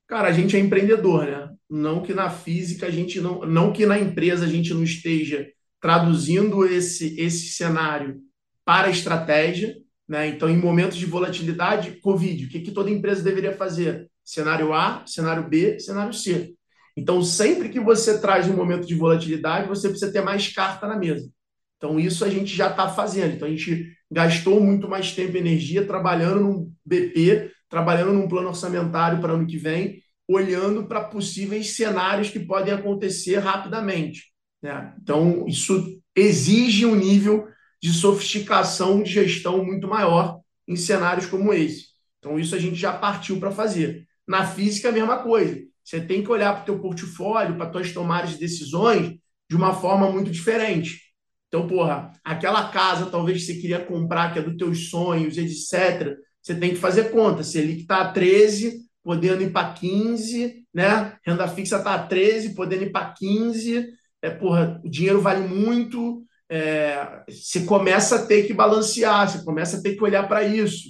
Cara, 0.09 0.29
a 0.29 0.33
gente 0.33 0.57
é 0.57 0.59
empreendedor, 0.59 1.25
né? 1.27 1.49
Não 1.71 2.03
que 2.03 2.13
na 2.13 2.31
física 2.31 2.87
a 2.87 2.91
gente 2.91 3.21
não, 3.21 3.41
não 3.47 3.73
que 3.73 3.87
na 3.87 3.97
empresa 3.97 4.45
a 4.45 4.49
gente 4.49 4.75
não 4.75 4.83
esteja 4.83 5.47
traduzindo 5.81 6.67
esse, 6.67 7.21
esse 7.21 7.53
cenário 7.53 8.21
para 8.65 8.89
a 8.89 8.91
estratégia, 8.91 9.77
né? 10.09 10.27
Então, 10.27 10.49
em 10.49 10.57
momentos 10.57 10.97
de 10.97 11.07
volatilidade, 11.07 12.01
Covid, 12.01 12.45
o 12.45 12.49
que, 12.49 12.61
que 12.61 12.73
toda 12.73 12.91
empresa 12.91 13.23
deveria 13.23 13.57
fazer? 13.57 14.11
Cenário 14.25 14.75
A, 14.75 15.05
cenário 15.07 15.49
B, 15.49 15.79
cenário 15.79 16.13
C. 16.13 16.55
Então, 16.97 17.23
sempre 17.23 17.69
que 17.69 17.79
você 17.79 18.21
traz 18.21 18.49
um 18.49 18.57
momento 18.57 18.85
de 18.85 18.97
volatilidade, 18.97 19.69
você 19.69 19.89
precisa 19.89 20.11
ter 20.11 20.23
mais 20.23 20.49
carta 20.49 20.89
na 20.89 20.97
mesa. 20.97 21.31
Então, 21.79 21.99
isso 21.99 22.25
a 22.25 22.29
gente 22.29 22.55
já 22.55 22.69
está 22.69 22.89
fazendo. 22.89 23.37
Então, 23.37 23.49
a 23.49 23.51
gente 23.51 23.97
gastou 24.11 24.61
muito 24.61 24.89
mais 24.89 25.13
tempo 25.13 25.37
e 25.37 25.41
energia 25.41 25.87
trabalhando 25.87 26.41
num 26.41 26.73
BP, 26.85 27.51
trabalhando 27.69 28.13
num 28.13 28.29
plano 28.29 28.49
orçamentário 28.49 29.21
para 29.21 29.33
ano 29.33 29.47
que 29.47 29.57
vem, 29.57 30.03
olhando 30.29 30.87
para 30.87 31.05
possíveis 31.05 31.77
cenários 31.77 32.29
que 32.29 32.41
podem 32.41 32.75
acontecer 32.75 33.39
rapidamente. 33.39 34.33
Né? 34.63 34.93
Então, 35.01 35.47
isso 35.47 36.01
exige 36.15 36.85
um 36.85 36.95
nível 36.95 37.49
de 37.81 37.93
sofisticação 37.93 39.03
de 39.03 39.13
gestão 39.13 39.65
muito 39.65 39.87
maior 39.87 40.41
em 40.67 40.77
cenários 40.77 41.27
como 41.27 41.53
esse. 41.55 41.87
Então, 42.19 42.39
isso 42.39 42.55
a 42.55 42.59
gente 42.59 42.75
já 42.75 42.93
partiu 42.93 43.39
para 43.39 43.53
fazer. 43.53 44.07
Na 44.27 44.45
física, 44.45 44.89
a 44.89 44.93
mesma 44.93 45.19
coisa. 45.23 45.63
Você 45.83 46.01
tem 46.01 46.23
que 46.23 46.31
olhar 46.31 46.53
para 46.53 46.63
o 46.63 46.65
teu 46.67 46.79
portfólio, 46.81 47.57
para 47.57 47.71
tuas 47.71 47.93
tomadas 47.93 48.31
de 48.31 48.39
decisões 48.39 49.17
de 49.49 49.57
uma 49.57 49.73
forma 49.73 50.11
muito 50.11 50.31
diferente. 50.31 51.01
Então, 51.49 51.67
porra, 51.67 52.13
aquela 52.23 52.71
casa 52.71 53.11
talvez 53.11 53.45
você 53.45 53.55
queria 53.55 53.85
comprar, 53.85 54.33
que 54.33 54.39
é 54.39 54.43
dos 54.43 54.57
teus 54.57 54.91
sonhos, 54.91 55.37
etc., 55.37 56.17
você 56.43 56.55
tem 56.55 56.71
que 56.71 56.77
fazer 56.77 57.11
conta. 57.11 57.43
Se 57.43 57.59
ele 57.59 57.81
está 57.81 58.03
a 58.03 58.13
13, 58.13 58.87
podendo 59.03 59.43
ir 59.43 59.51
para 59.51 59.73
15, 59.73 60.67
né? 60.73 61.17
Renda 61.27 61.49
fixa 61.49 61.77
está 61.77 61.95
a 61.95 62.07
13, 62.07 62.55
podendo 62.55 62.85
ir 62.85 62.93
para 62.93 63.13
15. 63.13 63.89
É, 64.23 64.31
porra, 64.31 64.81
o 64.85 64.89
dinheiro 64.89 65.21
vale 65.21 65.47
muito, 65.47 66.25
é, 66.49 67.23
você 67.29 67.61
começa 67.65 68.17
a 68.17 68.27
ter 68.27 68.47
que 68.47 68.55
balancear, 68.55 69.29
você 69.29 69.45
começa 69.45 69.77
a 69.77 69.83
ter 69.83 69.95
que 69.95 70.03
olhar 70.03 70.27
para 70.27 70.43
isso. 70.45 70.89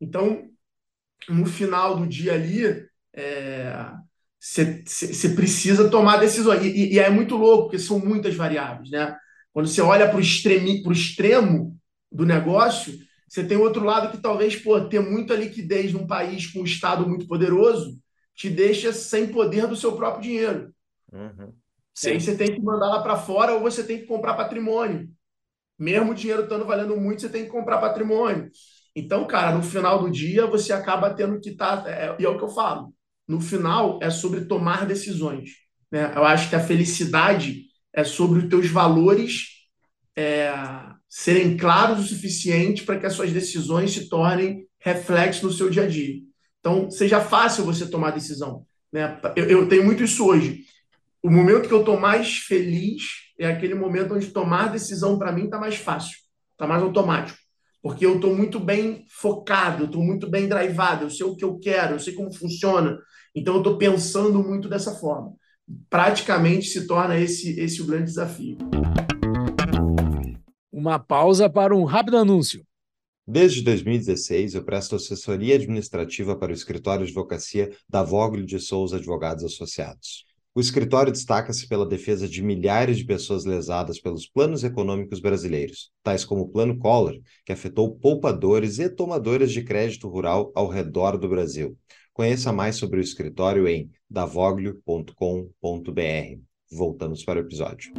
Então, 0.00 0.44
no 1.28 1.46
final 1.46 1.96
do 1.96 2.06
dia 2.06 2.34
ali, 2.34 2.64
é, 3.12 3.90
você, 4.40 4.82
você 4.86 5.28
precisa 5.30 5.88
tomar 5.88 6.18
decisões. 6.18 6.62
E, 6.64 6.68
e, 6.68 6.94
e, 6.94 6.98
é 6.98 7.10
muito 7.10 7.36
louco, 7.36 7.64
porque 7.64 7.78
são 7.78 7.98
muitas 7.98 8.34
variáveis. 8.34 8.90
Né? 8.90 9.16
Quando 9.54 9.68
você 9.68 9.80
olha 9.80 10.08
para 10.08 10.18
o 10.18 10.20
extremo 10.92 11.78
do 12.12 12.26
negócio, 12.26 12.98
você 13.26 13.42
tem 13.42 13.56
outro 13.56 13.84
lado 13.84 14.10
que 14.10 14.20
talvez 14.20 14.56
pô, 14.56 14.80
ter 14.82 15.00
muita 15.00 15.34
liquidez 15.34 15.92
num 15.92 16.06
país 16.06 16.46
com 16.48 16.60
um 16.60 16.64
Estado 16.64 17.08
muito 17.08 17.26
poderoso 17.26 17.96
te 18.34 18.50
deixa 18.50 18.92
sem 18.92 19.28
poder 19.28 19.66
do 19.66 19.76
seu 19.76 19.92
próprio 19.92 20.22
dinheiro. 20.22 20.74
Uhum. 21.12 21.52
Sim. 21.94 22.10
Aí 22.10 22.20
você 22.20 22.36
tem 22.36 22.52
que 22.52 22.60
mandar 22.60 22.88
lá 22.88 23.02
para 23.02 23.16
fora 23.16 23.54
ou 23.54 23.60
você 23.60 23.84
tem 23.84 24.00
que 24.00 24.06
comprar 24.06 24.34
patrimônio. 24.34 25.08
Mesmo 25.78 26.10
o 26.10 26.14
dinheiro 26.14 26.42
estando 26.42 26.64
valendo 26.64 26.96
muito, 26.96 27.22
você 27.22 27.28
tem 27.28 27.44
que 27.44 27.50
comprar 27.50 27.78
patrimônio. 27.78 28.50
Então, 28.94 29.24
cara, 29.26 29.54
no 29.54 29.62
final 29.62 30.00
do 30.00 30.10
dia, 30.10 30.46
você 30.46 30.72
acaba 30.72 31.14
tendo 31.14 31.40
que 31.40 31.50
estar. 31.50 31.82
Tá, 31.82 31.90
é, 31.90 32.16
e 32.18 32.24
é 32.24 32.28
o 32.28 32.36
que 32.36 32.44
eu 32.44 32.48
falo. 32.48 32.92
No 33.26 33.40
final, 33.40 33.98
é 34.02 34.10
sobre 34.10 34.44
tomar 34.44 34.86
decisões. 34.86 35.50
Né? 35.90 36.12
Eu 36.14 36.24
acho 36.24 36.50
que 36.50 36.56
a 36.56 36.60
felicidade 36.60 37.64
é 37.94 38.04
sobre 38.04 38.40
os 38.40 38.48
teus 38.48 38.68
valores 38.68 39.46
é, 40.16 40.52
serem 41.08 41.56
claros 41.56 42.00
o 42.00 42.08
suficiente 42.08 42.84
para 42.84 42.98
que 42.98 43.06
as 43.06 43.14
suas 43.14 43.32
decisões 43.32 43.92
se 43.92 44.08
tornem 44.08 44.66
reflexos 44.80 45.42
no 45.42 45.52
seu 45.52 45.70
dia 45.70 45.84
a 45.84 45.88
dia. 45.88 46.16
Então, 46.60 46.90
seja 46.90 47.20
fácil 47.20 47.64
você 47.64 47.88
tomar 47.88 48.10
decisão. 48.10 48.66
Né? 48.92 49.18
Eu, 49.36 49.44
eu 49.44 49.68
tenho 49.68 49.84
muito 49.84 50.02
isso 50.02 50.26
hoje 50.26 50.64
o 51.24 51.30
momento 51.30 51.68
que 51.68 51.72
eu 51.72 51.80
estou 51.80 51.98
mais 51.98 52.36
feliz 52.36 53.32
é 53.38 53.46
aquele 53.46 53.74
momento 53.74 54.14
onde 54.14 54.26
tomar 54.26 54.70
decisão 54.70 55.18
para 55.18 55.32
mim 55.32 55.46
está 55.46 55.58
mais 55.58 55.74
fácil, 55.76 56.18
está 56.52 56.66
mais 56.66 56.82
automático. 56.82 57.38
Porque 57.82 58.04
eu 58.04 58.16
estou 58.16 58.36
muito 58.36 58.60
bem 58.60 59.06
focado, 59.08 59.86
estou 59.86 60.02
muito 60.02 60.28
bem 60.28 60.46
drivado, 60.46 61.04
eu 61.04 61.10
sei 61.10 61.24
o 61.24 61.34
que 61.34 61.42
eu 61.42 61.58
quero, 61.58 61.94
eu 61.94 61.98
sei 61.98 62.12
como 62.12 62.30
funciona. 62.30 62.98
Então 63.34 63.54
eu 63.54 63.60
estou 63.60 63.78
pensando 63.78 64.42
muito 64.44 64.68
dessa 64.68 64.94
forma. 64.96 65.32
Praticamente 65.88 66.68
se 66.68 66.86
torna 66.86 67.18
esse, 67.18 67.58
esse 67.58 67.80
o 67.80 67.86
grande 67.86 68.04
desafio. 68.04 68.58
Uma 70.72 70.98
pausa 70.98 71.48
para 71.48 71.74
um 71.74 71.84
rápido 71.84 72.18
anúncio. 72.18 72.64
Desde 73.26 73.62
2016, 73.62 74.54
eu 74.54 74.64
presto 74.64 74.96
assessoria 74.96 75.54
administrativa 75.54 76.36
para 76.36 76.52
o 76.52 76.54
escritório 76.54 77.06
de 77.06 77.12
advocacia 77.12 77.70
da 77.88 78.02
Voglio 78.02 78.44
de 78.44 78.58
Souza 78.58 78.96
Advogados 78.96 79.44
Associados. 79.44 80.26
O 80.54 80.60
escritório 80.60 81.10
destaca-se 81.10 81.66
pela 81.66 81.84
defesa 81.84 82.28
de 82.28 82.42
milhares 82.42 82.98
de 82.98 83.04
pessoas 83.04 83.44
lesadas 83.44 83.98
pelos 83.98 84.28
planos 84.28 84.62
econômicos 84.62 85.18
brasileiros, 85.18 85.90
tais 86.02 86.24
como 86.24 86.42
o 86.42 86.48
Plano 86.48 86.78
Collor, 86.78 87.18
que 87.44 87.52
afetou 87.52 87.96
poupadores 87.96 88.78
e 88.78 88.88
tomadores 88.88 89.50
de 89.50 89.64
crédito 89.64 90.06
rural 90.08 90.52
ao 90.54 90.68
redor 90.68 91.16
do 91.16 91.28
Brasil. 91.28 91.76
Conheça 92.14 92.52
mais 92.52 92.76
sobre 92.76 93.00
o 93.00 93.02
escritório 93.02 93.66
em 93.66 93.90
davoglio.com.br. 94.08 96.40
Voltamos 96.70 97.24
para 97.24 97.40
o 97.40 97.42
episódio. 97.42 97.92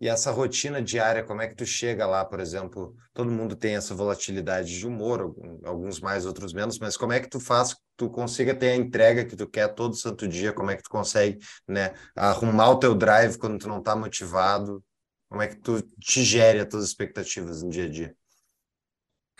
E 0.00 0.08
essa 0.08 0.30
rotina 0.30 0.80
diária, 0.80 1.24
como 1.24 1.42
é 1.42 1.48
que 1.48 1.56
tu 1.56 1.66
chega 1.66 2.06
lá, 2.06 2.24
por 2.24 2.38
exemplo? 2.38 2.94
Todo 3.12 3.28
mundo 3.28 3.56
tem 3.56 3.74
essa 3.74 3.92
volatilidade 3.92 4.78
de 4.78 4.86
humor, 4.86 5.34
alguns 5.64 5.98
mais, 5.98 6.24
outros 6.24 6.52
menos, 6.52 6.78
mas 6.78 6.96
como 6.96 7.12
é 7.12 7.18
que 7.18 7.28
tu 7.28 7.40
faz, 7.40 7.74
tu 7.96 8.08
consiga 8.08 8.54
ter 8.54 8.70
a 8.70 8.76
entrega 8.76 9.24
que 9.24 9.34
tu 9.34 9.48
quer 9.48 9.74
todo 9.74 9.96
santo 9.96 10.28
dia? 10.28 10.52
Como 10.52 10.70
é 10.70 10.76
que 10.76 10.84
tu 10.84 10.90
consegue, 10.90 11.40
né, 11.66 11.92
arrumar 12.14 12.70
o 12.70 12.78
teu 12.78 12.94
drive 12.94 13.36
quando 13.36 13.58
tu 13.58 13.66
não 13.66 13.78
está 13.78 13.96
motivado? 13.96 14.80
Como 15.28 15.42
é 15.42 15.48
que 15.48 15.56
tu 15.56 15.82
te 15.98 16.22
gere 16.22 16.60
as 16.60 16.68
tuas 16.68 16.84
expectativas 16.84 17.64
no 17.64 17.70
dia 17.70 17.86
a 17.86 17.88
dia? 17.88 18.16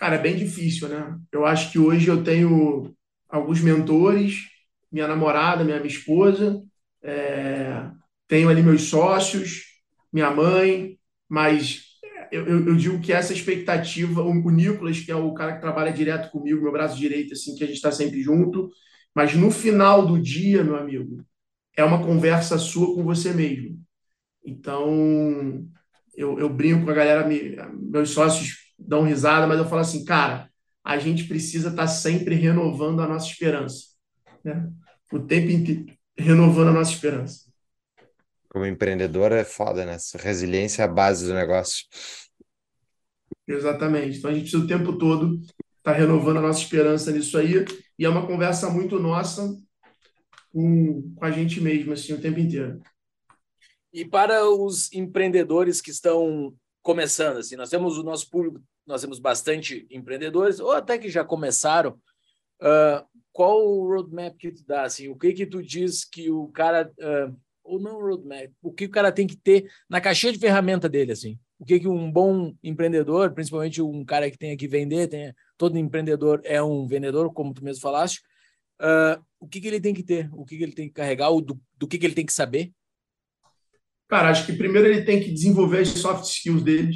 Cara, 0.03 0.16
é 0.16 0.18
bem 0.18 0.34
difícil, 0.34 0.88
né? 0.88 1.16
Eu 1.30 1.46
acho 1.46 1.70
que 1.70 1.78
hoje 1.78 2.09
eu 2.09 2.24
tenho 2.24 2.92
alguns 3.28 3.61
mentores, 3.61 4.48
minha 4.90 5.07
namorada, 5.07 5.62
minha, 5.62 5.80
esposa, 5.86 6.61
é... 7.00 7.88
tenho 8.26 8.48
ali 8.48 8.64
meus 8.64 8.82
sócios, 8.82 9.62
minha 10.12 10.28
mãe, 10.28 10.98
mas 11.28 11.84
eu, 12.32 12.44
eu, 12.48 12.66
eu, 12.66 12.74
digo 12.74 13.00
que 13.00 13.12
essa 13.12 13.32
expectativa, 13.32 14.22
o, 14.22 14.30
o 14.30 14.50
Nicolas, 14.50 14.98
que 14.98 15.12
é 15.12 15.14
o 15.14 15.32
cara 15.34 15.55
que 15.55 15.61
trabalha 15.61 15.92
direto 15.92 16.32
comigo, 16.32 16.61
meu 16.61 16.72
braço 16.72 16.98
direito, 16.98 17.34
assim, 17.34 17.55
que 17.55 17.62
a 17.62 17.66
gente 17.68 17.76
está 17.76 17.92
sempre 17.92 18.20
junto, 18.20 18.70
mas 19.14 19.36
no 19.36 19.53
final 19.53 20.05
do 20.05 20.20
dia, 20.20 20.64
meu 20.64 20.74
amigo, 20.74 21.24
é 21.76 21.84
uma 21.84 22.05
conversa 22.05 22.59
sua 22.59 22.92
com 22.92 23.05
você 23.05 23.32
mesmo. 23.32 23.80
Então, 24.44 25.64
eu, 26.16 26.40
eu 26.40 26.48
brinco 26.48 26.86
com 26.86 26.90
a 26.90 26.94
galera, 26.94 27.24
meus 27.72 28.11
sócios 28.11 28.61
dão 28.87 29.03
risada, 29.03 29.47
mas 29.47 29.59
eu 29.59 29.68
falo 29.68 29.80
assim, 29.80 30.05
cara, 30.05 30.51
a 30.85 30.99
gente 30.99 31.24
precisa 31.24 31.68
estar 31.68 31.83
tá 31.83 31.89
sempre 31.89 32.35
renovando 32.35 33.01
a 33.01 33.07
nossa 33.07 33.26
esperança. 33.26 33.87
Né? 34.45 34.70
O 35.12 35.20
tempo 35.20 35.51
inteiro, 35.51 35.87
renovando 36.16 36.68
a 36.68 36.72
nossa 36.72 36.93
esperança. 36.93 37.51
Como 38.49 38.66
empreendedor 38.66 39.33
é 39.33 39.45
foda, 39.45 39.87
né? 39.87 39.97
Resiliência 40.16 40.83
é 40.83 40.85
a 40.85 40.89
base 40.89 41.26
do 41.26 41.35
negócio. 41.35 41.87
Exatamente. 43.47 44.18
Então 44.18 44.30
a 44.30 44.35
gente 44.35 44.43
precisa 44.43 44.64
o 44.64 44.66
tempo 44.66 44.99
todo 44.99 45.41
estar 45.41 45.93
tá 45.93 45.93
renovando 45.93 46.39
a 46.39 46.43
nossa 46.43 46.61
esperança 46.61 47.11
nisso 47.11 47.39
aí. 47.39 47.64
E 47.99 48.05
é 48.05 48.09
uma 48.09 48.26
conversa 48.26 48.68
muito 48.68 48.99
nossa 48.99 49.57
com, 50.53 51.14
com 51.14 51.24
a 51.24 51.30
gente 51.30 51.61
mesmo, 51.61 51.93
assim, 51.93 52.12
o 52.12 52.20
tempo 52.20 52.39
inteiro. 52.39 52.80
E 53.93 54.05
para 54.05 54.47
os 54.47 54.93
empreendedores 54.93 55.80
que 55.80 55.91
estão 55.91 56.55
começando, 56.83 57.39
assim, 57.39 57.57
nós 57.57 57.70
temos 57.70 57.97
o 57.97 58.03
nosso 58.03 58.28
público, 58.28 58.61
nós 58.87 59.01
temos 59.01 59.18
bastante 59.18 59.87
empreendedores, 59.91 60.59
ou 60.61 60.72
até 60.72 60.99
que 60.99 61.09
já 61.09 61.24
começaram. 61.24 61.93
Uh, 62.61 63.05
qual 63.33 63.66
o 63.66 63.89
roadmap 63.89 64.37
que 64.37 64.53
tu 64.53 64.64
dá? 64.66 64.83
Assim, 64.83 65.09
o 65.09 65.16
que 65.16 65.33
que 65.33 65.47
tu 65.47 65.62
diz 65.62 66.05
que 66.05 66.30
o 66.30 66.49
cara, 66.49 66.93
uh, 66.99 67.37
ou 67.64 67.80
não 67.80 68.01
roadmap, 68.01 68.53
o 68.61 68.72
que 68.72 68.85
o 68.85 68.91
cara 68.91 69.11
tem 69.11 69.26
que 69.26 69.37
ter 69.37 69.70
na 69.89 70.01
caixinha 70.01 70.33
de 70.33 70.39
ferramenta 70.39 70.89
dele, 70.89 71.12
assim? 71.12 71.39
O 71.59 71.64
que 71.64 71.78
que 71.78 71.89
um 71.89 72.11
bom 72.11 72.55
empreendedor, 72.62 73.33
principalmente 73.33 73.80
um 73.80 74.05
cara 74.05 74.30
que 74.30 74.37
tenha 74.37 74.57
que 74.57 74.66
vender, 74.66 75.09
tenha, 75.09 75.35
todo 75.57 75.78
empreendedor 75.78 76.41
é 76.45 76.62
um 76.62 76.87
vendedor, 76.87 77.33
como 77.33 77.55
tu 77.55 77.64
mesmo 77.64 77.80
falaste, 77.80 78.20
uh, 78.80 79.22
o 79.39 79.47
que 79.47 79.61
que 79.61 79.68
ele 79.68 79.80
tem 79.80 79.95
que 79.95 80.03
ter? 80.03 80.28
O 80.33 80.45
que 80.45 80.57
que 80.57 80.62
ele 80.62 80.72
tem 80.72 80.89
que 80.89 80.95
carregar? 80.95 81.30
O 81.30 81.41
do, 81.41 81.61
do 81.78 81.87
que 81.87 81.99
que 81.99 82.07
ele 82.07 82.14
tem 82.14 82.26
que 82.26 82.33
saber? 82.33 82.72
Cara, 84.12 84.28
acho 84.28 84.44
que 84.44 84.52
primeiro 84.52 84.86
ele 84.86 85.04
tem 85.04 85.22
que 85.22 85.32
desenvolver 85.32 85.78
as 85.78 85.88
soft 85.88 86.24
skills 86.24 86.62
dele. 86.62 86.94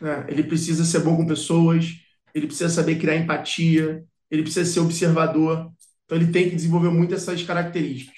Né? 0.00 0.24
Ele 0.28 0.44
precisa 0.44 0.84
ser 0.84 1.00
bom 1.00 1.16
com 1.16 1.26
pessoas, 1.26 1.96
ele 2.32 2.46
precisa 2.46 2.68
saber 2.68 2.94
criar 2.96 3.16
empatia, 3.16 4.04
ele 4.30 4.42
precisa 4.42 4.72
ser 4.72 4.78
observador. 4.78 5.72
Então, 6.04 6.16
ele 6.16 6.30
tem 6.30 6.48
que 6.48 6.54
desenvolver 6.54 6.90
muito 6.90 7.12
essas 7.12 7.42
características. 7.42 8.14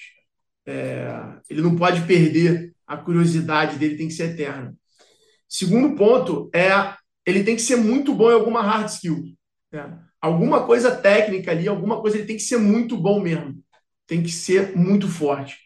É, 0.67 1.09
ele 1.49 1.63
não 1.63 1.75
pode 1.75 2.01
perder 2.01 2.75
a 2.85 2.95
curiosidade 2.95 3.79
dele, 3.79 3.97
tem 3.97 4.07
que 4.07 4.13
ser 4.13 4.35
eterna. 4.35 4.75
Segundo 5.49 5.95
ponto 5.95 6.51
é 6.53 6.93
ele 7.25 7.43
tem 7.43 7.55
que 7.55 7.61
ser 7.63 7.77
muito 7.77 8.13
bom 8.13 8.29
em 8.29 8.35
alguma 8.35 8.61
hard 8.61 8.87
skill. 8.87 9.35
Né? 9.71 9.97
Alguma 10.21 10.63
coisa 10.63 10.95
técnica 10.95 11.49
ali, 11.49 11.67
alguma 11.67 11.99
coisa, 12.01 12.17
ele 12.17 12.27
tem 12.27 12.35
que 12.35 12.43
ser 12.43 12.57
muito 12.57 12.95
bom 12.95 13.19
mesmo. 13.19 13.55
Tem 14.05 14.21
que 14.21 14.31
ser 14.31 14.77
muito 14.77 15.07
forte. 15.07 15.57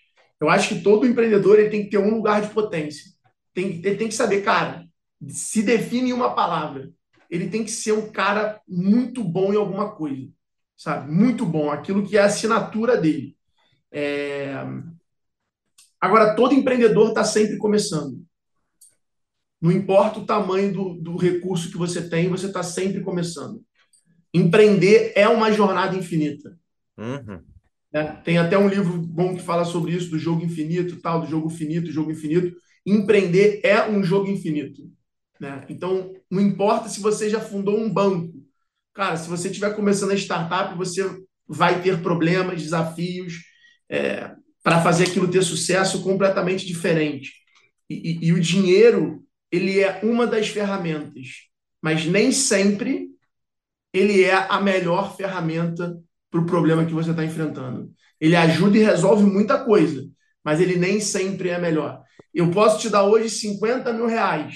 Eu 0.42 0.50
acho 0.50 0.70
que 0.70 0.82
todo 0.82 1.06
empreendedor 1.06 1.60
ele 1.60 1.70
tem 1.70 1.84
que 1.84 1.92
ter 1.92 2.00
um 2.00 2.16
lugar 2.16 2.42
de 2.42 2.50
potência. 2.50 3.12
Tem, 3.54 3.82
ele 3.84 3.96
tem 3.96 4.08
que 4.08 4.16
saber, 4.16 4.42
cara, 4.42 4.86
se 5.30 5.62
define 5.62 6.10
em 6.10 6.14
uma 6.14 6.34
palavra. 6.34 6.90
Ele 7.30 7.48
tem 7.48 7.64
que 7.64 7.72
ser 7.72 7.94
um 7.94 8.12
cara 8.12 8.60
muito 8.68 9.24
bom 9.24 9.54
em 9.54 9.58
alguma 9.58 9.92
coisa 9.92 10.28
sabe? 10.82 11.12
Muito 11.12 11.46
bom, 11.46 11.70
aquilo 11.70 12.08
que 12.08 12.18
é 12.18 12.22
a 12.22 12.26
assinatura 12.26 12.98
dele. 12.98 13.38
É... 13.92 14.56
Agora, 16.00 16.36
todo 16.36 16.56
empreendedor 16.56 17.10
está 17.10 17.24
sempre 17.24 17.58
começando. 17.58 18.20
Não 19.62 19.72
importa 19.72 20.20
o 20.20 20.26
tamanho 20.26 20.74
do, 20.74 20.94
do 20.96 21.18
recurso 21.18 21.70
que 21.70 21.78
você 21.78 22.10
tem, 22.10 22.30
você 22.30 22.48
está 22.48 22.64
sempre 22.64 23.02
começando. 23.02 23.64
Empreender 24.34 25.14
é 25.16 25.28
uma 25.28 25.52
jornada 25.52 25.96
infinita. 25.96 26.58
Uhum. 26.98 27.44
É, 27.94 28.04
tem 28.04 28.38
até 28.38 28.58
um 28.58 28.70
livro 28.70 28.98
bom 28.98 29.36
que 29.36 29.42
fala 29.42 29.66
sobre 29.66 29.94
isso, 29.94 30.10
do 30.10 30.20
jogo 30.20 30.44
infinito, 30.44 31.02
tal, 31.02 31.22
do 31.22 31.28
jogo 31.28 31.50
finito, 31.50 31.92
jogo 31.92 32.12
infinito. 32.12 32.56
Empreender 32.86 33.60
é 33.64 33.88
um 33.90 34.04
jogo 34.04 34.30
infinito. 34.30 34.82
Né? 35.40 35.66
Então, 35.70 36.14
não 36.30 36.42
importa 36.42 36.88
se 36.88 37.00
você 37.00 37.30
já 37.30 37.40
fundou 37.40 37.78
um 37.78 37.92
banco, 37.92 38.42
Cara, 38.94 39.16
se 39.16 39.30
você 39.30 39.48
estiver 39.48 39.76
começando 39.76 40.12
a 40.12 40.18
startup, 40.18 40.76
você 40.76 41.04
vai 41.48 41.82
ter 41.82 42.02
problemas, 42.02 42.62
desafios 42.62 43.36
é, 43.90 44.32
para 44.64 44.82
fazer 44.82 45.06
aquilo 45.06 45.30
ter 45.30 45.44
sucesso 45.44 46.04
completamente 46.04 46.66
diferente. 46.66 47.32
E, 47.90 47.96
e, 47.96 48.26
e 48.28 48.34
o 48.34 48.40
dinheiro, 48.40 49.26
ele 49.52 49.80
é 49.80 50.02
uma 50.04 50.28
das 50.28 50.50
ferramentas, 50.50 51.28
mas 51.82 52.06
nem 52.06 52.32
sempre 52.32 53.10
ele 53.94 54.24
é 54.24 54.34
a 54.34 54.60
melhor 54.60 55.16
ferramenta 55.16 55.98
para 56.32 56.40
o 56.40 56.46
problema 56.46 56.86
que 56.86 56.94
você 56.94 57.12
está 57.12 57.24
enfrentando. 57.24 57.92
Ele 58.20 58.36
ajuda 58.36 58.78
e 58.78 58.84
resolve 58.84 59.24
muita 59.24 59.64
coisa, 59.64 60.08
mas 60.44 60.60
ele 60.60 60.78
nem 60.78 61.00
sempre 61.00 61.50
é 61.50 61.60
melhor. 61.60 62.02
Eu 62.34 62.50
posso 62.50 62.80
te 62.80 62.90
dar 62.90 63.04
hoje 63.04 63.30
50 63.30 63.92
mil 63.94 64.08
reais, 64.08 64.56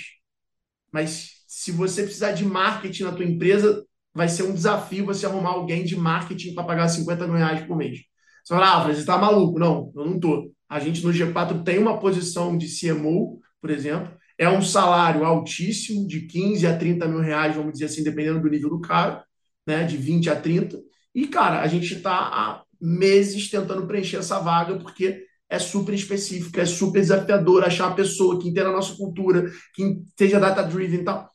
mas 0.91 1.31
se 1.47 1.71
você 1.71 2.03
precisar 2.03 2.31
de 2.31 2.45
marketing 2.45 3.03
na 3.03 3.11
tua 3.11 3.25
empresa, 3.25 3.85
vai 4.13 4.29
ser 4.29 4.43
um 4.43 4.53
desafio 4.53 5.05
você 5.05 5.25
arrumar 5.25 5.49
alguém 5.49 5.83
de 5.83 5.95
marketing 5.97 6.53
para 6.53 6.63
pagar 6.63 6.87
50 6.87 7.27
mil 7.27 7.35
reais 7.35 7.65
por 7.67 7.75
mês. 7.75 7.99
Você 8.43 8.53
fala, 8.53 8.75
ah, 8.75 8.87
você 8.87 8.99
está 8.99 9.17
maluco. 9.17 9.59
Não, 9.59 9.91
eu 9.95 10.05
não 10.05 10.15
estou. 10.15 10.51
A 10.69 10.79
gente 10.79 11.03
no 11.03 11.11
G4 11.11 11.63
tem 11.63 11.77
uma 11.77 11.99
posição 11.99 12.57
de 12.57 12.67
CMO, 12.67 13.39
por 13.59 13.69
exemplo, 13.69 14.15
é 14.37 14.49
um 14.49 14.61
salário 14.61 15.23
altíssimo, 15.23 16.07
de 16.07 16.21
15 16.21 16.67
a 16.67 16.77
30 16.77 17.07
mil 17.07 17.21
reais, 17.21 17.55
vamos 17.55 17.73
dizer 17.73 17.85
assim, 17.85 18.03
dependendo 18.03 18.41
do 18.41 18.49
nível 18.49 18.69
do 18.69 18.81
cara, 18.81 19.23
né, 19.65 19.83
de 19.83 19.97
20 19.97 20.29
a 20.29 20.35
30. 20.39 20.77
E, 21.15 21.27
cara, 21.27 21.61
a 21.61 21.67
gente 21.67 21.93
está 21.95 22.11
há 22.11 22.63
meses 22.79 23.49
tentando 23.49 23.87
preencher 23.87 24.17
essa 24.17 24.37
vaga, 24.39 24.77
porque 24.77 25.23
é 25.49 25.57
super 25.57 25.93
específica, 25.93 26.61
é 26.61 26.65
super 26.65 26.99
desafiador 26.99 27.63
achar 27.63 27.87
uma 27.87 27.95
pessoa 27.95 28.39
que 28.39 28.49
entenda 28.49 28.69
a 28.69 28.73
nossa 28.73 28.95
cultura, 28.95 29.49
que 29.73 30.01
seja 30.17 30.39
data-driven 30.39 30.99
e 30.99 31.03
tal. 31.05 31.29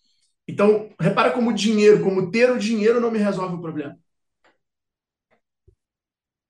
Então, 0.47 0.91
repara 1.01 1.31
como 1.31 1.51
o 1.51 1.55
dinheiro, 1.55 2.03
como 2.03 2.31
ter 2.31 2.51
o 2.51 2.59
dinheiro 2.59 3.01
não 3.01 3.11
me 3.11 3.19
resolve 3.19 3.55
o 3.55 3.61
problema. 3.61 3.97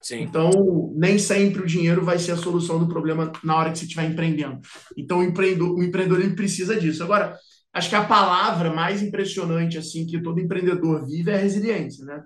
Sim. 0.01 0.23
Então, 0.23 0.51
nem 0.97 1.19
sempre 1.19 1.63
o 1.63 1.67
dinheiro 1.67 2.03
vai 2.03 2.19
ser 2.19 2.33
a 2.33 2.37
solução 2.37 2.79
do 2.79 2.89
problema 2.89 3.31
na 3.45 3.55
hora 3.55 3.71
que 3.71 3.79
você 3.79 3.85
estiver 3.85 4.11
empreendendo. 4.11 4.59
Então, 4.97 5.19
o 5.19 5.23
empreendedor, 5.23 5.75
o 5.79 5.83
empreendedor 5.83 6.21
ele 6.21 6.35
precisa 6.35 6.81
disso. 6.81 7.05
Agora, 7.05 7.37
acho 7.73 7.91
que 7.91 7.95
a 7.95 8.05
palavra 8.05 8.73
mais 8.73 9.03
impressionante 9.03 9.77
assim 9.77 10.07
que 10.07 10.23
todo 10.23 10.41
empreendedor 10.41 11.07
vive 11.07 11.31
é 11.31 11.35
a 11.35 11.39
resiliência, 11.39 12.05
né? 12.07 12.25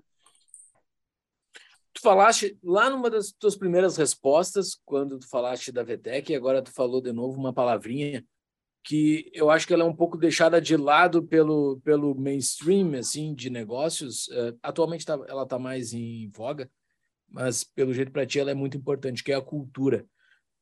Falaste 2.04 2.58
lá 2.62 2.90
numa 2.90 3.08
das 3.08 3.32
tuas 3.32 3.56
primeiras 3.56 3.96
respostas, 3.96 4.78
quando 4.84 5.18
tu 5.18 5.26
falaste 5.26 5.72
da 5.72 5.82
VTEC, 5.82 6.30
e 6.32 6.36
agora 6.36 6.60
tu 6.60 6.70
falou 6.70 7.00
de 7.00 7.10
novo 7.14 7.40
uma 7.40 7.50
palavrinha 7.50 8.22
que 8.84 9.30
eu 9.32 9.48
acho 9.48 9.66
que 9.66 9.72
ela 9.72 9.84
é 9.84 9.86
um 9.86 9.96
pouco 9.96 10.18
deixada 10.18 10.60
de 10.60 10.76
lado 10.76 11.22
pelo, 11.22 11.80
pelo 11.80 12.14
mainstream 12.14 12.92
assim 12.98 13.34
de 13.34 13.48
negócios. 13.48 14.28
Uh, 14.28 14.54
atualmente 14.62 15.06
tá, 15.06 15.14
ela 15.26 15.44
está 15.44 15.58
mais 15.58 15.94
em 15.94 16.28
voga, 16.28 16.70
mas 17.26 17.64
pelo 17.64 17.94
jeito 17.94 18.12
para 18.12 18.26
ti 18.26 18.38
ela 18.38 18.50
é 18.50 18.54
muito 18.54 18.76
importante, 18.76 19.24
que 19.24 19.32
é 19.32 19.36
a 19.36 19.40
cultura. 19.40 20.04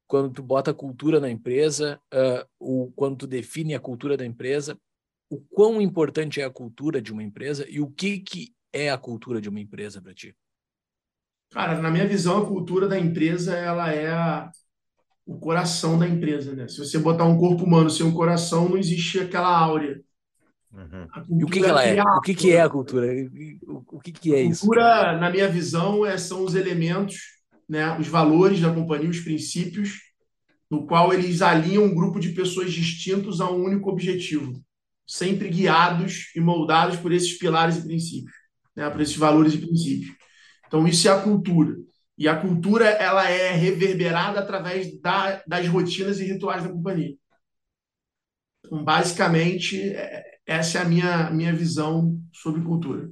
Quando 0.07 0.33
tu 0.33 0.45
bota 0.45 0.71
a 0.71 0.75
cultura 0.75 1.19
na 1.19 1.29
empresa, 1.29 2.01
uh, 2.15 2.47
o, 2.61 2.93
quando 2.93 3.17
tu 3.17 3.27
define 3.27 3.75
a 3.75 3.81
cultura 3.81 4.17
da 4.17 4.25
empresa, 4.25 4.79
o 5.29 5.41
quão 5.41 5.83
importante 5.83 6.41
é 6.41 6.45
a 6.45 6.51
cultura 6.51 7.03
de 7.03 7.13
uma 7.13 7.25
empresa 7.25 7.69
e 7.69 7.81
o 7.81 7.91
que, 7.91 8.21
que 8.21 8.55
é 8.73 8.93
a 8.93 8.97
cultura 8.97 9.41
de 9.41 9.49
uma 9.49 9.59
empresa 9.59 10.01
para 10.01 10.15
ti? 10.15 10.37
Cara, 11.53 11.81
na 11.81 11.91
minha 11.91 12.07
visão, 12.07 12.39
a 12.39 12.47
cultura 12.47 12.89
da 12.89 12.99
empresa 12.99 13.55
ela 13.55 13.93
é 13.93 14.11
a, 14.11 14.51
o 15.27 15.39
coração 15.39 15.99
da 15.99 16.09
empresa, 16.09 16.55
né? 16.55 16.67
Se 16.67 16.79
você 16.79 16.99
botar 16.99 17.25
um 17.25 17.39
corpo 17.39 17.65
humano 17.65 17.91
sem 17.91 18.07
um 18.07 18.13
coração, 18.13 18.69
não 18.69 18.79
existe 18.79 19.21
aquela 19.21 19.55
áurea. 19.55 20.01
Uhum. 20.73 21.39
E 21.39 21.45
o 21.45 21.47
que, 21.47 21.61
que 21.61 21.67
ela 21.67 21.85
é? 21.85 21.99
é 21.99 22.03
o 22.03 22.21
que, 22.21 22.35
que 22.35 22.53
é 22.53 22.63
a 22.63 22.71
cultura? 22.71 23.07
O 23.91 24.01
que, 24.01 24.11
que 24.11 24.35
é 24.35 24.41
isso? 24.41 24.65
A 24.65 24.67
cultura, 24.67 25.19
na 25.19 25.31
minha 25.31 25.47
visão, 25.47 26.07
é, 26.07 26.17
são 26.17 26.43
os 26.43 26.55
elementos, 26.55 27.17
né, 27.69 27.99
os 27.99 28.09
valores 28.09 28.61
da 28.61 28.73
companhia, 28.73 29.11
os 29.11 29.21
princípios, 29.21 29.99
no 30.71 30.87
qual 30.87 31.13
eles 31.13 31.43
alinham 31.43 31.85
um 31.85 31.95
grupo 31.95 32.19
de 32.19 32.31
pessoas 32.31 32.73
distintos 32.73 33.43
a 33.43 33.51
um 33.51 33.63
único 33.63 33.91
objetivo, 33.91 34.55
sempre 35.07 35.51
guiados 35.51 36.33
e 36.35 36.41
moldados 36.41 36.97
por 36.97 37.13
esses 37.13 37.37
pilares 37.37 37.77
e 37.77 37.83
princípios, 37.83 38.35
né, 38.75 38.89
por 38.89 39.03
esses 39.03 39.17
valores 39.17 39.53
e 39.53 39.59
princípios. 39.59 40.22
Então, 40.73 40.89
isso 40.89 41.07
é 41.07 41.11
a 41.11 41.21
cultura. 41.21 41.77
E 42.17 42.27
a 42.27 42.35
cultura 42.35 42.89
ela 42.89 43.29
é 43.29 43.51
reverberada 43.51 44.41
através 44.41 44.99
da, 45.03 45.43
das 45.47 45.69
rotinas 45.69 46.19
e 46.19 46.25
rituais 46.25 46.63
da 46.63 46.71
companhia. 46.71 47.15
Então, 48.65 48.83
basicamente, 48.83 49.79
é, 49.79 50.39
essa 50.47 50.79
é 50.79 50.81
a 50.81 50.85
minha, 50.87 51.31
minha 51.31 51.55
visão 51.55 52.19
sobre 52.33 52.63
cultura. 52.63 53.11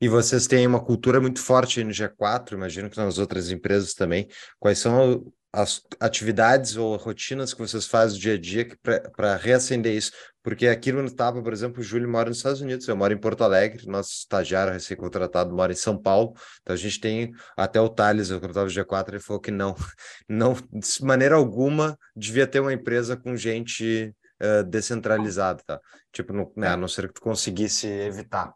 E 0.00 0.08
vocês 0.08 0.46
têm 0.46 0.66
uma 0.66 0.82
cultura 0.82 1.20
muito 1.20 1.40
forte 1.40 1.84
no 1.84 1.90
G4, 1.90 2.52
imagino 2.52 2.88
que 2.88 2.96
nas 2.96 3.18
outras 3.18 3.50
empresas 3.50 3.92
também. 3.92 4.26
Quais 4.58 4.78
são 4.78 5.30
as 5.56 5.80
atividades 5.98 6.76
ou 6.76 6.94
rotinas 6.96 7.54
que 7.54 7.60
vocês 7.60 7.86
fazem 7.86 8.16
no 8.16 8.20
dia 8.20 8.34
a 8.34 8.38
dia 8.38 8.68
para 9.16 9.36
reacender 9.36 9.96
isso. 9.96 10.12
Porque 10.42 10.68
aqui 10.68 10.92
no 10.92 11.10
Tapa, 11.10 11.42
por 11.42 11.50
exemplo, 11.50 11.80
o 11.80 11.82
Júlio 11.82 12.06
mora 12.06 12.28
nos 12.28 12.36
Estados 12.36 12.60
Unidos, 12.60 12.86
eu 12.86 12.94
moro 12.94 13.14
em 13.14 13.18
Porto 13.18 13.42
Alegre, 13.42 13.86
nosso 13.86 14.10
estagiário 14.10 14.74
recém-contratado 14.74 15.54
mora 15.54 15.72
em 15.72 15.76
São 15.76 15.96
Paulo, 16.00 16.34
então 16.60 16.74
a 16.74 16.76
gente 16.76 17.00
tem 17.00 17.32
até 17.56 17.80
o 17.80 17.88
Thales, 17.88 18.30
o 18.30 18.38
capitão 18.38 18.66
do 18.66 18.70
G4, 18.70 19.08
ele 19.08 19.18
falou 19.18 19.40
que 19.40 19.50
não, 19.50 19.74
não, 20.28 20.52
de 20.52 21.02
maneira 21.02 21.36
alguma, 21.36 21.98
devia 22.14 22.46
ter 22.46 22.60
uma 22.60 22.72
empresa 22.72 23.16
com 23.16 23.34
gente 23.34 24.14
uh, 24.42 24.62
descentralizada, 24.62 25.62
tá? 25.66 25.80
Tipo, 26.12 26.34
no, 26.34 26.52
né, 26.54 26.68
a 26.68 26.76
não 26.76 26.86
ser 26.86 27.08
que 27.08 27.14
tu 27.14 27.22
conseguisse 27.22 27.86
evitar. 27.86 28.52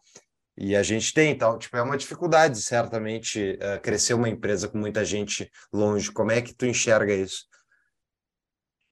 E 0.62 0.76
a 0.76 0.82
gente 0.82 1.14
tem, 1.14 1.30
então, 1.30 1.56
tipo, 1.56 1.74
é 1.74 1.82
uma 1.82 1.96
dificuldade, 1.96 2.60
certamente, 2.60 3.58
uh, 3.62 3.80
crescer 3.80 4.12
uma 4.12 4.28
empresa 4.28 4.68
com 4.68 4.76
muita 4.76 5.02
gente 5.06 5.50
longe. 5.72 6.12
Como 6.12 6.30
é 6.30 6.42
que 6.42 6.54
tu 6.54 6.66
enxerga 6.66 7.14
isso? 7.14 7.46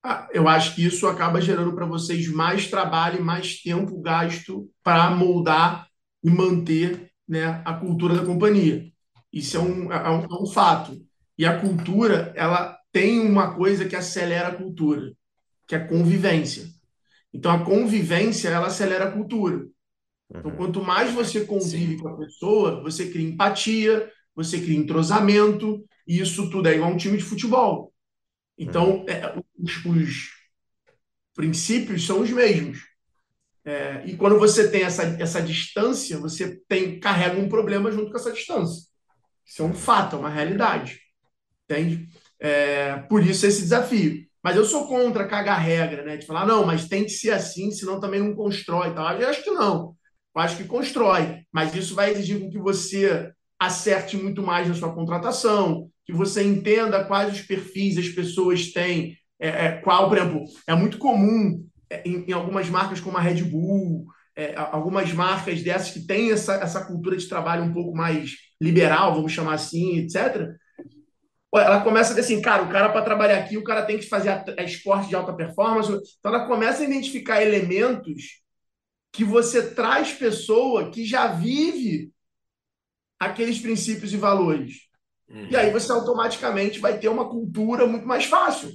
Ah, 0.03 0.27
eu 0.33 0.49
acho 0.49 0.75
que 0.75 0.87
isso 0.87 1.07
acaba 1.07 1.43
gerando 1.43 1.75
para 1.75 1.85
vocês 1.85 2.27
mais 2.33 2.71
trabalho 2.71 3.19
e 3.19 3.23
mais 3.23 3.61
tempo 3.61 4.01
gasto 4.01 4.67
para 4.83 5.11
moldar 5.11 5.87
e 6.25 6.31
manter 6.31 7.13
né, 7.29 7.61
a 7.67 7.75
cultura 7.75 8.15
da 8.15 8.25
companhia. 8.25 8.91
Isso 9.31 9.59
é 9.59 9.61
um, 9.61 9.93
é 9.93 10.11
um, 10.11 10.25
é 10.25 10.43
um 10.43 10.47
fato. 10.47 10.99
E 11.37 11.45
a 11.45 11.61
cultura, 11.61 12.33
ela 12.35 12.79
tem 12.91 13.21
uma 13.21 13.55
coisa 13.55 13.85
que 13.85 13.95
acelera 13.95 14.49
a 14.49 14.55
cultura, 14.55 15.13
que 15.67 15.75
é 15.75 15.79
a 15.79 15.87
convivência. 15.87 16.67
Então, 17.31 17.53
a 17.53 17.63
convivência, 17.63 18.49
ela 18.49 18.69
acelera 18.69 19.09
a 19.09 19.13
cultura. 19.13 19.67
Então, 20.31 20.51
uhum. 20.51 20.57
quanto 20.57 20.83
mais 20.83 21.13
você 21.13 21.45
convive 21.45 21.97
Sim. 21.97 21.99
com 21.99 22.09
a 22.09 22.17
pessoa, 22.17 22.83
você 22.83 23.11
cria 23.11 23.29
empatia, 23.29 24.11
você 24.35 24.61
cria 24.61 24.77
entrosamento, 24.77 25.85
e 26.07 26.21
isso 26.21 26.51
tudo 26.51 26.69
é 26.69 26.75
igual 26.75 26.91
a 26.91 26.95
um 26.95 26.97
time 26.97 27.17
de 27.17 27.25
futebol. 27.25 27.93
Então, 28.57 28.99
uhum. 28.99 29.09
é, 29.09 29.35
os, 29.59 29.85
os, 29.85 30.39
princípios 31.35 32.05
são 32.05 32.21
os 32.21 32.31
mesmos. 32.31 32.81
É, 33.65 34.03
e 34.07 34.17
quando 34.17 34.39
você 34.39 34.69
tem 34.69 34.83
essa, 34.83 35.05
essa 35.21 35.41
distância, 35.41 36.19
você 36.19 36.61
tem 36.67 36.99
carrega 36.99 37.39
um 37.39 37.49
problema 37.49 37.93
junto 37.93 38.11
com 38.11 38.17
essa 38.17 38.33
distância. 38.33 38.89
Isso 39.47 39.63
é 39.63 39.65
um 39.65 39.75
fato, 39.75 40.17
é 40.17 40.19
uma 40.19 40.29
realidade. 40.29 41.01
Entende? 41.65 42.09
É, 42.41 42.97
por 43.09 43.25
isso 43.25 43.47
esse 43.47 43.63
desafio. 43.63 44.27
Mas 44.43 44.57
eu 44.57 44.65
sou 44.65 44.87
contra 44.89 45.29
cagar 45.29 45.61
regra, 45.61 46.03
né? 46.05 46.17
De 46.17 46.27
falar, 46.27 46.47
não, 46.47 46.65
mas 46.65 46.89
tem 46.89 47.05
que 47.05 47.11
ser 47.11 47.31
assim, 47.31 47.71
senão 47.71 48.01
também 48.01 48.21
não 48.21 48.35
constrói. 48.35 48.95
Tal. 48.95 49.21
Eu 49.21 49.29
acho 49.29 49.43
que 49.43 49.51
não. 49.51 49.97
Eu 50.35 50.43
acho 50.43 50.57
que 50.57 50.65
constrói, 50.65 51.43
mas 51.53 51.75
isso 51.75 51.95
vai 51.95 52.11
exigir 52.11 52.49
que 52.51 52.59
você 52.59 53.33
acerte 53.59 54.17
muito 54.17 54.43
mais 54.43 54.69
na 54.69 54.75
sua 54.75 54.95
contratação, 54.95 55.91
que 56.07 56.13
você 56.13 56.43
entenda 56.43 57.05
quais 57.05 57.33
os 57.33 57.43
perfis 57.43 57.99
as 57.99 58.09
pessoas 58.09 58.73
têm, 58.73 59.17
é, 59.41 59.49
é, 59.49 59.73
qual, 59.73 60.09
por 60.09 60.19
exemplo, 60.19 60.45
é 60.67 60.75
muito 60.75 60.99
comum 60.99 61.65
é, 61.91 62.03
em, 62.09 62.25
em 62.29 62.33
algumas 62.33 62.69
marcas 62.69 63.01
como 63.01 63.17
a 63.17 63.21
Red 63.21 63.43
Bull, 63.45 64.07
é, 64.37 64.55
algumas 64.57 65.13
marcas 65.13 65.63
dessas 65.63 65.91
que 65.91 66.07
têm 66.07 66.31
essa, 66.31 66.55
essa 66.55 66.85
cultura 66.85 67.17
de 67.17 67.29
trabalho 67.29 67.65
um 67.65 67.73
pouco 67.73 67.97
mais 67.97 68.37
liberal, 68.61 69.15
vamos 69.15 69.33
chamar 69.33 69.55
assim, 69.55 69.99
etc. 69.99 70.53
Ela 71.53 71.81
começa 71.81 72.13
a 72.13 72.15
dizer 72.15 72.33
assim, 72.33 72.43
cara, 72.43 72.63
o 72.63 72.69
cara 72.69 72.91
para 72.91 73.03
trabalhar 73.03 73.39
aqui, 73.39 73.57
o 73.57 73.65
cara 73.65 73.85
tem 73.85 73.99
que 73.99 74.09
fazer 74.09 74.45
esporte 74.59 75.09
de 75.09 75.17
alta 75.17 75.33
performance. 75.33 75.91
Então 76.19 76.33
ela 76.33 76.47
começa 76.47 76.83
a 76.83 76.85
identificar 76.85 77.43
elementos 77.43 78.43
que 79.13 79.25
você 79.25 79.75
traz 79.75 80.13
pessoa 80.13 80.91
que 80.91 81.05
já 81.05 81.29
vive 81.29 82.13
aqueles 83.19 83.59
princípios 83.59 84.13
e 84.13 84.17
valores. 84.17 84.89
Uhum. 85.29 85.49
E 85.51 85.57
aí 85.57 85.71
você 85.71 85.91
automaticamente 85.93 86.79
vai 86.79 86.99
ter 86.99 87.09
uma 87.09 87.29
cultura 87.29 87.87
muito 87.87 88.07
mais 88.07 88.25
fácil. 88.25 88.71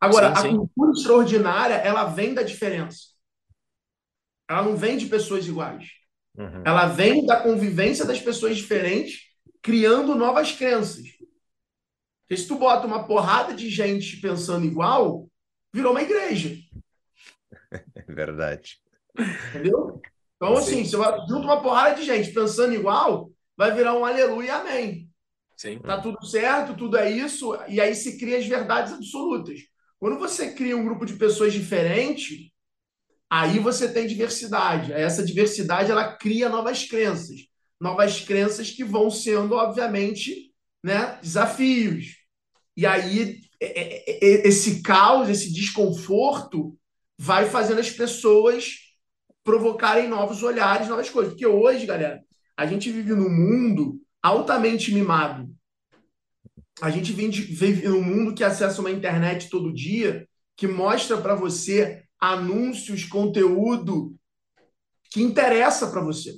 Agora, 0.00 0.34
sim, 0.36 0.42
sim. 0.42 0.48
a 0.48 0.58
cultura 0.58 0.92
extraordinária, 0.92 1.74
ela 1.74 2.04
vem 2.04 2.34
da 2.34 2.42
diferença. 2.42 3.14
Ela 4.48 4.62
não 4.62 4.76
vem 4.76 4.98
de 4.98 5.06
pessoas 5.06 5.46
iguais. 5.46 5.88
Uhum. 6.36 6.62
Ela 6.64 6.86
vem 6.86 7.24
da 7.24 7.40
convivência 7.40 8.04
das 8.04 8.20
pessoas 8.20 8.56
diferentes, 8.56 9.30
criando 9.62 10.14
novas 10.14 10.52
crenças. 10.52 11.06
Porque 12.22 12.36
se 12.36 12.48
tu 12.48 12.56
bota 12.56 12.86
uma 12.86 13.06
porrada 13.06 13.54
de 13.54 13.70
gente 13.70 14.18
pensando 14.20 14.66
igual, 14.66 15.26
virou 15.72 15.92
uma 15.92 16.02
igreja. 16.02 16.54
É 18.06 18.12
verdade. 18.12 18.78
Entendeu? 19.50 20.00
Então, 20.36 20.56
assim, 20.56 20.84
você 20.84 20.96
vai, 20.96 21.18
junto 21.28 21.44
uma 21.44 21.62
porrada 21.62 21.94
de 21.94 22.04
gente 22.04 22.32
pensando 22.32 22.74
igual, 22.74 23.30
vai 23.56 23.74
virar 23.74 23.94
um 23.94 24.04
aleluia 24.04 24.46
e 24.46 24.50
amém. 24.50 25.10
Sim. 25.56 25.78
Tá 25.78 26.00
tudo 26.00 26.24
certo, 26.26 26.76
tudo 26.76 26.96
é 26.96 27.10
isso, 27.10 27.56
e 27.68 27.80
aí 27.80 27.94
se 27.94 28.18
cria 28.18 28.38
as 28.38 28.46
verdades 28.46 28.92
absolutas. 28.92 29.60
Quando 29.98 30.18
você 30.18 30.52
cria 30.52 30.76
um 30.76 30.84
grupo 30.84 31.06
de 31.06 31.14
pessoas 31.14 31.52
diferentes, 31.52 32.50
aí 33.30 33.58
você 33.58 33.90
tem 33.90 34.06
diversidade. 34.06 34.92
Essa 34.92 35.24
diversidade 35.24 35.90
ela 35.90 36.16
cria 36.16 36.48
novas 36.48 36.84
crenças, 36.84 37.46
novas 37.80 38.20
crenças 38.20 38.70
que 38.70 38.84
vão 38.84 39.08
sendo, 39.10 39.54
obviamente, 39.54 40.52
né, 40.82 41.18
desafios. 41.22 42.16
E 42.76 42.84
aí 42.84 43.40
esse 43.60 44.82
caos, 44.82 45.28
esse 45.28 45.52
desconforto, 45.52 46.76
vai 47.24 47.48
fazendo 47.48 47.80
as 47.80 47.90
pessoas 47.90 48.80
provocarem 49.42 50.06
novos 50.06 50.42
olhares, 50.42 50.88
novas 50.88 51.08
coisas. 51.08 51.32
Porque 51.32 51.46
hoje, 51.46 51.86
galera, 51.86 52.22
a 52.54 52.66
gente 52.66 52.90
vive 52.90 53.14
num 53.14 53.30
mundo 53.30 53.98
altamente 54.22 54.92
mimado. 54.92 55.48
A 56.82 56.90
gente 56.90 57.14
vive 57.14 57.88
num 57.88 58.02
mundo 58.02 58.34
que 58.34 58.44
acessa 58.44 58.82
uma 58.82 58.90
internet 58.90 59.48
todo 59.48 59.72
dia, 59.72 60.28
que 60.54 60.66
mostra 60.66 61.16
para 61.16 61.34
você 61.34 62.04
anúncios, 62.20 63.04
conteúdo 63.04 64.14
que 65.10 65.22
interessa 65.22 65.90
para 65.90 66.02
você. 66.02 66.34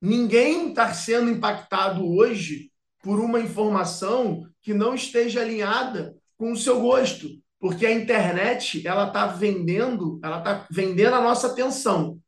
Ninguém 0.00 0.70
está 0.70 0.94
sendo 0.94 1.30
impactado 1.30 2.06
hoje 2.06 2.72
por 3.02 3.20
uma 3.20 3.38
informação 3.38 4.48
que 4.62 4.72
não 4.72 4.94
esteja 4.94 5.42
alinhada 5.42 6.16
com 6.38 6.52
o 6.52 6.56
seu 6.56 6.80
gosto, 6.80 7.28
porque 7.60 7.84
a 7.84 7.92
internet 7.92 8.86
ela 8.86 9.08
está 9.08 9.26
vendendo, 9.26 10.20
ela 10.22 10.38
está 10.38 10.66
vendendo 10.70 11.14
a 11.14 11.20
nossa 11.20 11.48
atenção. 11.48 12.20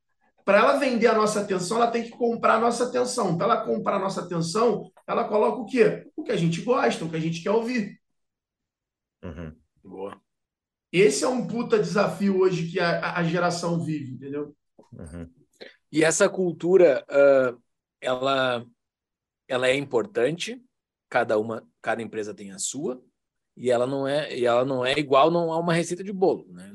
Para 0.44 0.58
ela 0.58 0.78
vender 0.78 1.06
a 1.06 1.14
nossa 1.14 1.40
atenção, 1.40 1.76
ela 1.76 1.90
tem 1.90 2.02
que 2.02 2.10
comprar 2.10 2.56
a 2.56 2.60
nossa 2.60 2.84
atenção. 2.84 3.36
Para 3.36 3.46
ela 3.46 3.64
comprar 3.64 3.96
a 3.96 3.98
nossa 4.00 4.22
atenção, 4.22 4.90
ela 5.06 5.28
coloca 5.28 5.60
o 5.60 5.66
quê? 5.66 6.10
O 6.16 6.24
que 6.24 6.32
a 6.32 6.36
gente 6.36 6.62
gosta, 6.62 7.04
o 7.04 7.10
que 7.10 7.16
a 7.16 7.20
gente 7.20 7.42
quer 7.42 7.50
ouvir. 7.50 8.00
Uhum. 9.22 9.54
Boa. 9.84 10.20
Esse 10.90 11.24
é 11.24 11.28
um 11.28 11.46
puta 11.46 11.78
desafio 11.78 12.40
hoje 12.40 12.68
que 12.68 12.80
a, 12.80 13.14
a 13.16 13.22
geração 13.22 13.78
vive, 13.78 14.14
entendeu? 14.14 14.56
Uhum. 14.92 15.30
E 15.92 16.02
essa 16.02 16.28
cultura, 16.28 17.04
uh, 17.08 17.62
ela, 18.00 18.66
ela 19.46 19.68
é 19.68 19.76
importante. 19.76 20.60
Cada 21.08 21.38
uma, 21.38 21.64
cada 21.80 22.02
empresa 22.02 22.34
tem 22.34 22.50
a 22.50 22.58
sua 22.58 23.00
e 23.56 23.70
ela 23.70 23.86
não 23.86 24.06
é 24.06 24.36
e 24.36 24.46
ela 24.46 24.64
não 24.64 24.84
é 24.84 24.98
igual 24.98 25.30
não 25.30 25.52
há 25.52 25.58
uma 25.58 25.74
receita 25.74 26.02
de 26.02 26.12
bolo 26.12 26.46
né? 26.50 26.70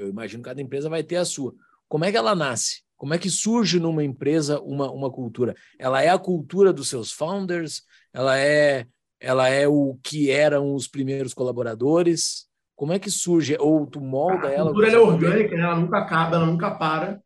eu 0.00 0.08
imagino 0.08 0.42
que 0.42 0.48
cada 0.48 0.62
empresa 0.62 0.88
vai 0.88 1.02
ter 1.02 1.16
a 1.16 1.24
sua. 1.24 1.54
Como 1.88 2.04
é 2.04 2.10
que 2.10 2.16
ela 2.16 2.34
nasce? 2.34 2.82
Como 2.96 3.14
é 3.14 3.18
que 3.18 3.30
surge 3.30 3.78
numa 3.78 4.02
empresa 4.02 4.60
uma, 4.60 4.90
uma 4.90 5.10
cultura? 5.10 5.54
Ela 5.78 6.02
é 6.02 6.08
a 6.08 6.18
cultura 6.18 6.72
dos 6.72 6.88
seus 6.88 7.12
founders? 7.12 7.82
Ela 8.12 8.38
é 8.38 8.86
ela 9.22 9.48
é 9.48 9.68
o 9.68 9.98
que 10.02 10.30
eram 10.30 10.74
os 10.74 10.88
primeiros 10.88 11.34
colaboradores? 11.34 12.46
Como 12.74 12.92
é 12.92 12.98
que 12.98 13.10
surge? 13.10 13.54
Ou 13.60 13.86
tu 13.86 14.00
molda 14.00 14.48
a 14.48 14.52
ela 14.52 14.70
a 14.70 14.72
cultura 14.72 14.92
é 14.92 14.98
orgânica 14.98 15.56
né? 15.56 15.62
ela 15.62 15.76
nunca 15.76 15.98
acaba 15.98 16.36
ela 16.36 16.46
nunca 16.46 16.70
para. 16.70 17.20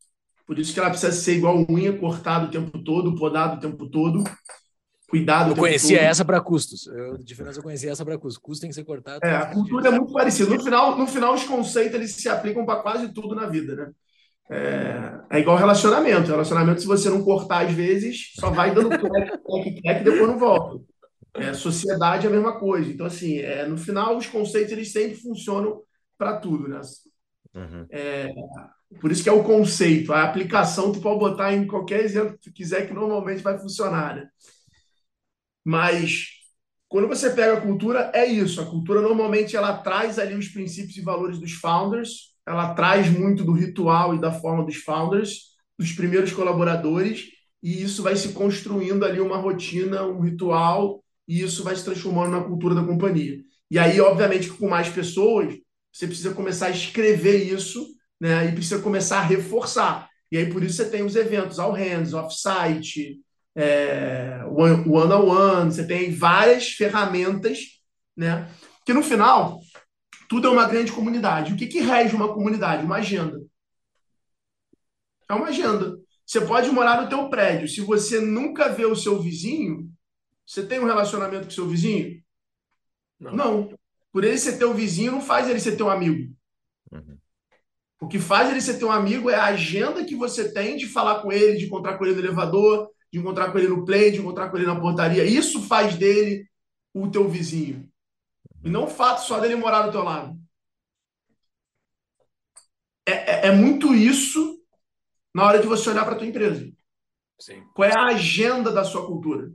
Por 0.47 0.59
isso 0.59 0.75
que 0.75 0.81
ela 0.81 0.91
precisa 0.91 1.12
ser 1.12 1.37
igual 1.37 1.64
unha 1.70 1.97
cortada 1.97 2.47
o 2.47 2.51
tempo 2.51 2.79
todo 2.83 3.14
podado 3.14 3.57
o 3.57 3.61
tempo 3.61 3.89
todo 3.89 4.25
cuidado. 5.09 5.51
Eu 5.51 5.57
conhecia 5.57 5.99
todo. 5.99 6.07
essa 6.07 6.25
para 6.25 6.41
custos. 6.41 6.87
Eu, 6.87 7.19
de 7.19 7.25
diferença, 7.25 7.59
eu 7.59 7.63
conhecia 7.63 7.91
essa 7.91 8.05
para 8.05 8.19
custos. 8.19 8.43
Custo 8.43 8.63
tem 8.63 8.71
que 8.71 8.75
ser 8.75 8.85
cortado. 8.85 9.21
É, 9.25 9.37
a 9.37 9.47
cultura 9.47 9.89
é 9.89 9.91
muito 9.91 10.13
parecida. 10.13 10.55
No 10.55 10.63
final, 10.63 10.97
no 10.99 11.07
final, 11.07 11.35
os 11.35 11.45
conceitos 11.45 11.95
eles 11.95 12.13
se 12.13 12.29
aplicam 12.29 12.65
para 12.65 12.81
quase 12.81 13.13
tudo 13.13 13.35
na 13.35 13.47
vida, 13.47 13.75
né? 13.75 13.91
É, 14.51 15.21
é, 15.31 15.41
igual 15.41 15.57
relacionamento. 15.57 16.31
Relacionamento, 16.31 16.81
se 16.81 16.87
você 16.87 17.09
não 17.09 17.23
cortar 17.23 17.67
às 17.67 17.73
vezes, 17.73 18.33
só 18.39 18.51
vai 18.51 18.75
dando 18.75 18.91
crack, 18.91 19.11
crack, 19.11 19.83
crack 19.83 20.01
e 20.01 20.05
depois 20.05 20.29
não 20.29 20.39
volta. 20.39 20.85
É, 21.35 21.53
sociedade 21.53 22.27
é 22.27 22.31
a 22.31 22.33
mesma 22.33 22.59
coisa. 22.59 22.91
Então, 22.91 23.07
assim, 23.07 23.39
é, 23.39 23.67
no 23.67 23.77
final, 23.77 24.17
os 24.17 24.27
conceitos 24.27 24.73
eles 24.73 24.93
sempre 24.93 25.17
funcionam 25.17 25.83
para 26.17 26.37
tudo, 26.37 26.69
né? 26.69 26.81
Uhum. 27.55 27.87
É, 27.91 28.29
por 29.01 29.11
isso 29.11 29.23
que 29.23 29.29
é 29.29 29.33
o 29.33 29.43
conceito. 29.43 30.13
A 30.13 30.23
aplicação 30.23 30.93
tu 30.93 31.01
pode 31.01 31.19
botar 31.19 31.53
em 31.53 31.67
qualquer 31.67 32.01
exemplo 32.01 32.35
que 32.35 32.51
tu 32.51 32.53
quiser, 32.53 32.87
que 32.87 32.95
normalmente 32.95 33.43
vai 33.43 33.59
funcionar, 33.59 34.17
né? 34.17 34.29
Mas 35.65 36.27
quando 36.89 37.09
você 37.09 37.31
pega 37.31 37.55
a 37.55 37.61
cultura, 37.61 38.12
é 38.15 38.25
isso. 38.27 38.61
A 38.61 38.67
cultura 38.67 39.01
normalmente 39.01 39.57
ela 39.57 39.79
traz 39.79 40.19
ali 40.19 40.35
os 40.35 40.49
princípios 40.49 40.97
e 40.97 41.01
valores 41.01 41.39
dos 41.39 41.53
founders, 41.53 42.35
ela 42.47 42.75
traz 42.75 43.09
muito 43.11 43.43
do 43.43 43.53
ritual 43.53 44.15
e 44.15 44.21
da 44.21 44.31
forma 44.31 44.65
dos 44.65 44.77
founders, 44.77 45.55
dos 45.79 45.93
primeiros 45.93 46.33
colaboradores, 46.33 47.31
e 47.62 47.83
isso 47.83 48.03
vai 48.03 48.15
se 48.15 48.33
construindo 48.33 49.05
ali 49.05 49.21
uma 49.21 49.39
rotina, 49.39 50.05
um 50.05 50.21
ritual 50.21 51.03
e 51.27 51.41
isso 51.41 51.65
vai 51.65 51.75
se 51.75 51.85
transformando 51.85 52.33
na 52.33 52.45
cultura 52.45 52.75
da 52.75 52.85
companhia. 52.85 53.39
E 53.71 53.79
aí, 53.79 54.01
obviamente, 54.01 54.51
com 54.51 54.69
mais 54.69 54.89
pessoas, 54.89 55.55
você 55.93 56.07
precisa 56.07 56.35
começar 56.35 56.67
a 56.67 56.71
escrever 56.71 57.43
isso, 57.43 57.87
né? 58.21 58.49
E 58.49 58.53
precisa 58.53 58.81
começar 58.81 59.19
a 59.19 59.25
reforçar. 59.25 60.09
E 60.31 60.37
aí, 60.37 60.49
por 60.49 60.62
isso, 60.62 60.77
você 60.77 60.91
tem 60.91 61.03
os 61.03 61.17
eventos 61.17 61.59
all 61.59 61.73
hands, 61.73 62.12
off-site, 62.12 63.21
é, 63.55 64.45
one-on-one, 64.47 65.73
você 65.73 65.87
tem 65.87 66.13
várias 66.13 66.71
ferramentas, 66.73 67.81
né? 68.17 68.51
Que 68.85 68.93
no 68.93 69.03
final, 69.03 69.61
tudo 70.29 70.49
é 70.49 70.51
uma 70.51 70.67
grande 70.67 70.93
comunidade. 70.93 71.53
O 71.53 71.57
que, 71.57 71.67
que 71.67 71.81
rege 71.81 72.15
uma 72.15 72.33
comunidade? 72.33 72.85
Uma 72.85 72.97
agenda. 72.97 73.41
É 75.29 75.35
uma 75.35 75.49
agenda. 75.49 75.97
Você 76.27 76.41
pode 76.41 76.71
morar 76.71 77.03
no 77.03 77.09
teu 77.09 77.29
prédio. 77.29 77.69
Se 77.69 77.81
você 77.81 78.21
nunca 78.21 78.69
vê 78.69 78.85
o 78.85 78.97
seu 78.97 79.21
vizinho, 79.21 79.91
você 80.47 80.65
tem 80.65 80.81
um 80.81 80.87
relacionamento 80.87 81.45
com 81.45 81.51
o 81.51 81.55
seu 81.55 81.69
vizinho? 81.69 82.23
Não. 83.19 83.33
não. 83.33 83.79
Por 84.13 84.25
ele 84.25 84.39
ser 84.39 84.59
teu 84.59 84.73
vizinho, 84.75 85.13
não 85.13 85.21
faz 85.21 85.49
ele 85.49 85.61
ser 85.61 85.77
teu 85.77 85.91
amigo. 85.91 86.33
Uhum. 86.91 87.19
O 88.01 88.09
que 88.09 88.19
faz 88.19 88.51
ele 88.51 88.61
ser 88.61 88.79
teu 88.79 88.91
amigo 88.91 89.31
é 89.31 89.35
a 89.35 89.47
agenda 89.47 90.05
que 90.05 90.15
você 90.15 90.53
tem 90.53 90.77
de 90.77 90.87
falar 90.87 91.21
com 91.23 91.33
ele, 91.33 91.57
de 91.57 91.65
encontrar 91.65 91.97
com 91.97 92.05
ele 92.05 92.15
no 92.15 92.21
elevador, 92.21 92.91
de 93.15 93.21
encontrar 93.21 93.53
com 93.53 93.59
ele 93.59 93.69
no 93.69 93.85
play, 93.85 94.11
de 94.11 94.19
encontrar 94.19 94.51
com 94.51 94.57
ele 94.57 94.67
na 94.67 94.81
portaria. 94.81 95.25
Isso 95.25 95.62
faz 95.62 95.97
dele 95.97 96.51
o 96.93 97.09
teu 97.09 97.29
vizinho. 97.29 97.89
E 98.65 98.69
não 98.69 98.87
o 98.87 98.91
fato 98.91 99.21
só 99.21 99.39
dele 99.39 99.55
morar 99.55 99.83
do 99.83 99.93
teu 99.93 100.03
lado. 100.03 100.37
É, 103.07 103.12
é, 103.12 103.47
é 103.47 103.53
muito 103.53 103.95
isso 103.95 104.61
na 105.33 105.45
hora 105.45 105.61
de 105.61 105.67
você 105.69 105.91
olhar 105.91 106.05
para 106.05 106.17
a 106.17 106.19
tua 106.19 106.27
empresa. 106.27 106.69
Sim. 107.39 107.65
Qual 107.73 107.89
é 107.89 107.97
a 107.97 108.07
agenda 108.07 108.73
da 108.73 108.83
sua 108.83 109.07
cultura? 109.07 109.49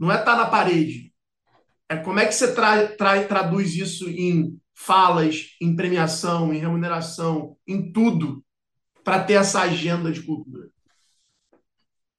Não 0.00 0.10
é 0.10 0.18
estar 0.18 0.34
tá 0.34 0.36
na 0.38 0.46
parede. 0.46 1.12
É 1.90 1.98
como 1.98 2.20
é 2.20 2.26
que 2.26 2.32
você 2.32 2.54
tra 2.54 2.88
tra 2.96 3.22
traduz 3.26 3.74
isso 3.74 4.08
em 4.08 4.58
falas, 4.74 5.50
em 5.60 5.76
premiação, 5.76 6.54
em 6.54 6.58
remuneração, 6.58 7.54
em 7.66 7.92
tudo, 7.92 8.42
para 9.04 9.22
ter 9.22 9.34
essa 9.34 9.60
agenda 9.60 10.10
de 10.10 10.22
cultura. 10.22 10.71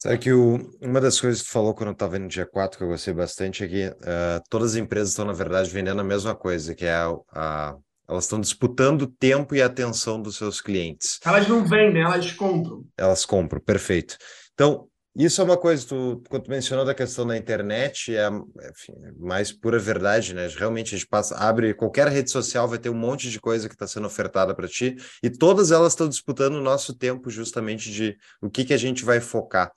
Sabe 0.04 0.18
que 0.18 0.34
o, 0.34 0.60
uma 0.82 1.00
das 1.00 1.18
coisas 1.18 1.42
que 1.42 1.48
tu 1.48 1.54
falou 1.54 1.74
quando 1.74 1.88
eu 1.88 1.94
estava 1.94 2.20
no 2.20 2.28
dia 2.28 2.46
4, 2.46 2.78
que 2.78 2.84
eu 2.84 2.90
gostei 2.90 3.14
bastante, 3.14 3.64
é 3.64 3.68
que 3.70 3.88
uh, 3.88 4.44
todas 4.50 4.72
as 4.72 4.76
empresas 4.76 5.12
estão, 5.12 5.24
na 5.24 5.32
verdade, 5.32 5.70
vendendo 5.70 6.02
a 6.02 6.04
mesma 6.04 6.36
coisa, 6.36 6.76
que 6.76 6.84
é 6.84 6.94
a, 6.94 7.16
a 7.32 7.78
elas 8.06 8.26
estão 8.26 8.42
disputando 8.42 9.04
o 9.04 9.08
tempo 9.08 9.56
e 9.56 9.62
a 9.62 9.66
atenção 9.66 10.22
dos 10.22 10.36
seus 10.36 10.60
clientes. 10.60 11.22
Elas 11.24 11.48
não 11.48 11.64
vendem, 11.64 12.04
elas 12.04 12.34
compram. 12.34 12.84
Elas 12.98 13.24
compram, 13.24 13.62
perfeito. 13.62 14.18
Então, 14.54 14.90
isso 15.16 15.42
é 15.42 15.44
uma 15.44 15.58
coisa, 15.58 15.86
tu, 15.86 16.24
quando 16.28 16.44
tu 16.44 16.50
mencionou 16.50 16.84
da 16.84 16.94
questão 16.94 17.26
da 17.28 17.38
internet, 17.38 18.16
é 18.16 18.28
enfim, 18.28 18.94
é 19.04 19.12
mais 19.18 19.52
pura 19.52 19.78
verdade, 19.78 20.34
né? 20.34 20.48
Realmente 20.48 20.96
a 20.96 20.98
gente 20.98 21.08
passa, 21.08 21.36
abre 21.36 21.74
qualquer 21.76 22.08
rede 22.08 22.32
social, 22.32 22.68
vai 22.68 22.80
ter 22.80 22.90
um 22.90 22.96
monte 22.96 23.30
de 23.30 23.40
coisa 23.40 23.70
que 23.70 23.76
está 23.76 23.86
sendo 23.86 24.08
ofertada 24.08 24.56
para 24.56 24.68
ti, 24.68 24.96
e 25.22 25.30
todas 25.30 25.72
elas 25.72 25.94
estão 25.94 26.10
disputando 26.10 26.56
o 26.56 26.62
nosso 26.62 26.96
tempo 26.96 27.30
justamente 27.30 27.92
de 27.92 28.18
o 28.42 28.50
que, 28.50 28.66
que 28.66 28.74
a 28.74 28.78
gente 28.78 29.06
vai 29.06 29.20
focar. 29.20 29.72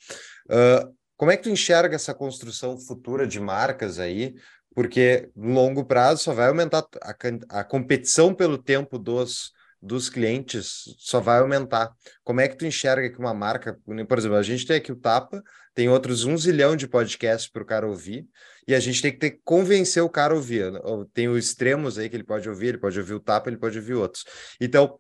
Uh, 0.51 0.95
como 1.17 1.31
é 1.31 1.37
que 1.37 1.43
tu 1.43 1.51
enxerga 1.51 1.97
essa 1.97 2.15
construção 2.15 2.79
futura 2.79 3.27
de 3.27 3.39
marcas 3.39 3.99
aí? 3.99 4.35
Porque 4.75 5.31
no 5.37 5.53
longo 5.53 5.85
prazo 5.85 6.23
só 6.23 6.33
vai 6.33 6.49
aumentar 6.49 6.87
a, 7.03 7.61
a 7.61 7.65
competição 7.65 8.35
pelo 8.35 8.57
tempo 8.57 8.99
dos 8.99 9.53
dos 9.81 10.09
clientes 10.09 10.95
só 10.99 11.21
vai 11.21 11.39
aumentar. 11.39 11.93
Como 12.25 12.41
é 12.41 12.49
que 12.49 12.57
tu 12.57 12.67
enxerga 12.67 13.11
que 13.11 13.19
uma 13.19 13.35
marca, 13.35 13.79
por 14.09 14.19
exemplo, 14.19 14.37
a 14.37 14.43
gente 14.43 14.67
tem 14.67 14.77
aqui 14.77 14.93
o 14.93 14.97
Tapa, 14.97 15.43
tem 15.75 15.89
outros 15.89 16.25
um 16.25 16.37
zilhão 16.37 16.75
de 16.75 16.89
podcasts 16.89 17.51
para 17.51 17.63
o 17.63 17.67
cara 17.67 17.87
ouvir, 17.87 18.27
e 18.67 18.75
a 18.75 18.81
gente 18.81 19.03
tem 19.03 19.13
que 19.13 19.19
ter 19.19 19.31
que 19.33 19.41
convencer 19.45 20.03
o 20.03 20.09
cara 20.09 20.33
a 20.33 20.37
ouvir. 20.37 20.73
Tem 21.13 21.29
os 21.29 21.45
extremos 21.45 21.99
aí 21.99 22.09
que 22.09 22.17
ele 22.17 22.25
pode 22.25 22.49
ouvir, 22.49 22.69
ele 22.69 22.79
pode 22.79 22.99
ouvir 22.99 23.15
o 23.15 23.21
Tapa, 23.21 23.49
ele 23.49 23.59
pode 23.59 23.79
ouvir 23.79 23.95
outros. 23.95 24.25
Então, 24.61 24.99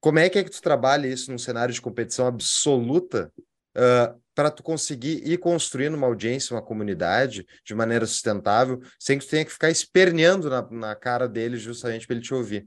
como 0.00 0.18
é 0.18 0.28
que 0.28 0.38
é 0.38 0.44
que 0.44 0.50
tu 0.50 0.62
trabalha 0.62 1.06
isso 1.06 1.30
num 1.30 1.38
cenário 1.38 1.74
de 1.74 1.80
competição 1.80 2.26
absoluta 2.26 3.32
uh, 3.76 4.20
para 4.34 4.50
tu 4.50 4.62
conseguir 4.62 5.22
ir 5.26 5.38
construindo 5.38 5.94
uma 5.94 6.06
audiência, 6.06 6.54
uma 6.54 6.62
comunidade 6.62 7.46
de 7.64 7.74
maneira 7.74 8.06
sustentável, 8.06 8.80
sem 8.98 9.18
que 9.18 9.24
tu 9.24 9.30
tenha 9.30 9.44
que 9.44 9.52
ficar 9.52 9.70
esperneando 9.70 10.48
na, 10.48 10.62
na 10.70 10.94
cara 10.94 11.28
dele 11.28 11.56
justamente 11.56 12.06
para 12.06 12.16
ele 12.16 12.24
te 12.24 12.34
ouvir? 12.34 12.66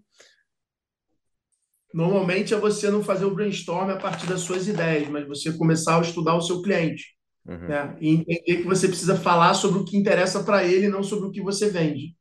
Normalmente 1.94 2.54
é 2.54 2.58
você 2.58 2.92
não 2.92 3.04
fazer 3.04 3.26
o 3.26 3.34
brainstorm 3.34 3.90
a 3.90 3.96
partir 3.96 4.28
das 4.28 4.42
suas 4.42 4.68
ideias, 4.68 5.08
mas 5.10 5.28
você 5.28 5.52
começar 5.52 5.98
a 5.98 6.02
estudar 6.02 6.36
o 6.36 6.42
seu 6.42 6.62
cliente. 6.62 7.16
Uhum. 7.46 7.68
Né? 7.68 7.98
E 8.00 8.10
entender 8.10 8.58
que 8.58 8.64
você 8.64 8.88
precisa 8.88 9.16
falar 9.16 9.54
sobre 9.56 9.80
o 9.80 9.86
que 9.86 9.98
interessa 9.98 10.44
para 10.44 10.64
ele, 10.64 10.88
não 10.88 11.02
sobre 11.02 11.28
o 11.28 11.32
que 11.32 11.42
você 11.42 11.70
vende. 11.70 12.16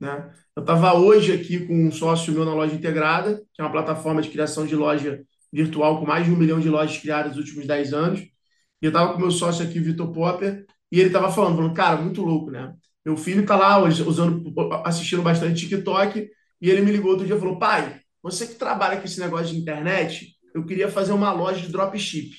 Né? 0.00 0.32
Eu 0.56 0.62
estava 0.62 0.94
hoje 0.94 1.32
aqui 1.32 1.66
com 1.66 1.86
um 1.86 1.92
sócio 1.92 2.32
meu 2.32 2.44
na 2.44 2.54
Loja 2.54 2.74
Integrada, 2.74 3.42
que 3.52 3.60
é 3.60 3.64
uma 3.64 3.72
plataforma 3.72 4.22
de 4.22 4.30
criação 4.30 4.66
de 4.66 4.74
loja 4.74 5.22
virtual 5.52 6.00
com 6.00 6.06
mais 6.06 6.24
de 6.24 6.32
um 6.32 6.36
milhão 6.36 6.58
de 6.58 6.68
lojas 6.68 6.98
criadas 6.98 7.36
nos 7.36 7.44
últimos 7.44 7.66
10 7.66 7.92
anos. 7.92 8.20
E 8.20 8.86
eu 8.86 8.88
estava 8.88 9.12
com 9.12 9.20
meu 9.20 9.30
sócio 9.30 9.64
aqui, 9.64 9.78
o 9.78 9.84
Vitor 9.84 10.12
Popper, 10.12 10.64
e 10.90 10.98
ele 10.98 11.08
estava 11.08 11.30
falando, 11.30 11.56
falando, 11.56 11.74
cara, 11.74 12.00
muito 12.00 12.22
louco, 12.22 12.50
né? 12.50 12.72
Meu 13.04 13.16
filho 13.16 13.42
está 13.42 13.56
lá 13.56 13.78
usando, 13.82 14.52
assistindo 14.84 15.22
bastante 15.22 15.68
TikTok, 15.68 16.28
e 16.60 16.70
ele 16.70 16.80
me 16.80 16.90
ligou 16.90 17.10
outro 17.10 17.26
dia 17.26 17.36
e 17.36 17.38
falou, 17.38 17.58
pai, 17.58 18.00
você 18.24 18.46
que 18.46 18.54
trabalha 18.54 18.98
com 18.98 19.04
esse 19.04 19.20
negócio 19.20 19.48
de 19.48 19.60
internet, 19.60 20.34
eu 20.54 20.64
queria 20.64 20.90
fazer 20.90 21.12
uma 21.12 21.30
loja 21.30 21.60
de 21.60 21.70
dropship. 21.70 22.30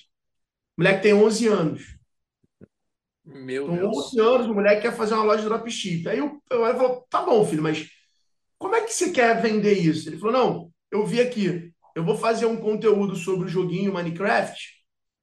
O 0.75 0.81
moleque 0.81 1.03
tem 1.03 1.13
11 1.13 1.47
anos. 1.47 1.97
Meu 3.23 3.65
então, 3.65 3.75
Deus. 3.75 4.07
11 4.07 4.19
anos, 4.19 4.47
o 4.47 4.53
moleque 4.55 4.81
quer 4.81 4.95
fazer 4.95 5.13
uma 5.13 5.23
loja 5.23 5.43
de 5.43 5.47
dropship. 5.47 6.09
Aí 6.09 6.17
eu, 6.17 6.41
eu, 6.49 6.65
eu 6.65 6.75
falou, 6.75 7.05
tá 7.07 7.21
bom, 7.21 7.45
filho, 7.45 7.61
mas 7.61 7.87
como 8.57 8.73
é 8.73 8.81
que 8.81 8.91
você 8.91 9.11
quer 9.11 9.39
vender 9.39 9.73
isso? 9.73 10.09
Ele 10.09 10.17
falou, 10.17 10.33
não, 10.33 10.71
eu 10.89 11.05
vi 11.05 11.21
aqui, 11.21 11.71
eu 11.95 12.03
vou 12.03 12.17
fazer 12.17 12.47
um 12.47 12.57
conteúdo 12.57 13.15
sobre 13.15 13.45
o 13.45 13.49
joguinho 13.49 13.93
Minecraft, 13.93 14.59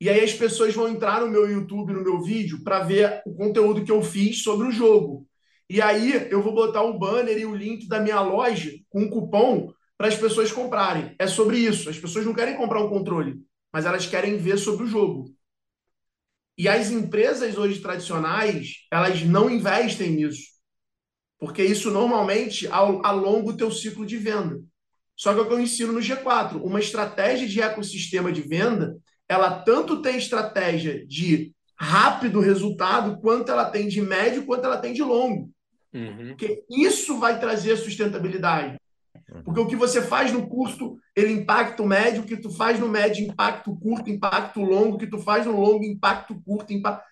e 0.00 0.08
aí 0.08 0.22
as 0.22 0.32
pessoas 0.32 0.72
vão 0.72 0.88
entrar 0.88 1.22
no 1.22 1.28
meu 1.28 1.50
YouTube, 1.50 1.92
no 1.92 2.04
meu 2.04 2.22
vídeo, 2.22 2.62
para 2.62 2.84
ver 2.84 3.20
o 3.26 3.34
conteúdo 3.34 3.84
que 3.84 3.90
eu 3.90 4.00
fiz 4.00 4.44
sobre 4.44 4.68
o 4.68 4.72
jogo. 4.72 5.26
E 5.68 5.82
aí 5.82 6.28
eu 6.30 6.40
vou 6.40 6.54
botar 6.54 6.82
o 6.82 6.96
banner 6.96 7.36
e 7.36 7.46
o 7.46 7.54
link 7.54 7.88
da 7.88 7.98
minha 7.98 8.20
loja 8.20 8.70
com 8.90 9.00
um 9.00 9.10
cupom 9.10 9.72
para 10.02 10.08
as 10.08 10.16
pessoas 10.16 10.50
comprarem. 10.50 11.14
É 11.16 11.28
sobre 11.28 11.58
isso. 11.58 11.88
As 11.88 11.96
pessoas 11.96 12.26
não 12.26 12.34
querem 12.34 12.56
comprar 12.56 12.82
um 12.82 12.88
controle, 12.88 13.40
mas 13.72 13.86
elas 13.86 14.04
querem 14.04 14.36
ver 14.36 14.58
sobre 14.58 14.82
o 14.82 14.88
jogo. 14.88 15.32
E 16.58 16.68
as 16.68 16.90
empresas 16.90 17.56
hoje 17.56 17.78
tradicionais, 17.78 18.84
elas 18.90 19.22
não 19.22 19.48
investem 19.48 20.10
nisso. 20.10 20.42
Porque 21.38 21.62
isso 21.62 21.88
normalmente 21.92 22.66
alonga 22.66 23.50
o 23.50 23.56
teu 23.56 23.70
ciclo 23.70 24.04
de 24.04 24.16
venda. 24.16 24.60
Só 25.16 25.32
que 25.32 25.38
é 25.38 25.42
o 25.44 25.46
que 25.46 25.52
eu 25.52 25.60
ensino 25.60 25.92
no 25.92 26.00
G4. 26.00 26.60
Uma 26.60 26.80
estratégia 26.80 27.46
de 27.46 27.62
ecossistema 27.62 28.32
de 28.32 28.40
venda, 28.40 28.98
ela 29.28 29.62
tanto 29.62 30.02
tem 30.02 30.16
estratégia 30.16 31.06
de 31.06 31.54
rápido 31.78 32.40
resultado, 32.40 33.20
quanto 33.20 33.52
ela 33.52 33.70
tem 33.70 33.86
de 33.86 34.00
médio, 34.00 34.46
quanto 34.46 34.64
ela 34.64 34.78
tem 34.78 34.92
de 34.92 35.02
longo. 35.02 35.48
Uhum. 35.94 36.30
Porque 36.30 36.64
isso 36.68 37.20
vai 37.20 37.38
trazer 37.38 37.76
sustentabilidade. 37.76 38.81
Porque 39.44 39.60
o 39.60 39.66
que 39.66 39.76
você 39.76 40.02
faz 40.02 40.32
no 40.32 40.48
curto, 40.48 40.98
ele 41.14 41.32
impacta 41.32 41.82
o 41.82 41.86
médio, 41.86 42.22
o 42.22 42.26
que 42.26 42.36
tu 42.36 42.50
faz 42.50 42.78
no 42.78 42.88
médio, 42.88 43.26
impacto 43.26 43.74
curto, 43.76 44.10
impacto 44.10 44.60
longo, 44.60 44.96
o 44.96 44.98
que 44.98 45.06
tu 45.06 45.18
faz 45.18 45.46
no 45.46 45.58
longo, 45.58 45.84
impacto 45.84 46.40
curto, 46.44 46.72
impacto... 46.72 47.04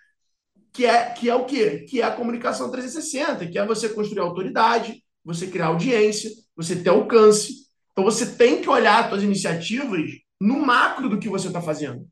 Que 0.72 0.86
é, 0.86 1.10
que 1.10 1.28
é 1.28 1.34
o 1.34 1.44
quê? 1.44 1.84
Que 1.88 2.00
é 2.00 2.04
a 2.04 2.12
comunicação 2.12 2.70
360, 2.70 3.46
que 3.48 3.58
é 3.58 3.66
você 3.66 3.88
construir 3.88 4.20
autoridade, 4.20 5.02
você 5.24 5.46
criar 5.46 5.66
audiência, 5.66 6.30
você 6.56 6.76
ter 6.76 6.90
alcance. 6.90 7.66
Então 7.92 8.04
você 8.04 8.24
tem 8.36 8.60
que 8.60 8.68
olhar 8.68 9.04
as 9.04 9.08
suas 9.10 9.22
iniciativas 9.22 10.10
no 10.40 10.60
macro 10.60 11.08
do 11.08 11.18
que 11.18 11.28
você 11.28 11.48
está 11.48 11.60
fazendo. 11.60 12.06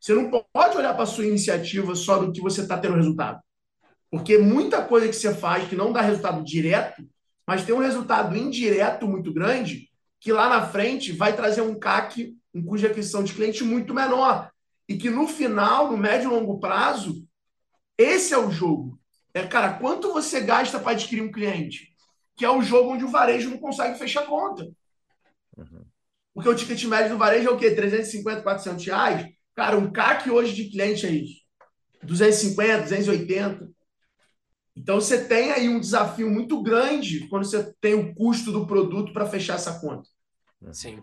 Você 0.00 0.14
não 0.14 0.30
pode 0.30 0.76
olhar 0.76 0.94
para 0.94 1.04
a 1.04 1.06
sua 1.06 1.24
iniciativa 1.24 1.94
só 1.94 2.18
do 2.18 2.32
que 2.32 2.40
você 2.40 2.62
está 2.62 2.76
tendo 2.76 2.96
resultado. 2.96 3.40
Porque 4.10 4.36
muita 4.36 4.84
coisa 4.84 5.08
que 5.08 5.14
você 5.14 5.32
faz 5.32 5.68
que 5.68 5.76
não 5.76 5.92
dá 5.92 6.02
resultado 6.02 6.44
direto, 6.44 7.02
mas 7.52 7.66
tem 7.66 7.74
um 7.74 7.80
resultado 7.80 8.34
indireto 8.34 9.06
muito 9.06 9.30
grande 9.30 9.90
que 10.18 10.32
lá 10.32 10.48
na 10.48 10.66
frente 10.66 11.12
vai 11.12 11.36
trazer 11.36 11.60
um 11.60 11.78
CAC, 11.78 12.34
um 12.54 12.64
custo 12.64 12.86
de 12.86 12.90
aquisição 12.90 13.22
de 13.22 13.34
cliente 13.34 13.62
muito 13.62 13.92
menor. 13.92 14.50
E 14.88 14.96
que 14.96 15.10
no 15.10 15.28
final, 15.28 15.90
no 15.90 15.98
médio 15.98 16.30
e 16.30 16.34
longo 16.34 16.58
prazo, 16.58 17.28
esse 17.98 18.32
é 18.32 18.38
o 18.38 18.50
jogo. 18.50 18.98
É, 19.34 19.46
cara, 19.46 19.74
quanto 19.74 20.14
você 20.14 20.40
gasta 20.40 20.78
para 20.80 20.92
adquirir 20.92 21.20
um 21.20 21.30
cliente? 21.30 21.94
Que 22.36 22.46
é 22.46 22.50
o 22.50 22.62
jogo 22.62 22.94
onde 22.94 23.04
o 23.04 23.10
varejo 23.10 23.50
não 23.50 23.58
consegue 23.58 23.98
fechar 23.98 24.24
conta. 24.24 24.66
Uhum. 25.54 25.84
Porque 26.32 26.48
o 26.48 26.54
ticket 26.54 26.82
médio 26.84 27.10
do 27.10 27.18
varejo 27.18 27.50
é 27.50 27.52
o 27.52 27.58
quê? 27.58 27.70
350, 27.70 28.40
400 28.40 28.86
reais? 28.86 29.28
Cara, 29.54 29.76
um 29.76 29.92
CAC 29.92 30.30
hoje 30.30 30.54
de 30.54 30.70
cliente 30.70 31.04
é 31.04 31.10
isso. 31.10 31.42
250, 32.02 32.84
280. 32.84 33.70
Então 34.76 35.00
você 35.00 35.24
tem 35.24 35.52
aí 35.52 35.68
um 35.68 35.78
desafio 35.78 36.30
muito 36.30 36.62
grande 36.62 37.28
quando 37.28 37.44
você 37.44 37.72
tem 37.80 37.94
o 37.94 38.14
custo 38.14 38.50
do 38.50 38.66
produto 38.66 39.12
para 39.12 39.26
fechar 39.26 39.54
essa 39.54 39.78
conta. 39.80 40.08
Sim. 40.72 41.02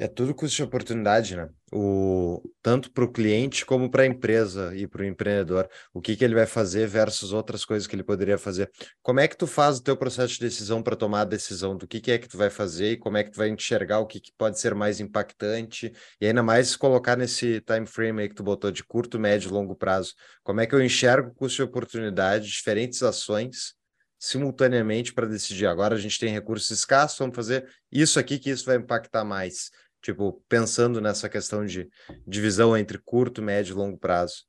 É 0.00 0.08
tudo 0.08 0.34
custo 0.34 0.56
de 0.56 0.62
oportunidade, 0.62 1.36
né? 1.36 1.46
O, 1.70 2.40
tanto 2.62 2.90
para 2.90 3.04
o 3.04 3.12
cliente 3.12 3.66
como 3.66 3.90
para 3.90 4.04
a 4.04 4.06
empresa 4.06 4.74
e 4.74 4.86
para 4.86 5.02
o 5.02 5.04
empreendedor. 5.04 5.68
O 5.92 6.00
que, 6.00 6.16
que 6.16 6.24
ele 6.24 6.34
vai 6.34 6.46
fazer 6.46 6.86
versus 6.86 7.34
outras 7.34 7.66
coisas 7.66 7.86
que 7.86 7.94
ele 7.94 8.02
poderia 8.02 8.38
fazer. 8.38 8.70
Como 9.02 9.20
é 9.20 9.28
que 9.28 9.36
tu 9.36 9.46
faz 9.46 9.76
o 9.76 9.82
teu 9.82 9.94
processo 9.98 10.32
de 10.32 10.40
decisão 10.40 10.82
para 10.82 10.96
tomar 10.96 11.20
a 11.20 11.24
decisão 11.24 11.76
do 11.76 11.86
que, 11.86 12.00
que 12.00 12.12
é 12.12 12.16
que 12.16 12.26
tu 12.26 12.38
vai 12.38 12.48
fazer 12.48 12.92
e 12.92 12.96
como 12.96 13.18
é 13.18 13.24
que 13.24 13.30
tu 13.30 13.36
vai 13.36 13.50
enxergar 13.50 13.98
o 13.98 14.06
que, 14.06 14.20
que 14.20 14.32
pode 14.38 14.58
ser 14.58 14.74
mais 14.74 15.00
impactante 15.00 15.92
e 16.18 16.26
ainda 16.26 16.42
mais 16.42 16.74
colocar 16.76 17.14
nesse 17.14 17.60
time 17.60 17.86
frame 17.86 18.22
aí 18.22 18.28
que 18.30 18.34
tu 18.34 18.42
botou 18.42 18.70
de 18.70 18.82
curto, 18.82 19.18
médio 19.18 19.50
e 19.50 19.52
longo 19.52 19.76
prazo. 19.76 20.14
Como 20.42 20.62
é 20.62 20.66
que 20.66 20.74
eu 20.74 20.82
enxergo 20.82 21.34
custo 21.34 21.56
de 21.56 21.64
oportunidade, 21.64 22.46
diferentes 22.46 23.02
ações 23.02 23.74
simultaneamente 24.20 25.14
para 25.14 25.26
decidir. 25.26 25.66
Agora 25.66 25.94
a 25.94 25.98
gente 25.98 26.18
tem 26.18 26.30
recursos 26.30 26.70
escassos, 26.70 27.18
vamos 27.18 27.34
fazer 27.34 27.66
isso 27.90 28.20
aqui 28.20 28.38
que 28.38 28.50
isso 28.50 28.66
vai 28.66 28.76
impactar 28.76 29.24
mais. 29.24 29.70
Tipo, 30.02 30.42
pensando 30.48 31.00
nessa 31.00 31.28
questão 31.28 31.64
de 31.64 31.88
divisão 32.26 32.76
entre 32.76 32.98
curto, 32.98 33.42
médio 33.42 33.74
e 33.74 33.76
longo 33.76 33.98
prazo. 33.98 34.44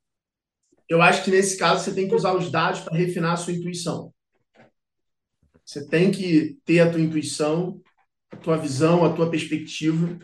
Eu 0.88 1.00
acho 1.00 1.24
que 1.24 1.30
nesse 1.30 1.56
caso 1.56 1.84
você 1.84 1.94
tem 1.94 2.08
que 2.08 2.14
usar 2.14 2.34
os 2.34 2.50
dados 2.50 2.80
para 2.80 2.96
refinar 2.96 3.32
a 3.32 3.36
sua 3.36 3.52
intuição. 3.52 4.12
Você 5.64 5.86
tem 5.86 6.10
que 6.10 6.58
ter 6.64 6.80
a 6.80 6.90
tua 6.90 7.00
intuição, 7.00 7.80
a 8.30 8.36
tua 8.36 8.56
visão, 8.56 9.04
a 9.04 9.12
tua 9.14 9.30
perspectiva, 9.30 10.18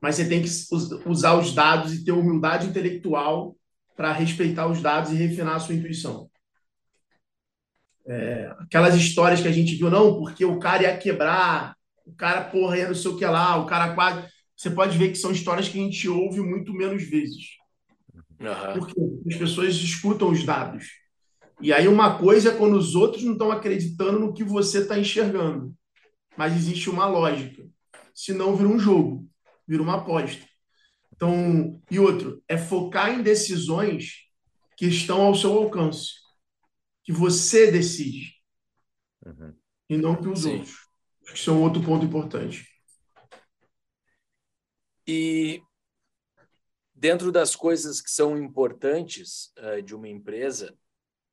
mas 0.00 0.14
você 0.14 0.28
tem 0.28 0.42
que 0.42 0.48
usar 1.06 1.34
os 1.34 1.52
dados 1.52 1.92
e 1.92 2.04
ter 2.04 2.12
humildade 2.12 2.66
intelectual 2.66 3.56
para 3.96 4.12
respeitar 4.12 4.66
os 4.68 4.80
dados 4.80 5.10
e 5.10 5.16
refinar 5.16 5.56
a 5.56 5.60
sua 5.60 5.74
intuição. 5.74 6.30
É, 8.06 8.54
aquelas 8.60 8.94
histórias 8.94 9.40
que 9.40 9.48
a 9.48 9.52
gente 9.52 9.74
viu, 9.74 9.90
não, 9.90 10.18
porque 10.18 10.44
o 10.44 10.58
cara 10.58 10.84
ia 10.84 10.96
quebrar, 10.96 11.76
o 12.06 12.14
cara, 12.14 12.44
porra, 12.44 12.78
ia 12.78 12.88
não 12.88 12.94
sei 12.94 13.10
o 13.10 13.16
que 13.16 13.26
lá, 13.26 13.56
o 13.56 13.66
cara 13.66 13.94
quase 13.94 14.26
você 14.58 14.70
pode 14.70 14.98
ver 14.98 15.12
que 15.12 15.18
são 15.18 15.30
histórias 15.30 15.68
que 15.68 15.78
a 15.78 15.82
gente 15.84 16.08
ouve 16.08 16.40
muito 16.40 16.74
menos 16.74 17.04
vezes. 17.04 17.50
Uhum. 18.12 18.80
Porque 18.80 19.00
as 19.30 19.36
pessoas 19.36 19.76
escutam 19.76 20.30
os 20.30 20.42
dados. 20.42 20.84
E 21.60 21.72
aí 21.72 21.86
uma 21.86 22.18
coisa 22.18 22.50
é 22.50 22.56
quando 22.56 22.76
os 22.76 22.96
outros 22.96 23.22
não 23.22 23.34
estão 23.34 23.52
acreditando 23.52 24.18
no 24.18 24.34
que 24.34 24.42
você 24.42 24.80
está 24.80 24.98
enxergando. 24.98 25.72
Mas 26.36 26.56
existe 26.56 26.90
uma 26.90 27.06
lógica. 27.06 27.64
Senão 28.12 28.56
vira 28.56 28.68
um 28.68 28.80
jogo, 28.80 29.28
vira 29.66 29.80
uma 29.80 29.98
aposta. 29.98 30.44
Então, 31.14 31.80
e 31.88 32.00
outro, 32.00 32.42
é 32.48 32.58
focar 32.58 33.12
em 33.12 33.22
decisões 33.22 34.24
que 34.76 34.86
estão 34.86 35.20
ao 35.20 35.36
seu 35.36 35.52
alcance. 35.52 36.14
Que 37.04 37.12
você 37.12 37.70
decide. 37.70 38.34
Uhum. 39.24 39.54
E 39.88 39.96
não 39.96 40.16
que 40.16 40.28
os 40.28 40.40
Sim. 40.40 40.54
outros. 40.54 40.74
Acho 41.22 41.32
que 41.32 41.38
isso 41.38 41.50
é 41.50 41.52
um 41.52 41.62
outro 41.62 41.80
ponto 41.80 42.04
importante. 42.04 42.66
E 45.10 45.62
dentro 46.94 47.32
das 47.32 47.56
coisas 47.56 48.02
que 48.02 48.10
são 48.10 48.36
importantes 48.36 49.50
uh, 49.58 49.80
de 49.80 49.94
uma 49.94 50.06
empresa, 50.06 50.76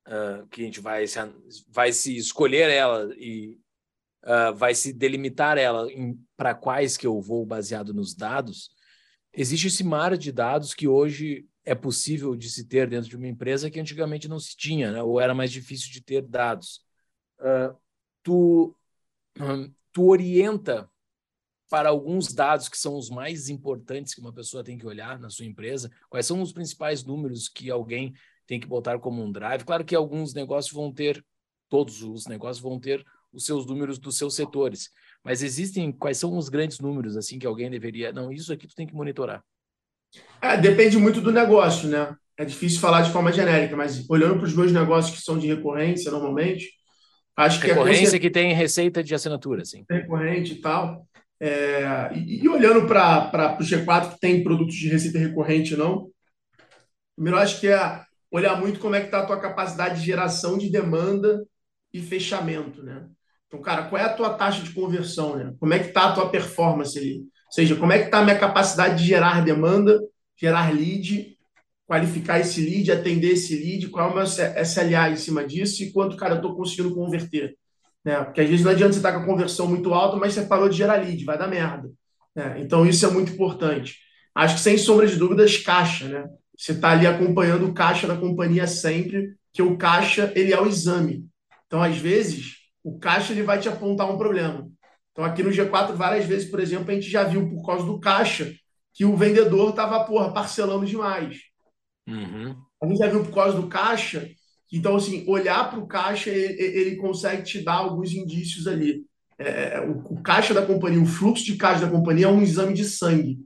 uh, 0.07 0.47
que 0.47 0.61
a 0.61 0.65
gente 0.65 0.80
vai 0.80 1.05
se, 1.05 1.19
vai 1.67 1.91
se 1.91 2.15
escolher 2.15 2.69
ela 2.69 3.13
e 3.17 3.59
uh, 4.23 4.55
vai 4.55 4.73
se 4.73 4.93
delimitar 4.93 5.57
ela 5.57 5.89
para 6.38 6.55
quais 6.55 6.95
que 6.95 7.05
eu 7.05 7.19
vou 7.19 7.45
baseado 7.45 7.93
nos 7.93 8.15
dados, 8.15 8.69
existe 9.34 9.67
esse 9.67 9.84
mar 9.84 10.15
de 10.15 10.32
dados 10.32 10.73
que 10.73 10.88
hoje 10.88 11.45
é 11.65 11.76
possível 11.76 12.34
de 12.34 12.49
se 12.49 12.65
ter 12.65 12.88
dentro 12.88 13.09
de 13.09 13.17
uma 13.17 13.28
empresa 13.28 13.69
que 13.69 13.80
antigamente 13.80 14.30
não 14.30 14.39
se 14.39 14.55
tinha, 14.55 14.89
né? 14.89 15.03
ou 15.03 15.19
era 15.19 15.34
mais 15.34 15.51
difícil 15.51 15.91
de 15.91 16.01
ter 16.01 16.21
dados. 16.21 16.80
tu, 18.23 18.73
um, 19.38 19.73
tu 19.91 20.07
orienta 20.07 20.89
para 21.76 21.89
alguns 21.89 22.34
dados 22.34 22.69
que 22.69 22.78
são 22.78 22.95
os 22.95 23.09
mais 23.09 23.49
importantes 23.49 24.13
que 24.13 24.21
uma 24.21 24.32
pessoa 24.32 24.63
tem 24.63 24.78
que 24.78 24.88
olhar 24.88 25.19
na 25.19 25.30
sua 25.30 25.43
empresa? 25.43 25.91
Quais 26.09 26.26
são 26.26 26.41
os 26.41 26.53
principais 26.53 27.03
números 27.03 27.49
que 27.49 27.69
alguém 27.69 28.13
tem 28.47 28.61
que 28.61 28.65
botar 28.65 28.97
como 28.97 29.21
um 29.21 29.30
drive? 29.30 29.65
Claro 29.65 29.84
que 29.84 29.93
alguns 29.93 30.34
negócios 30.34 30.73
vão 30.73 30.89
ter, 30.89 31.21
todos 31.67 32.01
os 32.01 32.28
negócios 32.28 32.63
vão 32.63 32.80
ter 32.80 33.03
os 33.34 33.45
seus 33.45 33.65
números 33.65 33.99
dos 33.99 34.17
seus 34.17 34.36
setores, 34.36 34.89
mas 35.21 35.43
existem 35.43 35.91
quais 35.91 36.17
são 36.17 36.38
os 36.38 36.47
grandes 36.47 36.80
números 36.80 37.17
assim 37.17 37.38
que 37.38 37.45
alguém 37.45 37.69
deveria, 37.69 38.13
não, 38.13 38.32
isso 38.32 38.53
aqui 38.53 38.69
tu 38.69 38.73
tem 38.73 38.88
que 38.88 38.95
monitorar. 38.95 39.43
É, 40.41 40.55
depende 40.55 40.97
muito 40.97 41.19
do 41.19 41.30
negócio, 41.30 41.89
né? 41.89 42.15
É 42.38 42.45
difícil 42.45 42.80
falar 42.80 43.01
de 43.01 43.11
forma 43.11 43.34
genérica, 43.34 43.76
mas 43.76 44.09
olhando 44.09 44.38
para 44.38 44.47
os 44.47 44.55
meus 44.55 44.71
negócios 44.71 45.13
que 45.13 45.21
são 45.21 45.38
de 45.38 45.47
recorrência 45.47 46.09
normalmente, 46.09 46.71
acho 47.36 47.59
que 47.59 47.67
recorrência 47.67 48.17
que 48.17 48.30
tem 48.30 48.53
receita 48.53 49.03
de 49.03 49.13
assinatura, 49.13 49.65
sim. 49.65 49.84
Recorrente 49.89 50.53
e 50.53 50.61
tal. 50.61 51.05
É, 51.47 52.11
e, 52.15 52.43
e, 52.43 52.49
olhando 52.49 52.87
para 52.87 53.55
o 53.59 53.63
G4, 53.63 54.13
que 54.13 54.19
tem 54.19 54.43
produtos 54.43 54.73
de 54.73 54.89
receita 54.89 55.19
recorrente 55.19 55.77
não, 55.77 56.09
primeiro 57.15 57.37
acho 57.37 57.59
que 57.59 57.67
é 57.67 58.01
olhar 58.31 58.59
muito 58.59 58.79
como 58.79 58.95
é 58.95 58.99
que 58.99 59.05
está 59.05 59.19
a 59.19 59.25
tua 59.27 59.39
capacidade 59.39 59.99
de 59.99 60.05
geração 60.07 60.57
de 60.57 60.71
demanda 60.71 61.45
e 61.93 62.01
fechamento, 62.01 62.81
né? 62.81 63.05
Então, 63.45 63.61
cara, 63.61 63.83
qual 63.83 64.01
é 64.01 64.05
a 64.05 64.13
tua 64.13 64.33
taxa 64.33 64.63
de 64.63 64.73
conversão, 64.73 65.35
né? 65.35 65.53
Como 65.59 65.71
é 65.71 65.77
que 65.77 65.89
está 65.89 66.09
a 66.09 66.13
tua 66.13 66.31
performance 66.31 66.97
ali? 66.97 67.19
Ou 67.19 67.51
seja, 67.51 67.75
como 67.75 67.93
é 67.93 67.99
que 67.99 68.05
está 68.05 68.19
a 68.19 68.23
minha 68.23 68.39
capacidade 68.39 68.97
de 68.97 69.07
gerar 69.07 69.45
demanda, 69.45 70.01
gerar 70.35 70.73
lead, 70.73 71.37
qualificar 71.85 72.39
esse 72.39 72.59
lead, 72.59 72.91
atender 72.91 73.33
esse 73.33 73.55
lead, 73.55 73.87
qual 73.89 74.09
é 74.09 74.11
o 74.11 74.15
meu 74.15 74.23
SLA 74.23 75.11
em 75.11 75.15
cima 75.15 75.45
disso 75.45 75.83
e 75.83 75.91
quanto, 75.91 76.17
cara, 76.17 76.33
eu 76.33 76.37
estou 76.37 76.55
conseguindo 76.55 76.95
converter. 76.95 77.55
Né? 78.05 78.23
Porque 78.23 78.41
às 78.41 78.49
vezes 78.49 78.63
não 78.63 78.71
adianta 78.71 78.93
você 78.93 78.99
estar 78.99 79.11
com 79.13 79.19
a 79.19 79.25
conversão 79.25 79.67
muito 79.67 79.93
alta, 79.93 80.15
mas 80.15 80.33
você 80.33 80.43
parou 80.43 80.69
de 80.69 80.77
gerar 80.77 80.97
lead, 80.97 81.25
vai 81.25 81.37
dar 81.37 81.47
merda. 81.47 81.89
Né? 82.35 82.57
Então 82.59 82.85
isso 82.85 83.05
é 83.05 83.09
muito 83.09 83.33
importante. 83.33 83.97
Acho 84.35 84.55
que 84.55 84.61
sem 84.61 84.77
sombra 84.77 85.07
de 85.07 85.15
dúvidas, 85.15 85.57
caixa, 85.57 86.07
né? 86.07 86.29
Você 86.57 86.73
está 86.73 86.91
ali 86.91 87.07
acompanhando 87.07 87.67
o 87.67 87.73
caixa 87.73 88.07
da 88.07 88.15
companhia 88.15 88.67
sempre, 88.67 89.35
que 89.51 89.61
o 89.61 89.77
caixa 89.77 90.31
ele 90.35 90.53
é 90.53 90.61
o 90.61 90.67
exame. 90.67 91.25
Então, 91.65 91.81
às 91.81 91.97
vezes, 91.97 92.57
o 92.83 92.99
caixa 92.99 93.33
ele 93.33 93.43
vai 93.43 93.59
te 93.59 93.67
apontar 93.67 94.09
um 94.09 94.17
problema. 94.17 94.69
Então, 95.11 95.23
aqui 95.23 95.41
no 95.41 95.49
G4, 95.49 95.93
várias 95.93 96.25
vezes, 96.25 96.49
por 96.49 96.59
exemplo, 96.59 96.91
a 96.91 96.93
gente 96.93 97.09
já 97.09 97.23
viu 97.23 97.49
por 97.49 97.65
causa 97.65 97.85
do 97.85 97.99
caixa 97.99 98.53
que 98.93 99.05
o 99.05 99.15
vendedor 99.15 99.69
estava, 99.69 100.03
porra, 100.05 100.31
parcelando 100.31 100.85
demais. 100.85 101.37
Uhum. 102.07 102.55
A 102.81 102.87
gente 102.87 102.97
já 102.97 103.07
viu 103.07 103.23
por 103.23 103.33
causa 103.33 103.59
do 103.59 103.67
caixa 103.67 104.29
então, 104.72 104.95
assim, 104.95 105.24
olhar 105.28 105.70
para 105.70 105.80
o 105.80 105.88
caixa, 105.88 106.30
ele, 106.30 106.61
ele, 106.61 106.95
consegue 106.95 107.43
te 107.43 107.63
dar 107.63 107.76
alguns 107.76 108.11
indícios 108.11 108.68
ali. 108.68 109.05
É, 109.38 109.80
o, 109.82 110.16
o, 110.16 110.22
caixa 110.22 110.53
da 110.53 110.66
companhia, 110.66 111.01
o 111.01 111.05
fluxo 111.05 111.45
de 111.45 111.55
caixa 111.55 111.86
da 111.86 111.91
companhia 111.91 112.26
é 112.26 112.30
um 112.30 112.41
exame 112.41 112.74
de 112.74 112.86
sangue. 112.86 113.39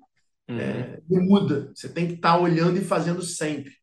Uhum. 0.49 0.59
É, 0.59 0.99
muda. 1.09 1.71
Você 1.75 1.89
tem 1.89 2.07
que 2.07 2.13
estar 2.13 2.33
tá 2.33 2.39
olhando 2.39 2.77
e 2.77 2.83
fazendo 2.83 3.21
sempre. 3.21 3.73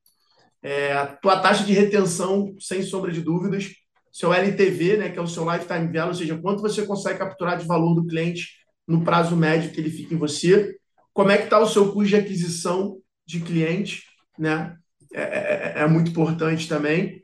É, 0.62 0.92
a 0.94 1.06
tua 1.06 1.38
taxa 1.38 1.64
de 1.64 1.72
retenção, 1.72 2.54
sem 2.58 2.82
sombra 2.82 3.12
de 3.12 3.20
dúvidas, 3.20 3.70
seu 4.10 4.32
LTV, 4.32 4.96
né, 4.96 5.10
que 5.10 5.18
é 5.18 5.22
o 5.22 5.26
seu 5.26 5.44
lifetime 5.44 5.92
value, 5.92 6.08
ou 6.08 6.14
seja, 6.14 6.38
quanto 6.38 6.62
você 6.62 6.86
consegue 6.86 7.18
capturar 7.18 7.58
de 7.58 7.66
valor 7.66 7.94
do 7.94 8.06
cliente 8.06 8.48
no 8.88 9.04
prazo 9.04 9.36
médio 9.36 9.70
que 9.70 9.80
ele 9.80 9.90
fica 9.90 10.14
em 10.14 10.18
você. 10.18 10.74
Como 11.12 11.30
é 11.30 11.36
que 11.36 11.44
está 11.44 11.58
o 11.58 11.68
seu 11.68 11.92
custo 11.92 12.08
de 12.08 12.16
aquisição 12.16 12.98
de 13.26 13.40
cliente, 13.40 14.04
né? 14.38 14.76
É, 15.12 15.22
é, 15.22 15.72
é, 15.76 15.82
é 15.82 15.86
muito 15.86 16.10
importante 16.10 16.68
também. 16.68 17.22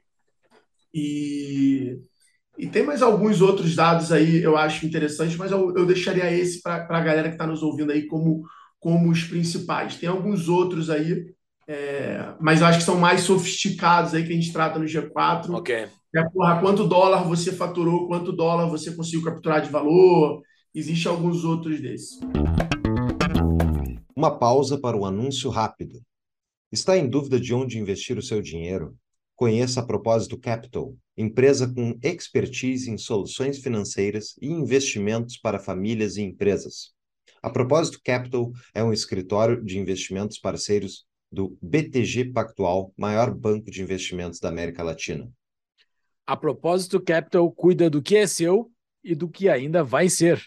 E, 0.95 1.99
e 2.59 2.67
tem 2.67 2.83
mais 2.83 3.03
alguns 3.03 3.41
outros 3.41 3.75
dados 3.75 4.13
aí, 4.13 4.43
eu 4.43 4.57
acho 4.57 4.85
interessantes, 4.85 5.37
mas 5.37 5.51
eu, 5.51 5.75
eu 5.77 5.87
deixaria 5.87 6.31
esse 6.31 6.61
para 6.61 6.87
a 6.89 7.01
galera 7.01 7.29
que 7.29 7.35
está 7.35 7.47
nos 7.47 7.63
ouvindo 7.63 7.93
aí 7.93 8.07
como, 8.07 8.43
como 8.79 9.11
os 9.11 9.25
principais. 9.25 9.97
Tem 9.97 10.09
alguns 10.09 10.49
outros 10.49 10.91
aí, 10.91 11.35
é, 11.67 12.35
mas 12.41 12.61
eu 12.61 12.67
acho 12.67 12.79
que 12.79 12.85
são 12.85 12.99
mais 12.99 13.23
sofisticados 13.23 14.15
aí 14.15 14.25
que 14.25 14.33
a 14.33 14.37
gente 14.37 14.53
trata 14.53 14.79
no 14.79 14.85
G4. 14.85 15.51
Ok. 15.51 15.89
É, 16.15 16.23
porra, 16.31 16.61
quanto 16.61 16.87
dólar 16.87 17.25
você 17.25 17.51
faturou, 17.53 18.07
quanto 18.07 18.33
dólar 18.33 18.67
você 18.67 18.95
conseguiu 18.95 19.25
capturar 19.25 19.63
de 19.63 19.71
valor. 19.71 20.43
Existem 20.75 21.11
alguns 21.11 21.43
outros 21.45 21.81
desses. 21.81 22.21
Uma 24.15 24.39
pausa 24.39 24.79
para 24.79 24.97
o 24.97 25.01
um 25.01 25.05
anúncio 25.07 25.49
rápido. 25.49 26.01
Está 26.71 26.97
em 26.97 27.09
dúvida 27.09 27.41
de 27.41 27.55
onde 27.55 27.79
investir 27.79 28.17
o 28.19 28.23
seu 28.23 28.41
dinheiro? 28.41 28.95
Conheça 29.43 29.81
a 29.81 29.85
Propósito 29.85 30.39
Capital, 30.39 30.95
empresa 31.17 31.67
com 31.67 31.99
expertise 32.01 32.89
em 32.89 32.97
soluções 32.97 33.59
financeiras 33.59 34.37
e 34.41 34.47
investimentos 34.47 35.37
para 35.37 35.59
famílias 35.59 36.17
e 36.17 36.23
empresas. 36.23 36.93
A 37.43 37.51
Propósito 37.51 37.99
Capital 38.05 38.53
é 38.73 38.85
um 38.85 38.93
escritório 38.93 39.61
de 39.65 39.81
investimentos 39.81 40.39
parceiros 40.39 41.07
do 41.29 41.59
BTG 41.61 42.27
Pactual, 42.27 42.93
maior 42.97 43.35
banco 43.35 43.69
de 43.69 43.83
investimentos 43.83 44.39
da 44.39 44.49
América 44.49 44.81
Latina. 44.85 45.29
A 46.25 46.37
Propósito 46.37 47.03
Capital 47.03 47.51
cuida 47.51 47.91
do 47.91 48.01
que 48.01 48.15
é 48.15 48.29
seu 48.29 48.71
e 49.03 49.13
do 49.13 49.29
que 49.29 49.49
ainda 49.49 49.83
vai 49.83 50.09
ser. 50.09 50.41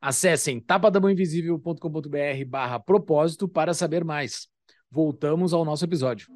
Acessem 0.00 0.58
tapadamãoinvisível.com.br 0.58 2.44
barra 2.46 2.80
propósito 2.80 3.46
para 3.46 3.74
saber 3.74 4.06
mais. 4.06 4.48
Voltamos 4.90 5.52
ao 5.52 5.66
nosso 5.66 5.84
episódio. 5.84 6.28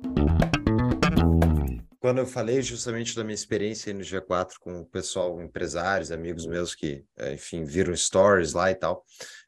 Quando 2.03 2.19
eu 2.19 2.27
falei 2.27 2.61
justamente 2.61 3.15
da 3.15 3.23
minha 3.23 3.33
experiência 3.33 3.95
no 3.95 4.01
G4 4.01 4.55
com 4.59 4.81
o 4.81 4.85
pessoal, 4.85 5.41
empresários, 5.41 6.11
amigos 6.11 6.45
meus 6.47 6.75
que, 6.75 7.05
eh, 7.17 7.35
enfim, 7.35 7.63
viram 7.63 7.95
stories 7.95 8.55
lá 8.55 8.73
e 8.73 8.75
tal, 8.75 9.05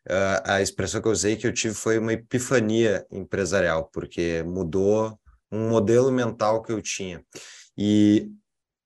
uh, 0.09 0.41
a 0.45 0.63
expressão 0.63 1.03
que 1.03 1.09
eu 1.09 1.13
usei 1.13 1.35
que 1.35 1.49
eu 1.49 1.53
tive 1.53 1.75
foi 1.75 1.99
uma 1.99 2.13
epifania 2.13 3.05
empresarial, 3.11 3.91
porque 3.93 4.45
mudou 4.45 5.19
um 5.51 5.69
modelo 5.69 6.13
mental 6.13 6.63
que 6.63 6.71
eu 6.71 6.81
tinha. 6.81 7.25
E 7.77 8.31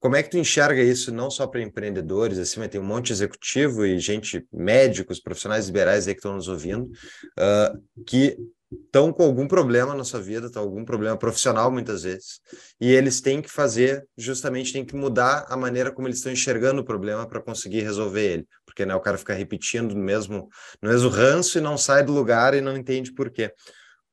como 0.01 0.16
é 0.16 0.23
que 0.23 0.31
tu 0.31 0.39
enxerga 0.39 0.81
isso 0.81 1.12
não 1.12 1.31
só 1.31 1.47
para 1.47 1.61
empreendedores, 1.61 2.39
assim, 2.39 2.61
mas 2.61 2.71
tem 2.71 2.81
um 2.81 2.85
monte 2.85 3.09
de 3.09 3.12
executivo 3.12 3.85
e 3.85 3.99
gente, 3.99 4.47
médicos, 4.51 5.21
profissionais 5.21 5.66
liberais 5.66 6.09
aí 6.09 6.14
que 6.14 6.21
estão 6.21 6.37
nos 6.37 6.49
ouvindo, 6.49 6.85
uh, 6.87 8.05
que 8.07 8.35
estão 8.71 9.12
com 9.12 9.23
algum 9.23 9.49
problema 9.49 9.95
na 9.95 10.05
sua 10.05 10.21
vida, 10.21 10.47
estão 10.47 10.62
algum 10.62 10.85
problema 10.85 11.16
profissional 11.16 11.71
muitas 11.71 12.03
vezes, 12.03 12.41
e 12.81 12.91
eles 12.93 13.21
têm 13.21 13.41
que 13.41 13.51
fazer, 13.51 14.07
justamente 14.16 14.73
têm 14.73 14.85
que 14.85 14.95
mudar 14.95 15.47
a 15.49 15.57
maneira 15.57 15.91
como 15.91 16.07
eles 16.07 16.19
estão 16.19 16.33
enxergando 16.33 16.83
o 16.83 16.85
problema 16.85 17.27
para 17.27 17.41
conseguir 17.41 17.81
resolver 17.81 18.33
ele, 18.33 18.49
porque 18.66 18.85
né, 18.85 18.95
o 18.95 19.01
cara 19.01 19.16
fica 19.16 19.33
repetindo 19.33 19.95
no 19.95 20.03
mesmo, 20.03 20.49
no 20.83 20.91
mesmo 20.91 21.09
ranço 21.09 21.59
e 21.59 21.61
não 21.61 21.79
sai 21.79 22.05
do 22.05 22.12
lugar 22.12 22.55
e 22.55 22.61
não 22.61 22.77
entende 22.77 23.12
por 23.12 23.31
quê. 23.31 23.53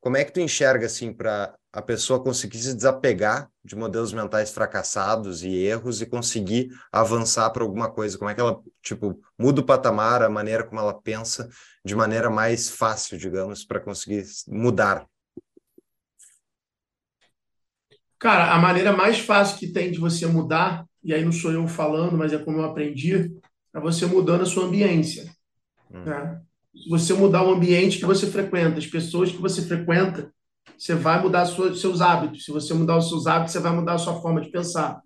Como 0.05 0.17
é 0.17 0.23
que 0.23 0.31
tu 0.31 0.39
enxerga 0.39 0.85
assim 0.85 1.11
para 1.11 1.55
a 1.73 1.81
pessoa 1.81 2.23
conseguir 2.23 2.59
se 2.59 2.75
desapegar 2.75 3.49
de 3.63 3.75
modelos 3.75 4.13
mentais 4.13 4.51
fracassados 4.51 5.41
e 5.41 5.49
erros 5.49 5.99
e 5.99 6.05
conseguir 6.05 6.69
avançar 6.91 7.49
para 7.49 7.63
alguma 7.63 7.89
coisa? 7.89 8.15
Como 8.15 8.29
é 8.29 8.35
que 8.35 8.39
ela, 8.39 8.61
tipo, 8.83 9.19
muda 9.35 9.61
o 9.61 9.65
patamar, 9.65 10.21
a 10.21 10.29
maneira 10.29 10.63
como 10.63 10.79
ela 10.79 10.93
pensa 10.93 11.49
de 11.83 11.95
maneira 11.95 12.29
mais 12.29 12.69
fácil, 12.69 13.17
digamos, 13.17 13.65
para 13.65 13.79
conseguir 13.79 14.23
mudar? 14.47 15.07
Cara, 18.19 18.53
a 18.53 18.59
maneira 18.59 18.93
mais 18.93 19.17
fácil 19.17 19.57
que 19.57 19.71
tem 19.71 19.89
de 19.91 19.97
você 19.97 20.27
mudar, 20.27 20.85
e 21.03 21.15
aí 21.15 21.25
não 21.25 21.31
sou 21.31 21.51
eu 21.51 21.67
falando, 21.67 22.15
mas 22.15 22.31
é 22.31 22.37
como 22.37 22.59
eu 22.59 22.65
aprendi, 22.65 23.35
é 23.73 23.79
você 23.79 24.05
mudando 24.05 24.43
a 24.43 24.45
sua 24.45 24.65
ambiência. 24.65 25.33
Hum. 25.91 26.03
Né? 26.03 26.41
Você 26.89 27.13
mudar 27.13 27.43
o 27.43 27.53
ambiente 27.53 27.97
que 27.97 28.05
você 28.05 28.27
frequenta, 28.27 28.77
as 28.77 28.87
pessoas 28.87 29.31
que 29.31 29.37
você 29.37 29.61
frequenta, 29.61 30.31
você 30.77 30.93
vai 30.93 31.21
mudar 31.21 31.45
sua, 31.45 31.75
seus 31.75 32.01
hábitos. 32.01 32.45
Se 32.45 32.51
você 32.51 32.73
mudar 32.73 32.97
os 32.97 33.09
seus 33.09 33.27
hábitos, 33.27 33.53
você 33.53 33.59
vai 33.59 33.73
mudar 33.73 33.93
a 33.93 33.97
sua 33.97 34.21
forma 34.21 34.41
de 34.41 34.51
pensar. 34.51 35.01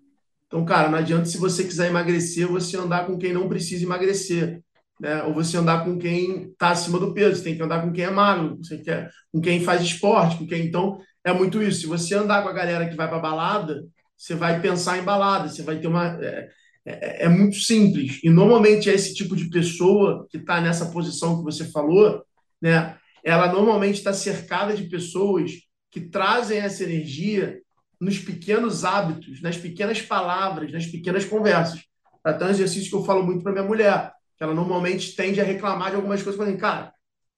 Então, 0.46 0.64
cara, 0.64 0.88
não 0.88 0.98
adianta 0.98 1.26
se 1.26 1.38
você 1.38 1.62
quiser 1.64 1.88
emagrecer, 1.88 2.46
você 2.48 2.76
andar 2.76 3.06
com 3.06 3.16
quem 3.16 3.32
não 3.32 3.48
precisa 3.48 3.84
emagrecer. 3.84 4.60
Né? 5.00 5.22
Ou 5.22 5.32
você 5.32 5.56
andar 5.56 5.84
com 5.84 5.96
quem 5.96 6.50
está 6.50 6.70
acima 6.70 6.98
do 6.98 7.14
peso. 7.14 7.36
Você 7.36 7.44
tem 7.44 7.56
que 7.56 7.62
andar 7.62 7.82
com 7.82 7.92
quem 7.92 8.04
é 8.04 8.10
magro, 8.10 8.58
você 8.58 8.78
quer, 8.78 9.10
com 9.32 9.40
quem 9.40 9.62
faz 9.62 9.80
esporte, 9.80 10.36
com 10.36 10.46
quem. 10.46 10.66
Então, 10.66 11.00
é 11.24 11.32
muito 11.32 11.62
isso. 11.62 11.82
Se 11.82 11.86
você 11.86 12.14
andar 12.14 12.42
com 12.42 12.48
a 12.48 12.52
galera 12.52 12.88
que 12.88 12.96
vai 12.96 13.08
para 13.08 13.18
balada, 13.18 13.84
você 14.16 14.34
vai 14.34 14.60
pensar 14.60 14.98
em 14.98 15.02
balada, 15.02 15.48
você 15.48 15.62
vai 15.62 15.78
ter 15.78 15.86
uma. 15.86 16.18
É, 16.22 16.48
é, 16.84 17.24
é 17.24 17.28
muito 17.28 17.56
simples. 17.56 18.20
E 18.22 18.30
normalmente 18.30 18.88
é 18.88 18.94
esse 18.94 19.14
tipo 19.14 19.36
de 19.36 19.48
pessoa 19.48 20.26
que 20.30 20.38
está 20.38 20.60
nessa 20.60 20.86
posição 20.86 21.38
que 21.38 21.44
você 21.44 21.64
falou, 21.70 22.24
né? 22.60 22.96
ela 23.22 23.52
normalmente 23.52 23.96
está 23.96 24.12
cercada 24.12 24.74
de 24.74 24.84
pessoas 24.84 25.52
que 25.90 26.00
trazem 26.00 26.58
essa 26.58 26.84
energia 26.84 27.60
nos 28.00 28.18
pequenos 28.18 28.84
hábitos, 28.84 29.42
nas 29.42 29.56
pequenas 29.56 30.00
palavras, 30.00 30.72
nas 30.72 30.86
pequenas 30.86 31.24
conversas. 31.24 31.84
Até 32.24 32.46
um 32.46 32.50
exercício 32.50 32.88
que 32.88 32.96
eu 32.96 33.04
falo 33.04 33.22
muito 33.22 33.42
para 33.42 33.52
minha 33.52 33.64
mulher, 33.64 34.12
que 34.36 34.42
ela 34.42 34.54
normalmente 34.54 35.14
tende 35.14 35.40
a 35.40 35.44
reclamar 35.44 35.90
de 35.90 35.96
algumas 35.96 36.22
coisas, 36.22 36.38
falando, 36.38 36.58
cara, 36.58 36.92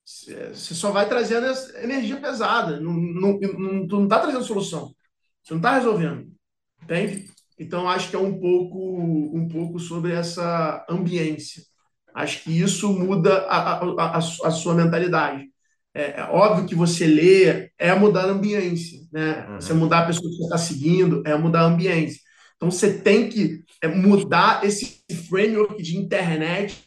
você 0.05 0.75
só 0.75 0.91
vai 0.91 1.09
trazendo 1.09 1.47
energia 1.77 2.17
pesada, 2.17 2.81
não, 2.81 2.93
não, 2.93 3.39
não, 3.39 3.87
tu 3.87 3.97
não 3.97 4.05
está 4.05 4.19
trazendo 4.19 4.45
solução, 4.45 4.95
você 5.43 5.55
não 5.55 5.59
está 5.59 5.75
resolvendo, 5.77 6.33
entende? 6.83 7.31
Então, 7.63 7.89
acho 7.89 8.11
que 8.11 8.17
é 8.17 8.19
um 8.19 8.39
pouco, 8.39 8.79
um 9.33 9.49
pouco 9.49 9.79
sobre 9.79 10.13
essa 10.13 10.85
ambiência. 10.89 11.63
Acho 12.15 12.43
que 12.43 12.51
isso 12.61 12.93
muda 12.93 13.47
a, 13.47 13.75
a, 13.75 14.05
a, 14.05 14.19
a 14.19 14.51
sua 14.51 14.75
mentalidade. 14.75 15.47
É, 15.95 16.21
é, 16.21 16.23
óbvio 16.25 16.67
que 16.67 16.75
você 16.75 17.07
lê 17.07 17.71
é 17.79 17.95
mudar 17.95 18.25
a 18.25 18.33
ambiência, 18.33 18.99
né? 19.13 19.47
Uhum. 19.47 19.61
Você 19.61 19.75
mudar 19.75 20.01
a 20.01 20.07
pessoa 20.07 20.29
que 20.29 20.37
você 20.37 20.45
está 20.45 20.59
seguindo 20.59 21.23
é 21.27 21.37
mudar 21.37 21.61
a 21.61 21.67
ambiência. 21.67 22.21
Então 22.57 22.71
você 22.71 22.99
tem 22.99 23.29
que 23.29 23.63
é, 23.83 23.89
mudar 23.89 24.65
esse 24.65 25.05
framework 25.29 25.83
de 25.83 25.97
internet 25.97 26.83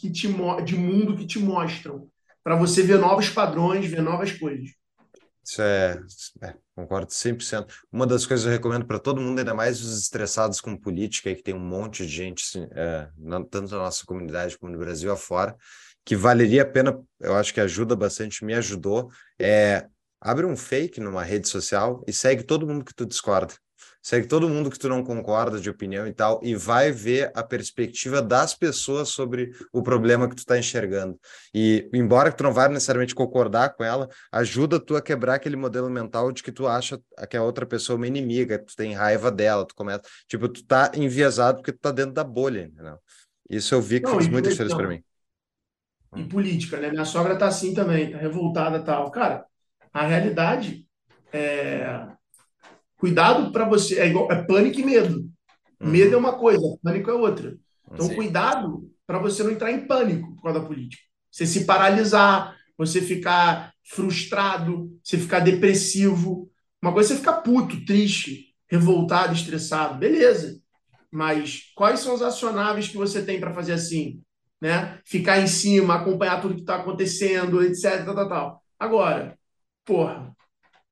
que 0.00 0.10
te, 0.10 0.28
de 0.64 0.76
mundo 0.76 1.16
que 1.16 1.26
te 1.26 1.38
mostram 1.38 2.08
para 2.42 2.54
você 2.54 2.82
ver 2.82 2.98
novos 2.98 3.28
padrões, 3.28 3.86
ver 3.86 4.02
novas 4.02 4.30
coisas. 4.32 4.70
Isso 5.44 5.62
é, 5.62 6.00
é 6.42 6.54
concordo 6.76 7.10
100%. 7.10 7.66
Uma 7.90 8.06
das 8.06 8.26
coisas 8.26 8.44
que 8.44 8.50
eu 8.50 8.52
recomendo 8.52 8.86
para 8.86 8.98
todo 8.98 9.20
mundo, 9.20 9.38
ainda 9.38 9.54
mais 9.54 9.80
os 9.80 9.98
estressados 9.98 10.60
com 10.60 10.76
política, 10.76 11.34
que 11.34 11.42
tem 11.42 11.54
um 11.54 11.58
monte 11.58 12.06
de 12.06 12.12
gente, 12.12 12.58
é, 12.72 13.08
tanto 13.50 13.72
na 13.72 13.78
nossa 13.78 14.04
comunidade 14.04 14.58
como 14.58 14.70
no 14.70 14.78
Brasil 14.78 15.10
afora, 15.10 15.56
que 16.04 16.14
valeria 16.14 16.62
a 16.62 16.66
pena, 16.66 17.02
eu 17.18 17.34
acho 17.34 17.52
que 17.52 17.60
ajuda 17.60 17.96
bastante, 17.96 18.44
me 18.44 18.54
ajudou, 18.54 19.10
é 19.40 19.86
abre 20.20 20.44
um 20.44 20.56
fake 20.56 21.00
numa 21.00 21.22
rede 21.22 21.48
social 21.48 22.04
e 22.06 22.12
segue 22.12 22.42
todo 22.42 22.66
mundo 22.66 22.84
que 22.84 22.94
tu 22.94 23.06
discorda. 23.06 23.54
Segue 24.06 24.28
todo 24.28 24.48
mundo 24.48 24.70
que 24.70 24.78
tu 24.78 24.88
não 24.88 25.02
concorda 25.02 25.58
de 25.58 25.68
opinião 25.68 26.06
e 26.06 26.12
tal, 26.12 26.38
e 26.40 26.54
vai 26.54 26.92
ver 26.92 27.32
a 27.34 27.42
perspectiva 27.42 28.22
das 28.22 28.54
pessoas 28.54 29.08
sobre 29.08 29.50
o 29.72 29.82
problema 29.82 30.28
que 30.28 30.36
tu 30.36 30.38
está 30.38 30.56
enxergando. 30.56 31.18
E, 31.52 31.90
embora 31.92 32.30
tu 32.30 32.44
não 32.44 32.52
vá 32.52 32.68
necessariamente 32.68 33.16
concordar 33.16 33.74
com 33.74 33.82
ela, 33.82 34.08
ajuda 34.30 34.78
tu 34.78 34.94
a 34.94 35.02
quebrar 35.02 35.34
aquele 35.34 35.56
modelo 35.56 35.90
mental 35.90 36.30
de 36.30 36.40
que 36.40 36.52
tu 36.52 36.68
acha 36.68 37.00
que 37.28 37.36
a 37.36 37.42
outra 37.42 37.66
pessoa 37.66 37.96
é 37.96 37.98
uma 37.98 38.06
inimiga, 38.06 38.60
tu 38.60 38.76
tem 38.76 38.94
raiva 38.94 39.28
dela, 39.28 39.66
tu 39.66 39.74
começa... 39.74 40.02
Tipo, 40.28 40.48
tu 40.48 40.64
tá 40.64 40.92
enviesado 40.94 41.56
porque 41.56 41.72
tu 41.72 41.80
tá 41.80 41.90
dentro 41.90 42.12
da 42.12 42.22
bolha, 42.22 42.60
entendeu? 42.60 42.98
Isso 43.50 43.74
eu 43.74 43.82
vi 43.82 43.98
que 43.98 44.06
não, 44.06 44.18
fez 44.18 44.28
muita 44.28 44.48
diferença 44.48 44.76
para 44.76 44.86
mim 44.86 45.02
e 46.14 46.24
política, 46.24 46.78
né? 46.78 46.90
Minha 46.90 47.04
sogra 47.04 47.36
tá 47.36 47.48
assim 47.48 47.74
também, 47.74 48.12
tá 48.12 48.18
revoltada 48.18 48.80
tal. 48.80 49.10
Cara, 49.10 49.44
a 49.92 50.06
realidade 50.06 50.86
é 51.32 52.15
cuidado 52.96 53.52
para 53.52 53.64
você 53.64 53.98
é 53.98 54.06
igual 54.06 54.30
é 54.30 54.42
pânico 54.42 54.80
e 54.80 54.84
medo. 54.84 55.28
Uhum. 55.80 55.90
Medo 55.90 56.14
é 56.14 56.18
uma 56.18 56.32
coisa, 56.32 56.78
pânico 56.82 57.10
é 57.10 57.14
outra. 57.14 57.56
Então 57.92 58.06
Sim. 58.06 58.14
cuidado 58.14 58.90
para 59.06 59.18
você 59.18 59.42
não 59.42 59.50
entrar 59.50 59.70
em 59.70 59.86
pânico 59.86 60.34
por 60.34 60.42
causa 60.42 60.60
da 60.60 60.66
política. 60.66 61.02
Você 61.30 61.46
se 61.46 61.64
paralisar, 61.64 62.56
você 62.76 63.00
ficar 63.00 63.72
frustrado, 63.84 64.90
você 65.02 65.18
ficar 65.18 65.40
depressivo. 65.40 66.50
Uma 66.82 66.92
coisa 66.92 67.12
é 67.12 67.16
você 67.16 67.20
ficar 67.20 67.42
puto, 67.42 67.84
triste, 67.84 68.54
revoltado, 68.68 69.34
estressado, 69.34 69.98
beleza. 69.98 70.60
Mas 71.10 71.72
quais 71.74 72.00
são 72.00 72.14
os 72.14 72.22
acionáveis 72.22 72.88
que 72.88 72.96
você 72.96 73.22
tem 73.22 73.38
para 73.38 73.54
fazer 73.54 73.72
assim? 73.72 74.20
né? 74.60 75.00
Ficar 75.04 75.38
em 75.40 75.46
cima, 75.46 75.94
acompanhar 75.94 76.40
tudo 76.40 76.54
que 76.54 76.60
está 76.60 76.76
acontecendo, 76.76 77.62
etc, 77.62 78.04
tal, 78.04 78.14
tal, 78.14 78.28
tal. 78.28 78.62
Agora, 78.78 79.38
porra, 79.84 80.34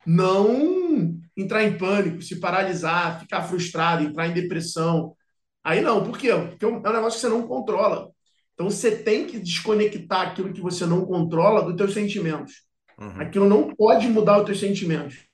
não 0.06 1.13
entrar 1.36 1.64
em 1.64 1.76
pânico, 1.76 2.22
se 2.22 2.38
paralisar, 2.38 3.20
ficar 3.20 3.42
frustrado, 3.42 4.04
entrar 4.04 4.28
em 4.28 4.32
depressão. 4.34 5.16
Aí 5.62 5.80
não, 5.80 6.04
por 6.04 6.18
quê? 6.18 6.30
Porque 6.32 6.64
é 6.64 6.68
um 6.68 6.80
negócio 6.80 7.20
que 7.20 7.26
você 7.26 7.28
não 7.28 7.46
controla. 7.46 8.10
Então 8.54 8.70
você 8.70 8.96
tem 8.96 9.26
que 9.26 9.38
desconectar 9.38 10.28
aquilo 10.28 10.52
que 10.52 10.60
você 10.60 10.86
não 10.86 11.04
controla 11.04 11.62
dos 11.62 11.76
teus 11.76 11.92
sentimentos. 11.92 12.62
Uhum. 12.98 13.20
Aquilo 13.20 13.48
não 13.48 13.74
pode 13.74 14.06
mudar 14.08 14.38
os 14.38 14.46
teus 14.46 14.60
sentimentos. 14.60 15.24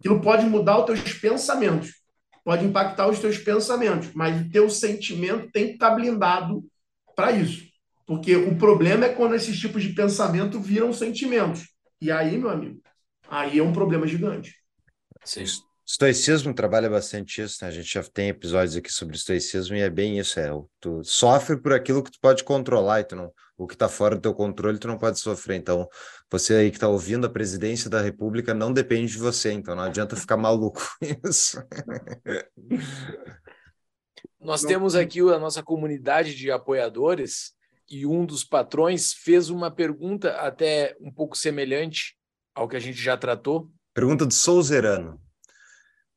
Aquilo 0.00 0.20
pode 0.20 0.44
mudar 0.46 0.78
os 0.78 0.86
teus 0.86 1.12
pensamentos. 1.14 1.94
Pode 2.44 2.64
impactar 2.64 3.08
os 3.08 3.18
teus 3.18 3.38
pensamentos, 3.38 4.10
mas 4.14 4.40
o 4.40 4.50
teu 4.50 4.70
sentimento 4.70 5.50
tem 5.50 5.68
que 5.68 5.72
estar 5.74 5.90
blindado 5.90 6.64
para 7.14 7.32
isso. 7.32 7.64
Porque 8.06 8.36
o 8.36 8.56
problema 8.56 9.06
é 9.06 9.08
quando 9.08 9.34
esses 9.34 9.58
tipos 9.58 9.82
de 9.82 9.92
pensamento 9.92 10.60
viram 10.60 10.92
sentimentos. 10.92 11.68
E 12.00 12.10
aí, 12.10 12.38
meu 12.38 12.50
amigo, 12.50 12.80
aí 13.28 13.58
é 13.58 13.62
um 13.62 13.72
problema 13.72 14.06
gigante. 14.06 14.54
Sim. 15.26 15.44
Estoicismo 15.84 16.52
trabalha 16.52 16.90
bastante 16.90 17.40
isso, 17.42 17.58
né? 17.62 17.68
A 17.68 17.72
gente 17.72 17.92
já 17.92 18.02
tem 18.02 18.28
episódios 18.28 18.74
aqui 18.74 18.90
sobre 18.90 19.16
estoicismo 19.16 19.76
e 19.76 19.80
é 19.80 19.90
bem 19.90 20.18
isso, 20.18 20.40
é, 20.40 20.50
tu 20.80 21.04
sofre 21.04 21.56
por 21.56 21.72
aquilo 21.72 22.02
que 22.02 22.10
tu 22.10 22.18
pode 22.20 22.42
controlar 22.42 23.00
e 23.00 23.04
tu 23.04 23.14
não, 23.14 23.32
o 23.56 23.68
que 23.68 23.74
está 23.74 23.88
fora 23.88 24.16
do 24.16 24.20
teu 24.20 24.34
controle 24.34 24.78
tu 24.78 24.88
não 24.88 24.98
pode 24.98 25.20
sofrer. 25.20 25.56
Então, 25.56 25.88
você 26.30 26.54
aí 26.54 26.70
que 26.70 26.76
está 26.76 26.88
ouvindo 26.88 27.26
a 27.26 27.30
presidência 27.30 27.88
da 27.88 28.00
República 28.00 28.52
não 28.52 28.72
depende 28.72 29.12
de 29.12 29.18
você, 29.18 29.52
então 29.52 29.76
não 29.76 29.84
adianta 29.84 30.16
ficar 30.16 30.36
maluco 30.36 30.80
com 31.00 31.28
isso. 31.28 31.62
Nós 34.40 34.62
temos 34.62 34.96
aqui 34.96 35.20
a 35.20 35.38
nossa 35.38 35.62
comunidade 35.62 36.34
de 36.34 36.50
apoiadores 36.50 37.52
e 37.88 38.04
um 38.04 38.26
dos 38.26 38.44
patrões 38.44 39.12
fez 39.12 39.50
uma 39.50 39.70
pergunta 39.70 40.32
até 40.32 40.96
um 41.00 41.12
pouco 41.12 41.36
semelhante 41.36 42.16
ao 42.54 42.68
que 42.68 42.76
a 42.76 42.80
gente 42.80 43.00
já 43.00 43.16
tratou. 43.16 43.70
Pergunta 43.96 44.26
do 44.26 44.34
Souzerano. 44.34 45.18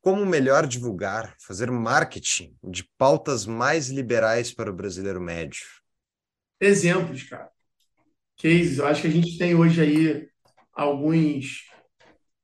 Como 0.01 0.25
melhor 0.25 0.67
divulgar, 0.67 1.33
fazer 1.39 1.71
marketing 1.71 2.53
de 2.61 2.83
pautas 2.97 3.45
mais 3.45 3.87
liberais 3.87 4.53
para 4.53 4.69
o 4.69 4.75
brasileiro 4.75 5.21
médio? 5.21 5.61
Exemplos, 6.59 7.23
cara. 7.23 7.49
Cases. 8.37 8.79
Eu 8.79 8.85
acho 8.85 9.03
que 9.03 9.07
a 9.07 9.11
gente 9.11 9.37
tem 9.37 9.55
hoje 9.55 9.79
aí 9.79 10.27
alguns 10.73 11.69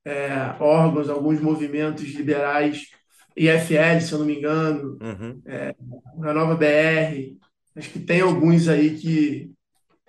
é, 0.05 0.55
órgãos, 0.57 1.09
alguns 1.09 1.41
movimentos 1.41 2.05
liberais 2.13 2.88
IFL, 3.36 3.99
se 3.99 4.13
eu 4.13 4.19
não 4.19 4.25
me 4.25 4.38
engano, 4.38 4.97
uhum. 5.01 5.41
é, 5.45 5.75
Nova 6.15 6.55
BR. 6.55 7.38
Acho 7.75 7.89
que 7.89 7.99
tem 7.99 8.21
alguns 8.21 8.69
aí 8.69 8.97
que, 8.97 9.51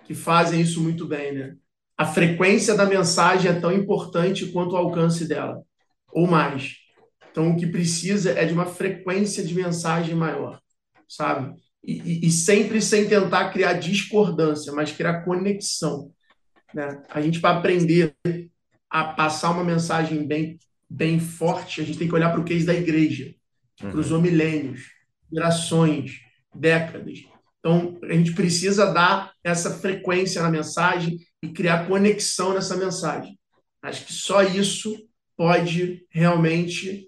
que 0.05 0.15
fazem 0.15 0.61
isso 0.61 0.81
muito 0.81 1.05
bem, 1.05 1.33
né? 1.33 1.57
A 1.97 2.05
frequência 2.05 2.75
da 2.75 2.85
mensagem 2.85 3.49
é 3.49 3.59
tão 3.59 3.71
importante 3.71 4.45
quanto 4.47 4.73
o 4.73 4.77
alcance 4.77 5.27
dela, 5.27 5.63
ou 6.11 6.27
mais. 6.27 6.75
Então, 7.31 7.51
o 7.51 7.57
que 7.57 7.65
precisa 7.65 8.31
é 8.31 8.45
de 8.45 8.53
uma 8.53 8.67
frequência 8.67 9.43
de 9.43 9.55
mensagem 9.55 10.13
maior, 10.13 10.59
sabe? 11.07 11.55
E, 11.83 11.93
e, 11.93 12.27
e 12.27 12.31
sempre 12.31 12.81
sem 12.81 13.07
tentar 13.07 13.51
criar 13.51 13.73
discordância, 13.73 14.71
mas 14.73 14.91
criar 14.91 15.23
conexão. 15.23 16.11
Né? 16.73 17.01
A 17.09 17.21
gente, 17.21 17.39
para 17.39 17.57
aprender 17.57 18.15
a 18.89 19.03
passar 19.03 19.51
uma 19.51 19.63
mensagem 19.63 20.27
bem, 20.27 20.59
bem 20.89 21.19
forte, 21.19 21.81
a 21.81 21.83
gente 21.83 21.97
tem 21.97 22.07
que 22.07 22.15
olhar 22.15 22.31
para 22.31 22.41
o 22.41 22.45
case 22.45 22.65
da 22.65 22.73
igreja, 22.73 23.33
uhum. 23.81 23.91
para 23.91 23.99
os 23.99 24.11
homilênios, 24.11 24.81
gerações, 25.31 26.19
décadas. 26.53 27.23
Então, 27.59 27.97
a 28.03 28.13
gente 28.13 28.33
precisa 28.33 28.91
dar 28.93 29.33
essa 29.43 29.71
frequência 29.71 30.41
na 30.41 30.51
mensagem 30.51 31.17
e 31.41 31.49
criar 31.49 31.87
conexão 31.87 32.53
nessa 32.53 32.75
mensagem. 32.75 33.37
Acho 33.81 34.05
que 34.05 34.13
só 34.13 34.41
isso 34.41 34.95
pode 35.35 36.05
realmente 36.09 37.07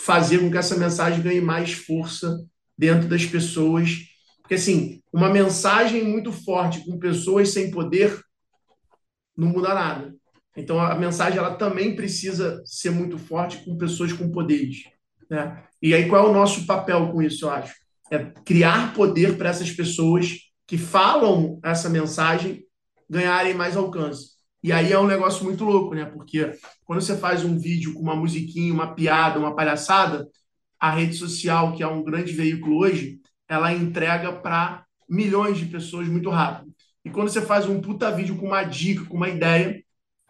fazer 0.00 0.38
com 0.38 0.50
que 0.50 0.58
essa 0.58 0.76
mensagem 0.76 1.22
ganhe 1.22 1.40
mais 1.40 1.72
força 1.72 2.44
dentro 2.76 3.08
das 3.08 3.24
pessoas. 3.24 3.98
Porque, 4.40 4.54
assim, 4.54 5.02
uma 5.12 5.28
mensagem 5.30 6.04
muito 6.04 6.32
forte 6.32 6.84
com 6.84 6.98
pessoas 6.98 7.50
sem 7.50 7.70
poder 7.70 8.20
não 9.36 9.48
muda 9.48 9.74
nada. 9.74 10.14
Então, 10.56 10.80
a 10.80 10.94
mensagem 10.96 11.38
ela 11.38 11.54
também 11.54 11.94
precisa 11.94 12.60
ser 12.64 12.90
muito 12.90 13.16
forte 13.16 13.64
com 13.64 13.78
pessoas 13.78 14.12
com 14.12 14.30
poderes. 14.30 14.82
Né? 15.30 15.62
E 15.80 15.94
aí, 15.94 16.08
qual 16.08 16.26
é 16.26 16.30
o 16.30 16.32
nosso 16.32 16.66
papel 16.66 17.12
com 17.12 17.22
isso, 17.22 17.44
eu 17.44 17.50
acho? 17.50 17.74
É 18.10 18.18
criar 18.44 18.94
poder 18.94 19.36
para 19.36 19.50
essas 19.50 19.70
pessoas 19.70 20.36
que 20.66 20.76
falam 20.76 21.60
essa 21.62 21.88
mensagem 21.88 22.64
ganharem 23.08 23.54
mais 23.54 23.76
alcance. 23.76 24.38
E 24.62 24.72
aí 24.72 24.92
é 24.92 24.98
um 24.98 25.06
negócio 25.06 25.44
muito 25.44 25.64
louco, 25.64 25.94
né? 25.94 26.04
Porque 26.04 26.52
quando 26.84 27.00
você 27.00 27.16
faz 27.16 27.44
um 27.44 27.58
vídeo 27.58 27.94
com 27.94 28.00
uma 28.00 28.16
musiquinha, 28.16 28.72
uma 28.74 28.94
piada, 28.94 29.38
uma 29.38 29.54
palhaçada, 29.54 30.26
a 30.80 30.90
rede 30.90 31.14
social, 31.14 31.74
que 31.74 31.82
é 31.82 31.86
um 31.86 32.02
grande 32.02 32.32
veículo 32.32 32.78
hoje, 32.78 33.20
ela 33.48 33.72
entrega 33.72 34.32
para 34.32 34.84
milhões 35.08 35.58
de 35.58 35.66
pessoas 35.66 36.08
muito 36.08 36.28
rápido. 36.28 36.72
E 37.04 37.10
quando 37.10 37.30
você 37.30 37.40
faz 37.40 37.66
um 37.66 37.80
puta 37.80 38.10
vídeo 38.10 38.36
com 38.36 38.46
uma 38.46 38.64
dica, 38.64 39.04
com 39.04 39.16
uma 39.16 39.28
ideia, 39.28 39.82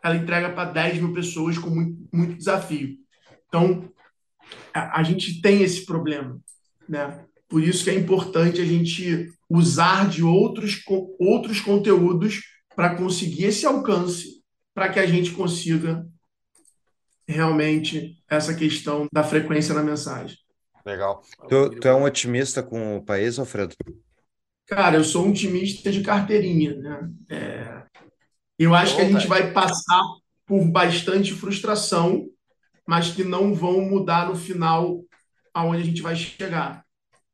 ela 0.02 0.16
entrega 0.16 0.50
para 0.50 0.70
10 0.70 0.98
mil 0.98 1.12
pessoas 1.12 1.58
com 1.58 1.70
muito, 1.70 2.08
muito 2.12 2.34
desafio. 2.34 2.96
Então, 3.48 3.90
a, 4.72 5.02
gente 5.02 5.40
tem 5.40 5.62
esse 5.62 5.84
problema, 5.84 6.38
né? 6.88 7.24
Por 7.48 7.62
isso 7.62 7.82
que 7.82 7.90
é 7.90 7.94
importante 7.94 8.60
a 8.60 8.64
gente 8.64 9.32
usar 9.48 10.08
de 10.08 10.22
outros, 10.22 10.82
outros 11.18 11.60
conteúdos 11.60 12.42
para 12.78 12.94
conseguir 12.94 13.46
esse 13.46 13.66
alcance, 13.66 14.40
para 14.72 14.88
que 14.88 15.00
a 15.00 15.06
gente 15.06 15.32
consiga 15.32 16.06
realmente 17.26 18.22
essa 18.30 18.54
questão 18.54 19.08
da 19.12 19.24
frequência 19.24 19.74
na 19.74 19.82
mensagem. 19.82 20.38
Legal. 20.86 21.20
Tu, 21.48 21.70
tu 21.70 21.88
é 21.88 21.92
um 21.92 22.04
otimista 22.04 22.62
com 22.62 22.96
o 22.96 23.04
país, 23.04 23.36
Alfredo? 23.36 23.74
Cara, 24.64 24.96
eu 24.96 25.02
sou 25.02 25.26
um 25.26 25.30
otimista 25.30 25.90
de 25.90 26.02
carteirinha, 26.04 26.76
né? 26.76 27.10
É, 27.28 27.82
eu 28.56 28.72
acho 28.72 28.94
que 28.94 29.02
a 29.02 29.08
gente 29.08 29.26
vai 29.26 29.52
passar 29.52 30.04
por 30.46 30.64
bastante 30.70 31.34
frustração, 31.34 32.28
mas 32.86 33.10
que 33.10 33.24
não 33.24 33.52
vão 33.56 33.80
mudar 33.80 34.28
no 34.28 34.36
final 34.36 35.02
aonde 35.52 35.82
a 35.82 35.84
gente 35.84 36.00
vai 36.00 36.14
chegar. 36.14 36.84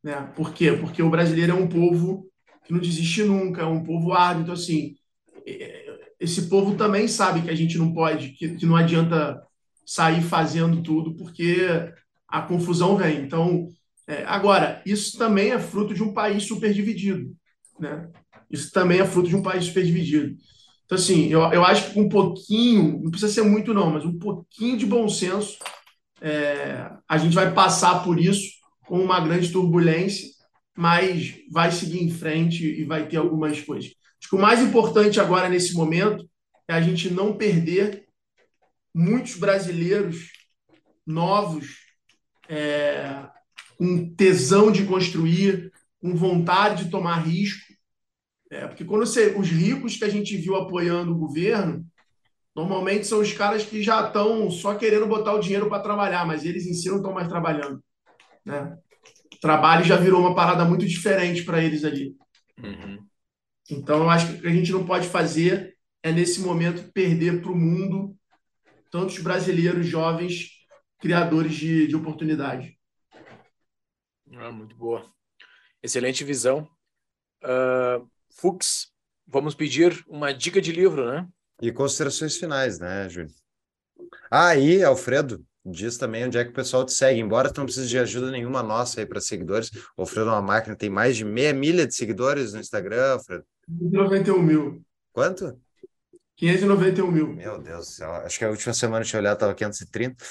Né? 0.03 0.23
Por 0.35 0.55
quê? 0.55 0.73
Porque 0.73 1.03
o 1.03 1.11
brasileiro 1.11 1.53
é 1.53 1.55
um 1.55 1.69
povo 1.69 2.31
que 2.65 2.73
não 2.73 2.81
desiste 2.81 3.23
nunca, 3.25 3.61
é 3.61 3.67
um 3.67 3.85
povo 3.85 4.15
árduo. 4.15 4.45
Então, 4.45 4.55
assim, 4.55 4.97
esse 6.19 6.49
povo 6.49 6.77
também 6.77 7.07
sabe 7.07 7.43
que 7.43 7.51
a 7.51 7.55
gente 7.55 7.77
não 7.77 7.93
pode, 7.93 8.31
que, 8.31 8.57
que 8.57 8.67
não 8.67 8.77
adianta 8.77 9.43
sair 9.85 10.23
fazendo 10.23 10.83
tudo, 10.83 11.15
porque 11.15 11.69
a 12.27 12.43
confusão 12.43 12.97
vem. 12.97 13.21
Então, 13.21 13.69
é, 14.07 14.25
agora, 14.25 14.83
isso 14.87 15.19
também 15.19 15.51
é 15.51 15.59
fruto 15.59 15.95
de 15.95 16.03
um 16.03 16.13
país 16.13 16.45
super 16.45 16.73
dividido. 16.73 17.31
Né? 17.79 18.09
Isso 18.51 18.71
também 18.73 19.01
é 19.01 19.07
fruto 19.07 19.29
de 19.29 19.37
um 19.37 19.43
país 19.43 19.67
super 19.67 19.85
dividido. 19.85 20.37
Então, 20.85 20.97
assim, 20.97 21.29
eu, 21.29 21.41
eu 21.53 21.65
acho 21.65 21.93
que 21.93 22.01
um 22.01 22.09
pouquinho, 22.09 23.01
não 23.03 23.11
precisa 23.11 23.33
ser 23.33 23.43
muito 23.43 23.73
não, 23.73 23.91
mas 23.91 24.05
um 24.05 24.19
pouquinho 24.19 24.77
de 24.77 24.87
bom 24.87 25.09
senso, 25.09 25.59
é, 26.21 26.91
a 27.09 27.19
gente 27.19 27.35
vai 27.35 27.53
passar 27.53 28.03
por 28.03 28.19
isso 28.19 28.51
com 28.87 28.99
uma 28.99 29.21
grande 29.21 29.51
turbulência, 29.51 30.29
mas 30.77 31.35
vai 31.51 31.71
seguir 31.71 32.03
em 32.03 32.11
frente 32.11 32.65
e 32.65 32.85
vai 32.85 33.07
ter 33.07 33.17
algumas 33.17 33.61
coisas. 33.61 33.93
Acho 34.25 34.31
que 34.31 34.37
o 34.37 34.41
mais 34.41 34.59
importante 34.61 35.21
agora, 35.21 35.51
nesse 35.51 35.75
momento, 35.75 36.27
é 36.67 36.73
a 36.73 36.81
gente 36.81 37.11
não 37.11 37.37
perder 37.37 38.07
muitos 38.95 39.37
brasileiros 39.37 40.31
novos, 41.07 41.77
é, 42.49 43.23
com 43.77 44.15
tesão 44.15 44.73
de 44.73 44.87
construir, 44.87 45.71
com 46.01 46.17
vontade 46.17 46.85
de 46.85 46.91
tomar 46.91 47.19
risco, 47.19 47.71
é, 48.51 48.67
porque 48.67 48.83
quando 48.83 49.05
você, 49.05 49.35
os 49.37 49.51
ricos 49.51 49.99
que 49.99 50.05
a 50.05 50.09
gente 50.09 50.39
viu 50.39 50.57
apoiando 50.57 51.13
o 51.13 51.19
governo, 51.19 51.85
normalmente 52.57 53.07
são 53.07 53.21
os 53.21 53.31
caras 53.31 53.63
que 53.63 53.83
já 53.83 54.07
estão 54.07 54.51
só 54.51 54.75
querendo 54.75 55.07
botar 55.07 55.35
o 55.35 55.41
dinheiro 55.41 55.69
para 55.69 55.83
trabalhar, 55.83 56.27
mas 56.27 56.47
eles 56.47 56.67
em 56.67 56.73
si 56.73 56.89
não 56.89 56.97
estão 56.97 57.13
mais 57.13 57.29
trabalhando. 57.29 57.85
Né? 58.43 58.75
O 59.35 59.39
trabalho 59.39 59.85
já 59.85 59.97
virou 59.97 60.19
uma 60.19 60.35
parada 60.35 60.65
muito 60.65 60.87
diferente 60.87 61.45
para 61.45 61.63
eles 61.63 61.85
ali. 61.85 62.17
Uhum. 62.59 63.05
Então, 63.71 64.03
eu 64.03 64.11
acho 64.11 64.27
que 64.27 64.35
o 64.35 64.41
que 64.43 64.47
a 64.49 64.53
gente 64.53 64.73
não 64.73 64.85
pode 64.85 65.09
fazer 65.09 65.75
é, 66.03 66.13
nesse 66.13 66.41
momento, 66.41 66.93
perder 66.93 67.41
para 67.41 67.51
o 67.51 67.57
mundo 67.57 68.15
tantos 68.91 69.19
brasileiros 69.19 69.87
jovens 69.87 70.51
criadores 71.01 71.55
de, 71.55 71.87
de 71.87 71.97
oportunidade. 71.97 72.79
Ah, 74.37 74.53
muito 74.53 74.77
boa. 74.77 75.11
Excelente 75.83 76.23
visão. 76.23 76.69
Uh, 77.43 78.09
Fux, 78.31 78.93
vamos 79.27 79.55
pedir 79.55 80.05
uma 80.07 80.33
dica 80.33 80.61
de 80.61 80.73
livro, 80.73 81.11
né? 81.11 81.27
E 81.61 81.73
considerações 81.73 82.37
finais, 82.37 82.79
né, 82.79 83.09
Júlio? 83.09 83.33
Ah, 84.31 84.49
aí, 84.49 84.83
Alfredo, 84.83 85.45
diz 85.65 85.97
também 85.97 86.25
onde 86.25 86.37
é 86.37 86.45
que 86.45 86.51
o 86.51 86.55
pessoal 86.55 86.85
te 86.85 86.93
segue. 86.93 87.21
Embora 87.21 87.53
tu 87.53 87.59
não 87.59 87.65
precise 87.65 87.89
de 87.89 87.99
ajuda 87.99 88.31
nenhuma 88.31 88.63
nossa 88.63 89.01
aí 89.01 89.07
para 89.07 89.21
seguidores, 89.21 89.71
o 89.97 90.03
Alfredo 90.03 90.29
é 90.29 90.33
uma 90.33 90.43
máquina, 90.43 90.77
tem 90.77 90.91
mais 90.91 91.17
de 91.17 91.25
meia 91.25 91.53
milha 91.53 91.87
de 91.87 91.95
seguidores 91.95 92.53
no 92.53 92.61
Instagram, 92.61 93.15
Alfredo. 93.15 93.45
591 93.67 94.43
mil. 94.43 94.83
Quanto? 95.13 95.59
591 96.37 97.11
mil. 97.11 97.29
Meu 97.29 97.59
Deus 97.63 97.87
do 97.87 97.93
céu. 97.93 98.11
Acho 98.11 98.39
que 98.39 98.45
a 98.45 98.51
última 98.51 98.75
semana 98.75 99.05
que 99.05 99.15
eu 99.15 99.21
olhado 99.21 99.35
estava 99.35 99.55
530. 99.55 100.25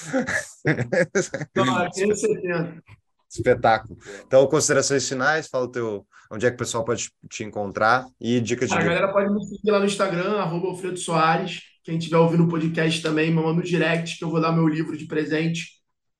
Não, 1.56 1.90
570. 1.90 2.82
Espetáculo. 3.28 3.98
Então, 4.24 4.46
considerações 4.46 5.08
finais, 5.08 5.48
fala 5.48 5.64
o 5.64 5.70
teu, 5.70 6.06
onde 6.30 6.46
é 6.46 6.50
que 6.50 6.54
o 6.54 6.58
pessoal 6.58 6.84
pode 6.84 7.10
te 7.28 7.42
encontrar 7.42 8.06
e 8.20 8.40
dicas 8.40 8.68
de. 8.68 8.76
A 8.76 8.82
galera 8.82 9.12
pode 9.12 9.32
me 9.32 9.44
seguir 9.44 9.72
lá 9.72 9.80
no 9.80 9.86
Instagram, 9.86 10.36
arroba 10.36 10.68
Alfredo 10.68 10.96
Soares. 10.96 11.73
Quem 11.84 11.98
estiver 11.98 12.16
ouvindo 12.16 12.44
o 12.44 12.48
podcast 12.48 13.02
também, 13.02 13.30
manda 13.30 13.52
no 13.52 13.62
direct 13.62 14.18
que 14.18 14.24
eu 14.24 14.30
vou 14.30 14.40
dar 14.40 14.52
meu 14.52 14.66
livro 14.66 14.96
de 14.96 15.04
presente. 15.04 15.66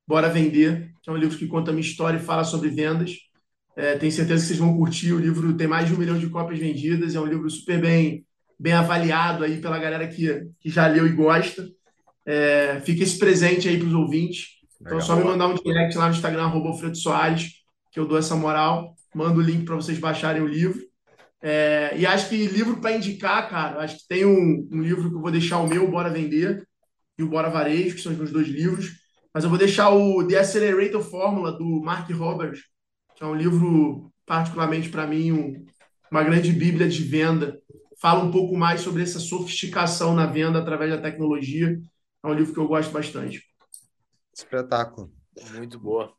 Bora 0.06 0.28
Vender, 0.28 0.92
que 1.02 1.08
é 1.08 1.12
um 1.12 1.16
livro 1.16 1.38
que 1.38 1.46
conta 1.46 1.70
a 1.70 1.74
minha 1.74 1.86
história 1.86 2.18
e 2.18 2.22
fala 2.22 2.44
sobre 2.44 2.68
vendas. 2.68 3.16
É, 3.74 3.96
tenho 3.96 4.12
certeza 4.12 4.42
que 4.42 4.48
vocês 4.48 4.58
vão 4.58 4.76
curtir. 4.76 5.14
O 5.14 5.18
livro 5.18 5.56
tem 5.56 5.66
mais 5.66 5.88
de 5.88 5.94
um 5.94 5.96
milhão 5.96 6.18
de 6.18 6.28
cópias 6.28 6.60
vendidas. 6.60 7.14
É 7.14 7.20
um 7.20 7.24
livro 7.24 7.48
super 7.48 7.80
bem, 7.80 8.26
bem 8.60 8.74
avaliado 8.74 9.42
aí 9.42 9.58
pela 9.58 9.78
galera 9.78 10.06
que, 10.06 10.46
que 10.60 10.68
já 10.68 10.86
leu 10.86 11.06
e 11.06 11.12
gosta. 11.12 11.66
É, 12.26 12.80
fica 12.84 13.02
esse 13.02 13.18
presente 13.18 13.66
aí 13.66 13.78
para 13.78 13.88
os 13.88 13.94
ouvintes. 13.94 14.48
Então, 14.78 14.98
é 14.98 15.00
só 15.00 15.16
me 15.16 15.24
mandar 15.24 15.46
um 15.46 15.54
direct 15.54 15.96
lá 15.96 16.08
no 16.08 16.14
Instagram, 16.14 16.44
arroba 16.44 16.94
Soares, 16.94 17.52
que 17.90 17.98
eu 17.98 18.06
dou 18.06 18.18
essa 18.18 18.36
moral. 18.36 18.94
Mando 19.14 19.40
o 19.40 19.42
link 19.42 19.64
para 19.64 19.76
vocês 19.76 19.98
baixarem 19.98 20.42
o 20.42 20.46
livro. 20.46 20.78
É, 21.46 21.94
e 21.94 22.06
acho 22.06 22.30
que 22.30 22.46
livro 22.46 22.80
para 22.80 22.96
indicar, 22.96 23.50
cara, 23.50 23.82
acho 23.82 23.98
que 23.98 24.08
tem 24.08 24.24
um, 24.24 24.66
um, 24.72 24.80
livro 24.80 25.10
que 25.10 25.16
eu 25.16 25.20
vou 25.20 25.30
deixar 25.30 25.58
o 25.58 25.68
meu, 25.68 25.86
Bora 25.86 26.08
Vender, 26.08 26.66
e 27.18 27.22
o 27.22 27.28
Bora 27.28 27.50
Varejo, 27.50 27.94
que 27.94 28.00
são 28.00 28.12
os 28.12 28.16
meus 28.16 28.32
dois 28.32 28.48
livros. 28.48 28.92
Mas 29.32 29.44
eu 29.44 29.50
vou 29.50 29.58
deixar 29.58 29.90
o 29.90 30.26
The 30.26 30.38
Accelerator 30.38 31.02
Fórmula, 31.02 31.52
do 31.52 31.82
Mark 31.82 32.10
Roberts, 32.12 32.62
que 33.14 33.22
é 33.22 33.26
um 33.26 33.34
livro, 33.34 34.10
particularmente 34.24 34.88
para 34.88 35.06
mim, 35.06 35.32
um, 35.32 35.66
uma 36.10 36.22
grande 36.22 36.50
bíblia 36.50 36.88
de 36.88 37.02
venda. 37.02 37.60
Fala 38.00 38.24
um 38.24 38.30
pouco 38.30 38.56
mais 38.56 38.80
sobre 38.80 39.02
essa 39.02 39.20
sofisticação 39.20 40.14
na 40.14 40.24
venda 40.24 40.60
através 40.60 40.92
da 40.92 41.02
tecnologia. 41.02 41.78
É 42.22 42.26
um 42.26 42.32
livro 42.32 42.54
que 42.54 42.58
eu 42.58 42.66
gosto 42.66 42.90
bastante. 42.90 43.44
Espetáculo. 44.34 45.12
Muito 45.52 45.78
boa. 45.78 46.10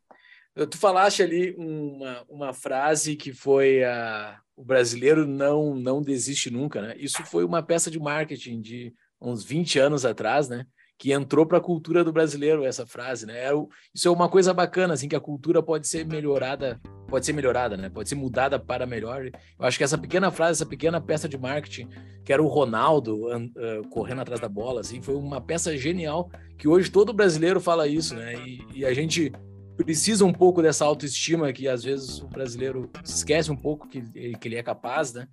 Tu 0.54 0.78
falaste 0.78 1.20
ali 1.20 1.52
uma, 1.58 2.24
uma 2.28 2.52
frase 2.52 3.16
que 3.16 3.32
foi 3.32 3.82
a, 3.82 4.40
o 4.56 4.64
brasileiro 4.64 5.26
não 5.26 5.74
não 5.74 6.02
desiste 6.02 6.50
nunca, 6.50 6.80
né? 6.80 6.94
Isso 6.98 7.22
foi 7.24 7.44
uma 7.44 7.62
peça 7.62 7.90
de 7.90 7.98
marketing 7.98 8.60
de 8.60 8.94
uns 9.20 9.44
20 9.44 9.78
anos 9.78 10.04
atrás, 10.04 10.48
né? 10.48 10.66
que 10.98 11.12
entrou 11.12 11.44
para 11.44 11.58
a 11.58 11.60
cultura 11.60 12.02
do 12.02 12.12
brasileiro 12.12 12.64
essa 12.64 12.86
frase, 12.86 13.26
né? 13.26 13.44
É 13.44 13.50
isso 13.94 14.08
é 14.08 14.10
uma 14.10 14.28
coisa 14.28 14.54
bacana, 14.54 14.94
assim, 14.94 15.08
que 15.08 15.16
a 15.16 15.20
cultura 15.20 15.62
pode 15.62 15.86
ser 15.86 16.06
melhorada, 16.06 16.80
pode 17.06 17.26
ser 17.26 17.34
melhorada, 17.34 17.76
né? 17.76 17.90
Pode 17.90 18.08
ser 18.08 18.14
mudada 18.14 18.58
para 18.58 18.86
melhor. 18.86 19.26
Eu 19.26 19.66
acho 19.66 19.76
que 19.76 19.84
essa 19.84 19.98
pequena 19.98 20.30
frase, 20.30 20.52
essa 20.52 20.66
pequena 20.66 21.00
peça 21.00 21.28
de 21.28 21.36
marketing, 21.36 21.88
que 22.24 22.32
era 22.32 22.42
o 22.42 22.48
Ronaldo 22.48 23.26
uh, 23.26 23.88
correndo 23.90 24.22
atrás 24.22 24.40
da 24.40 24.48
bola, 24.48 24.80
assim, 24.80 25.02
foi 25.02 25.14
uma 25.16 25.40
peça 25.40 25.76
genial 25.76 26.30
que 26.56 26.66
hoje 26.66 26.90
todo 26.90 27.12
brasileiro 27.12 27.60
fala 27.60 27.86
isso, 27.86 28.14
né? 28.14 28.34
E, 28.46 28.60
e 28.76 28.86
a 28.86 28.94
gente 28.94 29.30
precisa 29.76 30.24
um 30.24 30.32
pouco 30.32 30.62
dessa 30.62 30.84
autoestima 30.84 31.52
que 31.52 31.68
às 31.68 31.84
vezes 31.84 32.20
o 32.20 32.26
brasileiro 32.26 32.90
esquece 33.04 33.50
um 33.50 33.56
pouco 33.56 33.88
que, 33.88 34.00
que 34.00 34.48
ele 34.48 34.56
é 34.56 34.62
capaz, 34.62 35.12
né? 35.12 35.28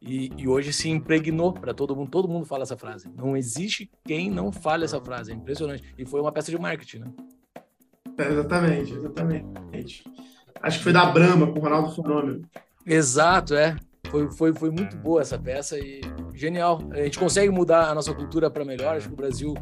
E, 0.00 0.30
e, 0.36 0.46
hoje 0.46 0.72
se 0.72 0.88
impregnou 0.88 1.52
para 1.52 1.74
todo 1.74 1.94
mundo. 1.96 2.08
Todo 2.08 2.28
mundo 2.28 2.46
fala 2.46 2.62
essa 2.62 2.76
frase. 2.76 3.10
Não 3.16 3.36
existe 3.36 3.90
quem 4.04 4.30
não 4.30 4.52
fale 4.52 4.84
essa 4.84 5.00
frase. 5.00 5.32
É 5.32 5.34
impressionante. 5.34 5.82
E 5.98 6.06
foi 6.06 6.20
uma 6.20 6.30
peça 6.30 6.52
de 6.52 6.58
marketing, 6.58 6.98
né? 7.00 7.12
É, 8.16 8.28
exatamente, 8.28 8.92
exatamente. 8.92 10.04
Acho 10.62 10.78
que 10.78 10.84
foi 10.84 10.92
da 10.92 11.06
Brahma 11.06 11.48
com 11.48 11.58
o 11.58 11.62
Ronaldo 11.62 11.90
Fenômeno. 11.90 12.42
Exato, 12.86 13.54
é. 13.54 13.76
Foi, 14.08 14.30
foi, 14.30 14.54
foi 14.54 14.70
muito 14.70 14.96
boa 14.96 15.20
essa 15.20 15.38
peça 15.38 15.78
e 15.78 16.00
genial. 16.34 16.80
A 16.92 17.02
gente 17.02 17.18
consegue 17.18 17.50
mudar 17.50 17.90
a 17.90 17.94
nossa 17.94 18.14
cultura 18.14 18.50
para 18.50 18.64
melhor. 18.64 18.96
Acho 18.96 19.08
que 19.08 19.14
o 19.14 19.16
Brasil 19.16 19.54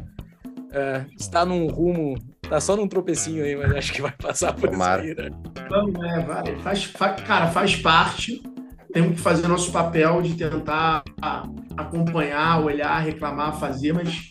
é, 0.71 1.05
está 1.17 1.45
num 1.45 1.67
rumo, 1.67 2.15
está 2.47 2.61
só 2.61 2.75
num 2.75 2.87
tropecinho 2.87 3.43
aí, 3.43 3.55
mas 3.55 3.71
acho 3.75 3.93
que 3.93 4.01
vai 4.01 4.11
passar 4.11 4.53
por 4.53 4.69
Tomara. 4.69 5.05
isso 5.05 5.19
aí, 5.19 5.29
né? 5.29 5.37
Não, 5.69 6.05
é, 6.05 6.19
vai. 6.23 6.55
Faz, 6.57 6.85
faz, 6.85 7.21
cara, 7.21 7.47
faz 7.47 7.75
parte 7.75 8.41
temos 8.97 9.15
que 9.15 9.21
fazer 9.21 9.47
nosso 9.47 9.71
papel 9.71 10.21
de 10.21 10.33
tentar 10.35 11.03
acompanhar, 11.77 12.63
olhar, 12.63 12.97
reclamar, 12.99 13.59
fazer, 13.59 13.93
mas 13.93 14.29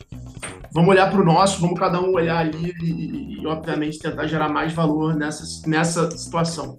vamos 0.72 0.90
olhar 0.90 1.08
para 1.10 1.20
o 1.20 1.24
nosso, 1.24 1.60
vamos 1.60 1.78
cada 1.78 2.00
um 2.00 2.12
olhar 2.12 2.38
ali 2.38 2.74
e, 2.82 3.40
e, 3.40 3.46
obviamente, 3.46 3.98
tentar 3.98 4.26
gerar 4.26 4.48
mais 4.48 4.72
valor 4.72 5.14
nessa, 5.14 5.68
nessa 5.68 6.10
situação. 6.10 6.76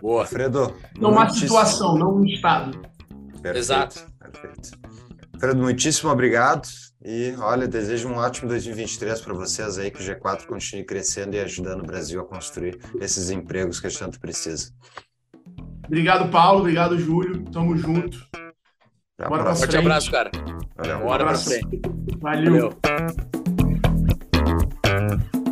Boa, 0.00 0.24
Fredo. 0.26 0.76
Não 0.98 1.10
uma 1.10 1.28
situação, 1.28 1.98
não 1.98 2.18
um 2.18 2.24
estado. 2.24 2.78
Perfeito, 3.42 3.56
Exato. 3.56 4.06
Perfeito. 4.20 4.78
Fredo, 5.40 5.62
muitíssimo 5.62 6.10
obrigado. 6.10 6.68
E 7.08 7.36
olha, 7.38 7.68
desejo 7.68 8.08
um 8.08 8.16
ótimo 8.16 8.48
2023 8.48 9.20
para 9.20 9.32
vocês 9.32 9.78
aí, 9.78 9.92
que 9.92 10.00
o 10.00 10.04
G4 10.04 10.44
continue 10.44 10.84
crescendo 10.84 11.36
e 11.36 11.38
ajudando 11.38 11.84
o 11.84 11.86
Brasil 11.86 12.20
a 12.20 12.24
construir 12.24 12.80
esses 13.00 13.30
empregos 13.30 13.78
que 13.78 13.86
a 13.86 13.90
gente 13.90 14.00
tanto 14.00 14.18
precisa. 14.18 14.72
Obrigado, 15.86 16.28
Paulo. 16.32 16.62
Obrigado, 16.62 16.98
Júlio. 16.98 17.44
Tamo 17.52 17.76
junto. 17.76 18.18
Bora 19.28 19.44
pra 19.44 19.54
Forte 19.54 19.76
abraço, 19.76 20.10
cara. 20.10 20.32
Valeu. 20.76 20.98
Bora 20.98 21.22
um 21.22 21.28
pra 21.28 21.38
frente. 21.38 21.80
Valeu. 22.18 22.76
Valeu. 24.82 25.45